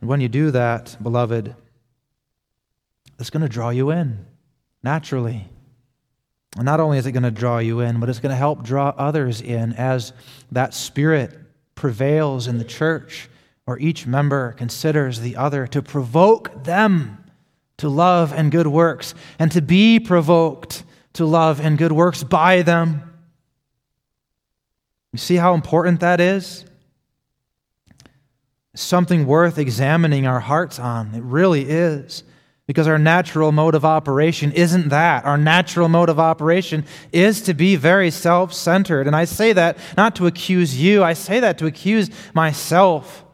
And 0.00 0.08
when 0.08 0.20
you 0.20 0.28
do 0.28 0.52
that, 0.52 0.96
beloved, 1.02 1.56
it's 3.18 3.30
going 3.30 3.42
to 3.42 3.48
draw 3.48 3.70
you 3.70 3.90
in 3.90 4.26
naturally. 4.84 5.48
And 6.54 6.64
not 6.64 6.78
only 6.78 6.98
is 6.98 7.06
it 7.06 7.10
going 7.10 7.24
to 7.24 7.32
draw 7.32 7.58
you 7.58 7.80
in, 7.80 7.98
but 7.98 8.08
it's 8.08 8.20
going 8.20 8.30
to 8.30 8.36
help 8.36 8.62
draw 8.62 8.90
others 8.96 9.40
in 9.40 9.72
as 9.72 10.12
that 10.52 10.72
spirit 10.72 11.36
prevails 11.78 12.48
in 12.48 12.58
the 12.58 12.64
church, 12.64 13.30
or 13.64 13.78
each 13.78 14.04
member 14.04 14.52
considers 14.52 15.20
the 15.20 15.36
other 15.36 15.64
to 15.68 15.80
provoke 15.80 16.64
them 16.64 17.24
to 17.76 17.88
love 17.88 18.32
and 18.32 18.50
good 18.50 18.66
works, 18.66 19.14
and 19.38 19.52
to 19.52 19.62
be 19.62 20.00
provoked 20.00 20.82
to 21.12 21.24
love 21.24 21.60
and 21.60 21.78
good 21.78 21.92
works 21.92 22.24
by 22.24 22.62
them. 22.62 23.02
You 25.12 25.20
see 25.20 25.36
how 25.36 25.54
important 25.54 26.00
that 26.00 26.20
is? 26.20 26.64
Something 28.74 29.24
worth 29.26 29.56
examining 29.56 30.26
our 30.26 30.40
hearts 30.40 30.80
on. 30.80 31.14
It 31.14 31.22
really 31.22 31.62
is. 31.62 32.24
Because 32.68 32.86
our 32.86 32.98
natural 32.98 33.50
mode 33.50 33.74
of 33.74 33.84
operation 33.84 34.52
isn't 34.52 34.90
that. 34.90 35.24
Our 35.24 35.38
natural 35.38 35.88
mode 35.88 36.10
of 36.10 36.20
operation 36.20 36.84
is 37.12 37.42
to 37.42 37.54
be 37.54 37.74
very 37.74 38.10
self 38.10 38.52
centered. 38.52 39.06
And 39.08 39.16
I 39.16 39.24
say 39.24 39.54
that 39.54 39.78
not 39.96 40.14
to 40.16 40.26
accuse 40.26 40.80
you, 40.80 41.02
I 41.02 41.14
say 41.14 41.40
that 41.40 41.58
to 41.58 41.66
accuse 41.66 42.10
myself. 42.34 43.24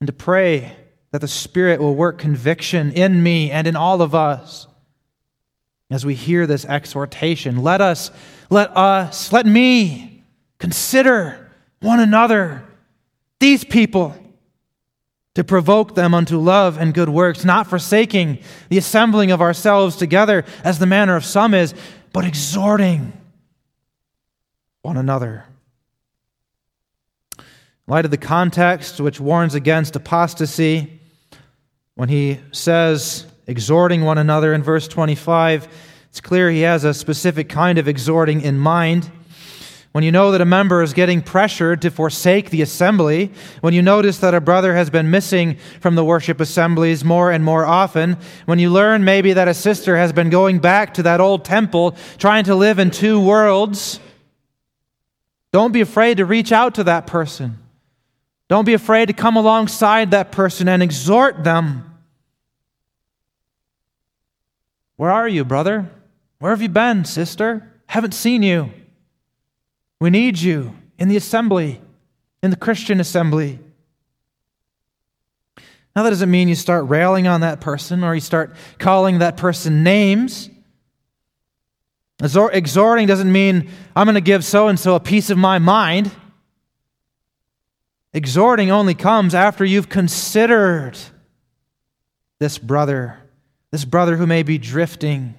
And 0.00 0.06
to 0.06 0.12
pray 0.12 0.76
that 1.10 1.20
the 1.20 1.28
Spirit 1.28 1.80
will 1.80 1.96
work 1.96 2.16
conviction 2.16 2.92
in 2.92 3.22
me 3.22 3.50
and 3.50 3.66
in 3.66 3.74
all 3.76 4.00
of 4.00 4.14
us 4.14 4.68
as 5.90 6.06
we 6.06 6.14
hear 6.14 6.46
this 6.46 6.64
exhortation. 6.64 7.62
Let 7.62 7.80
us, 7.80 8.10
let 8.50 8.76
us, 8.76 9.32
let 9.32 9.46
me 9.46 10.22
consider 10.58 11.50
one 11.80 12.00
another, 12.00 12.64
these 13.40 13.64
people, 13.64 14.14
to 15.34 15.44
provoke 15.44 15.94
them 15.94 16.14
unto 16.14 16.38
love 16.38 16.78
and 16.78 16.94
good 16.94 17.08
works, 17.08 17.44
not 17.44 17.66
forsaking 17.66 18.38
the 18.68 18.78
assembling 18.78 19.30
of 19.30 19.40
ourselves 19.40 19.96
together 19.96 20.44
as 20.64 20.78
the 20.78 20.86
manner 20.86 21.16
of 21.16 21.24
some 21.24 21.54
is, 21.54 21.74
but 22.12 22.24
exhorting 22.24 23.12
one 24.82 24.96
another. 24.96 25.44
In 27.38 27.44
light 27.86 28.04
of 28.04 28.10
the 28.10 28.16
context 28.16 29.00
which 29.00 29.20
warns 29.20 29.54
against 29.54 29.96
apostasy, 29.96 31.00
when 31.94 32.08
he 32.08 32.40
says, 32.52 33.26
exhorting 33.46 34.04
one 34.04 34.18
another 34.18 34.52
in 34.54 34.62
verse 34.62 34.86
25, 34.88 35.68
it's 36.10 36.20
clear 36.20 36.50
he 36.50 36.60
has 36.60 36.84
a 36.84 36.94
specific 36.94 37.48
kind 37.48 37.78
of 37.78 37.88
exhorting 37.88 38.40
in 38.40 38.58
mind. 38.58 39.10
When 39.98 40.04
you 40.04 40.12
know 40.12 40.30
that 40.30 40.40
a 40.40 40.44
member 40.44 40.80
is 40.80 40.92
getting 40.92 41.22
pressured 41.22 41.82
to 41.82 41.90
forsake 41.90 42.50
the 42.50 42.62
assembly, 42.62 43.32
when 43.62 43.74
you 43.74 43.82
notice 43.82 44.18
that 44.18 44.32
a 44.32 44.40
brother 44.40 44.76
has 44.76 44.90
been 44.90 45.10
missing 45.10 45.56
from 45.80 45.96
the 45.96 46.04
worship 46.04 46.38
assemblies 46.38 47.04
more 47.04 47.32
and 47.32 47.44
more 47.44 47.66
often, 47.66 48.16
when 48.46 48.60
you 48.60 48.70
learn 48.70 49.02
maybe 49.02 49.32
that 49.32 49.48
a 49.48 49.54
sister 49.54 49.96
has 49.96 50.12
been 50.12 50.30
going 50.30 50.60
back 50.60 50.94
to 50.94 51.02
that 51.02 51.20
old 51.20 51.44
temple 51.44 51.96
trying 52.16 52.44
to 52.44 52.54
live 52.54 52.78
in 52.78 52.92
two 52.92 53.18
worlds, 53.18 53.98
don't 55.50 55.72
be 55.72 55.80
afraid 55.80 56.18
to 56.18 56.24
reach 56.24 56.52
out 56.52 56.76
to 56.76 56.84
that 56.84 57.08
person. 57.08 57.58
Don't 58.46 58.66
be 58.66 58.74
afraid 58.74 59.06
to 59.06 59.12
come 59.12 59.36
alongside 59.36 60.12
that 60.12 60.30
person 60.30 60.68
and 60.68 60.80
exhort 60.80 61.42
them. 61.42 61.98
Where 64.94 65.10
are 65.10 65.26
you, 65.26 65.44
brother? 65.44 65.90
Where 66.38 66.52
have 66.52 66.62
you 66.62 66.68
been, 66.68 67.04
sister? 67.04 67.68
Haven't 67.86 68.14
seen 68.14 68.44
you. 68.44 68.70
We 70.00 70.10
need 70.10 70.38
you 70.38 70.74
in 70.98 71.08
the 71.08 71.16
assembly, 71.16 71.80
in 72.42 72.50
the 72.50 72.56
Christian 72.56 73.00
assembly. 73.00 73.58
Now, 75.94 76.04
that 76.04 76.10
doesn't 76.10 76.30
mean 76.30 76.48
you 76.48 76.54
start 76.54 76.88
railing 76.88 77.26
on 77.26 77.40
that 77.40 77.60
person 77.60 78.04
or 78.04 78.14
you 78.14 78.20
start 78.20 78.54
calling 78.78 79.18
that 79.18 79.36
person 79.36 79.82
names. 79.82 80.48
Exhorting 82.20 83.06
doesn't 83.06 83.30
mean 83.30 83.70
I'm 83.96 84.06
going 84.06 84.14
to 84.14 84.20
give 84.20 84.44
so 84.44 84.68
and 84.68 84.78
so 84.78 84.94
a 84.94 85.00
piece 85.00 85.30
of 85.30 85.38
my 85.38 85.58
mind. 85.58 86.10
Exhorting 88.12 88.70
only 88.70 88.94
comes 88.94 89.34
after 89.34 89.64
you've 89.64 89.88
considered 89.88 90.96
this 92.38 92.58
brother 92.58 93.18
this 93.70 93.84
brother 93.84 94.16
who 94.16 94.26
may 94.26 94.42
be 94.42 94.58
drifting, 94.58 95.34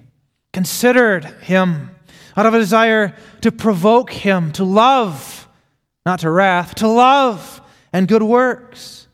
considered 0.52 1.24
him 1.42 1.90
out 2.36 2.46
of 2.46 2.54
a 2.54 2.58
desire 2.58 3.14
to 3.40 3.52
provoke 3.52 4.10
him 4.10 4.52
to 4.52 4.64
love, 4.64 5.48
not 6.06 6.20
to 6.20 6.30
wrath, 6.30 6.74
to 6.76 6.88
love 6.88 7.60
and 7.92 8.08
good 8.08 8.22
works. 8.22 9.08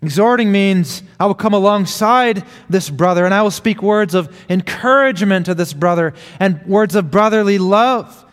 Exhorting 0.00 0.52
means 0.52 1.02
I 1.18 1.26
will 1.26 1.34
come 1.34 1.54
alongside 1.54 2.44
this 2.68 2.88
brother 2.88 3.24
and 3.24 3.34
I 3.34 3.42
will 3.42 3.50
speak 3.50 3.82
words 3.82 4.14
of 4.14 4.34
encouragement 4.48 5.46
to 5.46 5.54
this 5.54 5.72
brother 5.72 6.14
and 6.38 6.64
words 6.66 6.94
of 6.94 7.10
brotherly 7.10 7.58
love. 7.58 8.24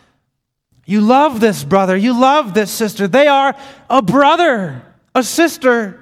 You 0.86 1.02
love 1.02 1.40
this 1.40 1.64
brother, 1.64 1.98
you 1.98 2.20
love 2.20 2.54
this 2.54 2.70
sister. 2.70 3.08
They 3.08 3.28
are 3.28 3.56
a 3.90 4.04
brother, 4.04 4.84
a 5.16 5.24
sister. 5.24 6.00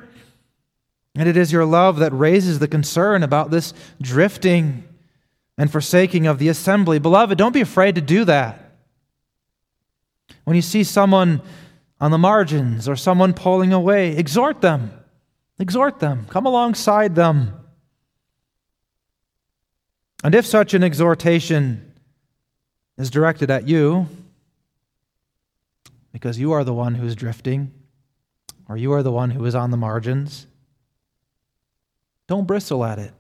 And 1.16 1.30
it 1.30 1.38
is 1.38 1.52
your 1.52 1.66
love 1.66 2.00
that 2.00 2.12
raises 2.12 2.60
the 2.60 2.68
concern 2.68 3.24
about 3.24 3.50
this 3.50 3.74
drifting 4.02 4.84
and 5.58 5.72
forsaking 5.72 6.28
of 6.28 6.39
the 6.39 6.49
assembly. 6.49 6.99
Beloved, 6.99 7.38
don't 7.38 7.54
be 7.54 7.62
afraid 7.62 7.95
to 7.95 8.01
do 8.01 8.26
that. 8.26 8.60
When 10.43 10.56
you 10.56 10.62
see 10.62 10.84
someone 10.84 11.41
on 12.01 12.12
the 12.12 12.18
margins 12.18 12.88
or 12.88 12.95
someone 12.95 13.34
pulling 13.34 13.72
away, 13.72 14.16
exhort 14.18 14.62
them. 14.62 14.91
Exhort 15.60 15.99
them. 15.99 16.26
Come 16.30 16.45
alongside 16.45 17.16
them. 17.16 17.54
And 20.24 20.34
if 20.36 20.45
such 20.45 20.74
an 20.74 20.84
exhortation 20.84 21.93
is 22.97 23.10
directed 23.10 23.51
at 23.51 23.68
you, 23.68 24.08
because 26.12 26.39
you 26.39 26.51
are 26.51 26.64
the 26.64 26.74
one 26.74 26.95
who's 26.95 27.16
drifting, 27.16 27.72
or 28.70 28.78
you 28.78 28.91
are 28.93 29.04
the 29.04 29.12
one 29.12 29.32
who 29.32 29.45
is 29.45 29.56
on 29.56 29.72
the 29.72 29.78
margins, 29.78 30.47
don't 32.28 32.47
bristle 32.47 32.86
at 32.86 32.99
it. 32.99 33.14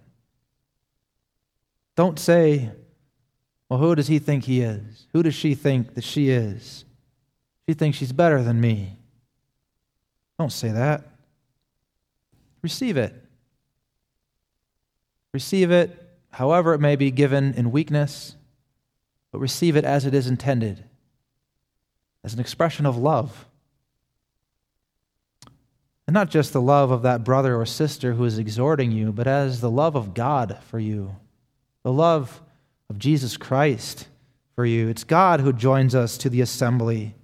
Don't 1.95 2.17
say, 2.17 2.71
well, 3.69 3.79
who 3.79 3.95
does 3.95 4.07
he 4.07 4.19
think 4.19 4.45
he 4.45 4.61
is? 4.61 5.07
Who 5.13 5.23
does 5.23 5.35
she 5.35 5.55
think 5.55 5.95
that 5.95 6.03
she 6.03 6.29
is? 6.29 6.85
She 7.67 7.73
thinks 7.73 7.97
she's 7.97 8.11
better 8.11 8.41
than 8.43 8.59
me. 8.59 8.97
Don't 10.37 10.51
say 10.51 10.71
that. 10.71 11.03
Receive 12.61 12.97
it. 12.97 13.13
Receive 15.33 15.71
it 15.71 15.99
however 16.31 16.73
it 16.73 16.79
may 16.79 16.95
be 16.95 17.11
given 17.11 17.53
in 17.53 17.71
weakness, 17.71 18.35
but 19.31 19.39
receive 19.39 19.75
it 19.75 19.85
as 19.85 20.05
it 20.05 20.13
is 20.13 20.27
intended, 20.27 20.83
as 22.23 22.33
an 22.33 22.39
expression 22.39 22.85
of 22.85 22.97
love. 22.97 23.45
And 26.07 26.13
not 26.13 26.29
just 26.29 26.53
the 26.53 26.61
love 26.61 26.91
of 26.91 27.03
that 27.03 27.23
brother 27.23 27.55
or 27.55 27.65
sister 27.65 28.13
who 28.13 28.25
is 28.25 28.37
exhorting 28.37 28.91
you, 28.91 29.11
but 29.11 29.27
as 29.27 29.61
the 29.61 29.71
love 29.71 29.95
of 29.95 30.13
God 30.13 30.59
for 30.69 30.79
you, 30.79 31.15
the 31.83 31.93
love 31.93 32.41
of 32.89 32.97
Jesus 32.97 33.37
Christ 33.37 34.07
for 34.55 34.65
you. 34.65 34.87
It's 34.89 35.03
God 35.03 35.39
who 35.39 35.53
joins 35.53 35.95
us 35.95 36.17
to 36.19 36.29
the 36.29 36.41
assembly. 36.41 37.15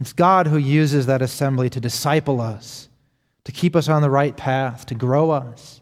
It's 0.00 0.12
God 0.12 0.46
who 0.46 0.56
uses 0.56 1.06
that 1.06 1.22
assembly 1.22 1.70
to 1.70 1.80
disciple 1.80 2.40
us, 2.40 2.88
to 3.44 3.52
keep 3.52 3.76
us 3.76 3.88
on 3.88 4.02
the 4.02 4.10
right 4.10 4.36
path, 4.36 4.86
to 4.86 4.94
grow 4.94 5.30
us. 5.30 5.80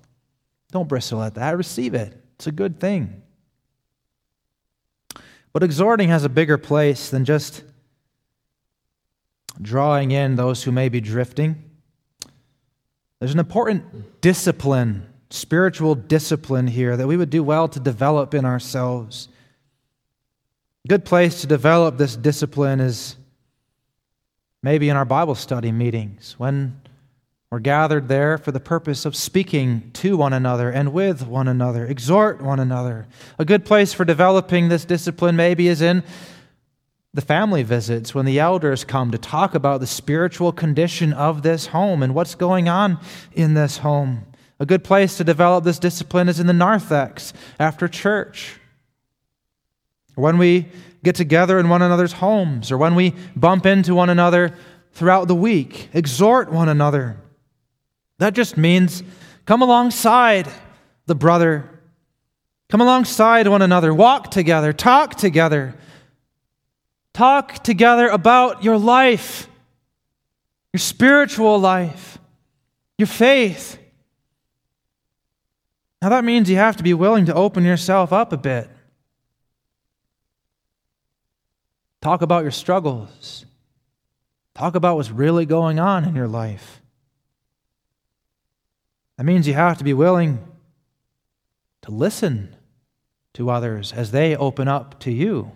Don't 0.70 0.88
bristle 0.88 1.22
at 1.22 1.34
that. 1.34 1.56
Receive 1.56 1.94
it. 1.94 2.18
It's 2.36 2.46
a 2.46 2.52
good 2.52 2.80
thing. 2.80 3.22
But 5.52 5.62
exhorting 5.62 6.08
has 6.08 6.24
a 6.24 6.30
bigger 6.30 6.56
place 6.58 7.10
than 7.10 7.24
just 7.24 7.62
drawing 9.60 10.10
in 10.10 10.36
those 10.36 10.62
who 10.62 10.72
may 10.72 10.88
be 10.88 11.00
drifting. 11.00 11.62
There's 13.18 13.34
an 13.34 13.38
important 13.38 14.20
discipline, 14.20 15.06
spiritual 15.32 15.94
discipline 15.94 16.66
here 16.66 16.96
that 16.96 17.06
we 17.06 17.16
would 17.16 17.30
do 17.30 17.42
well 17.42 17.68
to 17.68 17.80
develop 17.80 18.34
in 18.34 18.44
ourselves. 18.44 19.28
A 20.84 20.88
good 20.88 21.04
place 21.04 21.40
to 21.40 21.46
develop 21.46 21.96
this 21.96 22.16
discipline 22.16 22.80
is 22.80 23.16
maybe 24.62 24.88
in 24.88 24.96
our 24.96 25.04
Bible 25.04 25.34
study 25.34 25.72
meetings 25.72 26.34
when 26.38 26.80
we're 27.50 27.60
gathered 27.60 28.08
there 28.08 28.38
for 28.38 28.50
the 28.50 28.60
purpose 28.60 29.04
of 29.04 29.14
speaking 29.14 29.90
to 29.94 30.16
one 30.16 30.32
another 30.32 30.70
and 30.70 30.92
with 30.92 31.26
one 31.26 31.48
another, 31.48 31.86
exhort 31.86 32.40
one 32.40 32.58
another. 32.58 33.06
A 33.38 33.44
good 33.44 33.64
place 33.64 33.92
for 33.92 34.04
developing 34.04 34.68
this 34.68 34.84
discipline 34.84 35.36
maybe 35.36 35.68
is 35.68 35.82
in 35.82 36.02
the 37.14 37.20
family 37.20 37.62
visits 37.62 38.14
when 38.14 38.24
the 38.24 38.38
elders 38.38 38.84
come 38.84 39.10
to 39.10 39.18
talk 39.18 39.54
about 39.54 39.80
the 39.80 39.86
spiritual 39.86 40.50
condition 40.50 41.12
of 41.12 41.42
this 41.42 41.66
home 41.66 42.02
and 42.02 42.14
what's 42.14 42.34
going 42.34 42.68
on 42.68 42.98
in 43.32 43.52
this 43.52 43.78
home. 43.78 44.24
A 44.62 44.66
good 44.66 44.84
place 44.84 45.16
to 45.16 45.24
develop 45.24 45.64
this 45.64 45.80
discipline 45.80 46.28
is 46.28 46.38
in 46.38 46.46
the 46.46 46.52
narthex 46.52 47.32
after 47.58 47.88
church. 47.88 48.60
When 50.14 50.38
we 50.38 50.68
get 51.02 51.16
together 51.16 51.58
in 51.58 51.68
one 51.68 51.82
another's 51.82 52.12
homes, 52.12 52.70
or 52.70 52.78
when 52.78 52.94
we 52.94 53.14
bump 53.34 53.66
into 53.66 53.94
one 53.94 54.08
another 54.08 54.56
throughout 54.92 55.26
the 55.26 55.34
week, 55.34 55.88
exhort 55.92 56.52
one 56.52 56.68
another. 56.68 57.16
That 58.18 58.34
just 58.34 58.56
means 58.56 59.02
come 59.46 59.62
alongside 59.62 60.46
the 61.06 61.16
brother, 61.16 61.68
come 62.70 62.80
alongside 62.80 63.48
one 63.48 63.62
another, 63.62 63.92
walk 63.92 64.30
together, 64.30 64.72
talk 64.72 65.16
together, 65.16 65.74
Talk 67.12 67.62
together 67.62 68.08
about 68.08 68.64
your 68.64 68.78
life, 68.78 69.46
your 70.72 70.80
spiritual 70.80 71.58
life, 71.58 72.18
your 72.96 73.06
faith. 73.06 73.78
Now, 76.02 76.08
that 76.08 76.24
means 76.24 76.50
you 76.50 76.56
have 76.56 76.76
to 76.78 76.82
be 76.82 76.94
willing 76.94 77.26
to 77.26 77.34
open 77.34 77.64
yourself 77.64 78.12
up 78.12 78.32
a 78.32 78.36
bit. 78.36 78.68
Talk 82.00 82.22
about 82.22 82.42
your 82.42 82.50
struggles. 82.50 83.46
Talk 84.52 84.74
about 84.74 84.96
what's 84.96 85.12
really 85.12 85.46
going 85.46 85.78
on 85.78 86.04
in 86.04 86.16
your 86.16 86.26
life. 86.26 86.80
That 89.16 89.22
means 89.22 89.46
you 89.46 89.54
have 89.54 89.78
to 89.78 89.84
be 89.84 89.94
willing 89.94 90.44
to 91.82 91.92
listen 91.92 92.56
to 93.34 93.50
others 93.50 93.92
as 93.92 94.10
they 94.10 94.34
open 94.34 94.66
up 94.66 94.98
to 95.00 95.12
you 95.12 95.52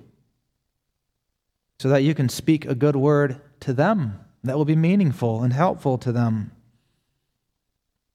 so 1.80 1.88
that 1.88 2.04
you 2.04 2.14
can 2.14 2.28
speak 2.28 2.64
a 2.64 2.76
good 2.76 2.94
word 2.94 3.40
to 3.60 3.72
them 3.72 4.20
that 4.44 4.56
will 4.56 4.64
be 4.64 4.76
meaningful 4.76 5.42
and 5.42 5.52
helpful 5.52 5.98
to 5.98 6.12
them. 6.12 6.52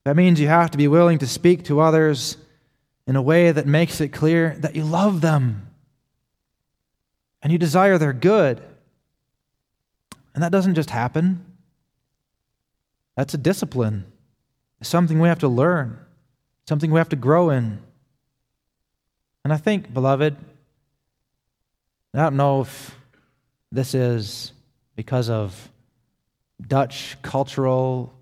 That 0.03 0.15
means 0.15 0.39
you 0.39 0.47
have 0.47 0.71
to 0.71 0.77
be 0.77 0.87
willing 0.87 1.19
to 1.19 1.27
speak 1.27 1.65
to 1.65 1.79
others 1.79 2.37
in 3.05 3.15
a 3.15 3.21
way 3.21 3.51
that 3.51 3.67
makes 3.67 4.01
it 4.01 4.09
clear 4.09 4.55
that 4.59 4.75
you 4.75 4.83
love 4.83 5.21
them 5.21 5.67
and 7.41 7.51
you 7.51 7.57
desire 7.57 7.97
their 7.97 8.13
good. 8.13 8.61
And 10.33 10.43
that 10.43 10.51
doesn't 10.51 10.75
just 10.75 10.89
happen, 10.89 11.45
that's 13.15 13.33
a 13.33 13.37
discipline. 13.37 14.05
It's 14.79 14.89
something 14.89 15.19
we 15.19 15.27
have 15.27 15.39
to 15.39 15.47
learn, 15.47 15.99
something 16.67 16.89
we 16.89 16.97
have 16.97 17.09
to 17.09 17.15
grow 17.15 17.49
in. 17.49 17.79
And 19.43 19.53
I 19.53 19.57
think, 19.57 19.93
beloved, 19.93 20.35
I 22.13 22.17
don't 22.17 22.37
know 22.37 22.61
if 22.61 22.97
this 23.71 23.93
is 23.93 24.53
because 24.95 25.29
of 25.29 25.69
Dutch 26.65 27.17
cultural 27.21 28.13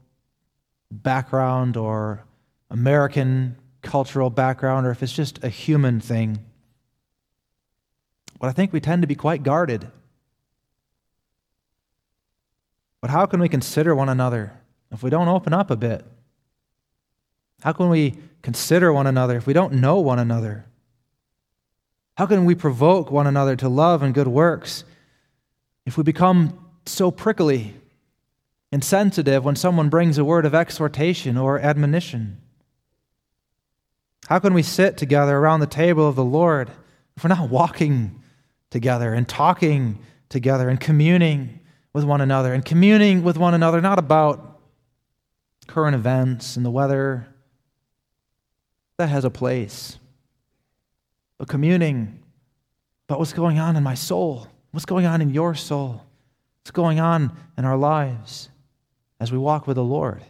background 0.91 1.77
or 1.77 2.25
American 2.69 3.55
cultural 3.81 4.29
background, 4.29 4.85
or 4.85 4.91
if 4.91 5.01
it's 5.01 5.13
just 5.13 5.43
a 5.43 5.49
human 5.49 5.99
thing. 5.99 6.39
But 8.39 8.47
I 8.47 8.51
think 8.51 8.73
we 8.73 8.79
tend 8.79 9.01
to 9.03 9.07
be 9.07 9.15
quite 9.15 9.43
guarded. 9.43 9.89
But 13.01 13.09
how 13.09 13.25
can 13.25 13.39
we 13.39 13.49
consider 13.49 13.95
one 13.95 14.09
another 14.09 14.53
if 14.91 15.03
we 15.03 15.09
don't 15.09 15.27
open 15.27 15.53
up 15.53 15.71
a 15.71 15.75
bit? 15.75 16.05
How 17.61 17.73
can 17.73 17.89
we 17.89 18.15
consider 18.41 18.91
one 18.91 19.07
another 19.07 19.37
if 19.37 19.45
we 19.45 19.53
don't 19.53 19.73
know 19.73 19.99
one 19.99 20.19
another? 20.19 20.65
How 22.17 22.25
can 22.25 22.45
we 22.45 22.55
provoke 22.55 23.11
one 23.11 23.27
another 23.27 23.55
to 23.57 23.69
love 23.69 24.01
and 24.01 24.13
good 24.13 24.27
works 24.27 24.83
if 25.85 25.97
we 25.97 26.03
become 26.03 26.65
so 26.85 27.11
prickly 27.11 27.75
and 28.71 28.83
sensitive 28.83 29.43
when 29.43 29.55
someone 29.55 29.89
brings 29.89 30.17
a 30.17 30.25
word 30.25 30.45
of 30.45 30.53
exhortation 30.53 31.37
or 31.37 31.59
admonition? 31.59 32.39
How 34.27 34.39
can 34.39 34.53
we 34.53 34.63
sit 34.63 34.97
together 34.97 35.37
around 35.37 35.59
the 35.59 35.67
table 35.67 36.07
of 36.07 36.15
the 36.15 36.23
Lord 36.23 36.69
if 37.17 37.23
we're 37.23 37.29
not 37.29 37.49
walking 37.49 38.21
together 38.69 39.13
and 39.13 39.27
talking 39.27 39.99
together 40.29 40.69
and 40.69 40.79
communing 40.79 41.59
with 41.93 42.03
one 42.03 42.21
another 42.21 42.53
and 42.53 42.63
communing 42.63 43.23
with 43.23 43.37
one 43.37 43.53
another 43.53 43.81
not 43.81 43.97
about 43.97 44.59
current 45.67 45.95
events 45.95 46.55
and 46.55 46.65
the 46.65 46.71
weather? 46.71 47.27
That 48.97 49.09
has 49.09 49.25
a 49.25 49.29
place. 49.29 49.97
But 51.37 51.47
communing 51.47 52.19
about 53.07 53.19
what's 53.19 53.33
going 53.33 53.57
on 53.57 53.75
in 53.75 53.83
my 53.83 53.95
soul 53.95 54.47
What's 54.71 54.85
going 54.85 55.05
on 55.05 55.21
in 55.21 55.31
your 55.31 55.55
soul? 55.55 56.03
What's 56.61 56.71
going 56.71 56.99
on 56.99 57.35
in 57.57 57.65
our 57.65 57.77
lives 57.77 58.49
as 59.19 59.31
we 59.31 59.37
walk 59.37 59.67
with 59.67 59.75
the 59.75 59.83
Lord? 59.83 60.23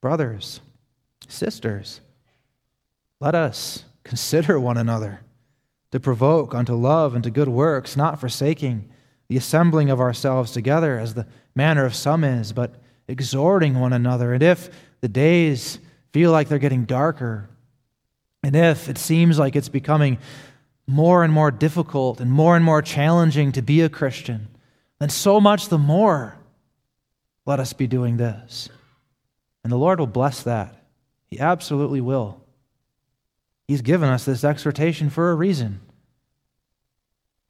Brothers, 0.00 0.60
sisters, 1.28 2.00
let 3.20 3.34
us 3.34 3.84
consider 4.04 4.58
one 4.58 4.76
another 4.76 5.20
to 5.92 6.00
provoke 6.00 6.54
unto 6.54 6.74
love 6.74 7.14
and 7.14 7.22
to 7.24 7.30
good 7.30 7.48
works, 7.48 7.96
not 7.96 8.18
forsaking 8.18 8.88
the 9.28 9.36
assembling 9.36 9.90
of 9.90 10.00
ourselves 10.00 10.52
together 10.52 10.98
as 10.98 11.14
the 11.14 11.26
manner 11.54 11.84
of 11.84 11.94
some 11.94 12.24
is, 12.24 12.52
but 12.52 12.74
exhorting 13.08 13.78
one 13.78 13.92
another. 13.92 14.32
And 14.34 14.42
if 14.42 14.70
the 15.00 15.08
days 15.08 15.78
feel 16.12 16.32
like 16.32 16.48
they're 16.48 16.58
getting 16.58 16.84
darker, 16.84 17.48
and 18.42 18.56
if 18.56 18.88
it 18.88 18.98
seems 18.98 19.38
like 19.38 19.54
it's 19.54 19.68
becoming 19.68 20.18
more 20.86 21.22
and 21.22 21.32
more 21.32 21.50
difficult 21.50 22.20
and 22.20 22.30
more 22.30 22.56
and 22.56 22.64
more 22.64 22.82
challenging 22.82 23.52
to 23.52 23.62
be 23.62 23.82
a 23.82 23.88
Christian, 23.88 24.48
then 24.98 25.08
so 25.08 25.40
much 25.40 25.68
the 25.68 25.78
more 25.78 26.36
let 27.46 27.60
us 27.60 27.72
be 27.72 27.86
doing 27.86 28.16
this. 28.16 28.68
And 29.64 29.72
the 29.72 29.76
Lord 29.76 29.98
will 29.98 30.06
bless 30.06 30.42
that. 30.42 30.74
He 31.30 31.38
absolutely 31.38 32.00
will. 32.00 32.40
He's 33.66 33.82
given 33.82 34.08
us 34.08 34.24
this 34.24 34.44
exhortation 34.44 35.10
for 35.10 35.30
a 35.30 35.34
reason. 35.34 35.80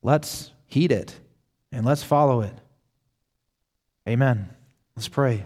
Let's 0.02 0.50
heed 0.66 0.92
it 0.92 1.18
and 1.70 1.84
let's 1.86 2.02
follow 2.02 2.42
it. 2.42 2.54
Amen. 4.08 4.50
Let's 4.96 5.08
pray. 5.08 5.44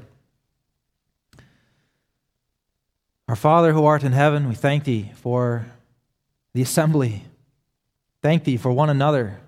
Our 3.29 3.37
Father 3.37 3.73
who 3.73 3.85
art 3.85 4.03
in 4.03 4.13
heaven, 4.13 4.49
we 4.49 4.55
thank 4.55 4.85
thee 4.85 5.13
for 5.15 5.67
the 6.53 6.63
assembly 6.63 7.25
Thank 8.27 8.43
thee 8.43 8.57
for 8.57 8.73
one 8.73 8.91
another. 8.91 9.39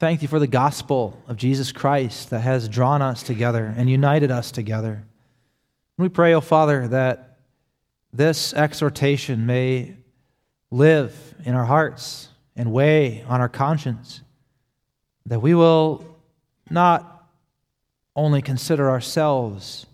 Thank 0.00 0.22
you 0.22 0.28
for 0.28 0.38
the 0.38 0.46
gospel 0.46 1.22
of 1.28 1.36
Jesus 1.36 1.72
Christ 1.72 2.30
that 2.30 2.40
has 2.40 2.70
drawn 2.70 3.02
us 3.02 3.22
together 3.22 3.74
and 3.76 3.90
united 3.90 4.30
us 4.30 4.50
together. 4.50 5.04
we 5.98 6.08
pray, 6.08 6.32
O 6.32 6.38
oh 6.38 6.40
Father, 6.40 6.88
that 6.88 7.36
this 8.10 8.54
exhortation 8.54 9.44
may 9.44 9.94
live 10.70 11.34
in 11.44 11.54
our 11.54 11.66
hearts 11.66 12.28
and 12.56 12.72
weigh 12.72 13.22
on 13.28 13.42
our 13.42 13.48
conscience, 13.50 14.22
that 15.26 15.42
we 15.42 15.54
will 15.54 16.16
not 16.70 17.28
only 18.16 18.40
consider 18.40 18.88
ourselves, 18.88 19.84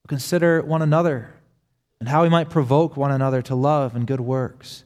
but 0.00 0.08
consider 0.08 0.62
one 0.62 0.80
another 0.80 1.34
and 2.00 2.08
how 2.08 2.22
we 2.22 2.30
might 2.30 2.48
provoke 2.48 2.96
one 2.96 3.10
another 3.10 3.42
to 3.42 3.54
love 3.54 3.94
and 3.94 4.06
good 4.06 4.20
works. 4.20 4.84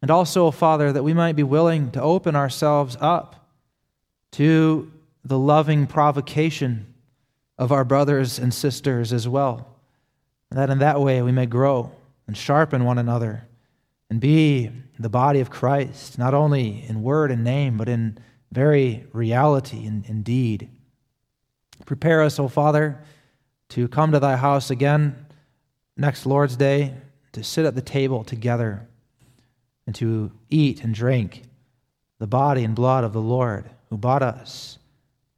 And 0.00 0.10
also, 0.10 0.46
O 0.46 0.50
Father, 0.50 0.94
that 0.94 1.04
we 1.04 1.12
might 1.12 1.36
be 1.36 1.42
willing 1.42 1.90
to 1.90 2.00
open 2.00 2.34
ourselves 2.34 2.96
up 3.02 3.36
to 4.32 4.90
the 5.24 5.38
loving 5.38 5.86
provocation 5.86 6.86
of 7.58 7.72
our 7.72 7.84
brothers 7.84 8.38
and 8.38 8.52
sisters 8.54 9.12
as 9.12 9.28
well. 9.28 9.76
And 10.50 10.58
that 10.58 10.70
in 10.70 10.78
that 10.78 11.00
way 11.00 11.22
we 11.22 11.32
may 11.32 11.46
grow 11.46 11.92
and 12.26 12.36
sharpen 12.36 12.84
one 12.84 12.98
another 12.98 13.46
and 14.08 14.20
be 14.20 14.70
the 14.98 15.08
body 15.08 15.40
of 15.40 15.50
Christ, 15.50 16.18
not 16.18 16.34
only 16.34 16.84
in 16.88 17.02
word 17.02 17.30
and 17.30 17.44
name, 17.44 17.76
but 17.76 17.88
in 17.88 18.18
very 18.50 19.06
reality 19.12 19.86
and 19.86 20.04
in 20.06 20.22
deed. 20.22 20.68
Prepare 21.86 22.22
us, 22.22 22.38
O 22.38 22.48
Father, 22.48 23.00
to 23.70 23.88
come 23.88 24.12
to 24.12 24.20
thy 24.20 24.36
house 24.36 24.70
again 24.70 25.26
next 25.96 26.26
Lord's 26.26 26.56
Day, 26.56 26.94
to 27.32 27.44
sit 27.44 27.64
at 27.64 27.74
the 27.74 27.82
table 27.82 28.24
together 28.24 28.88
and 29.86 29.94
to 29.96 30.32
eat 30.48 30.82
and 30.82 30.94
drink 30.94 31.42
the 32.18 32.26
body 32.26 32.64
and 32.64 32.74
blood 32.74 33.04
of 33.04 33.12
the 33.12 33.20
Lord 33.20 33.70
who 33.90 33.98
bought 33.98 34.22
us 34.22 34.78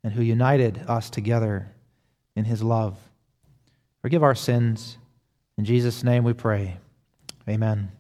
and 0.05 0.13
who 0.13 0.23
united 0.23 0.85
us 0.87 1.11
together 1.11 1.73
in 2.37 2.45
his 2.45 2.63
love. 2.63 2.97
Forgive 4.01 4.23
our 4.23 4.35
sins. 4.35 4.99
In 5.59 5.65
Jesus' 5.65 6.05
name 6.05 6.25
we 6.25 6.33
pray. 6.33 6.77
Amen. 7.49 7.91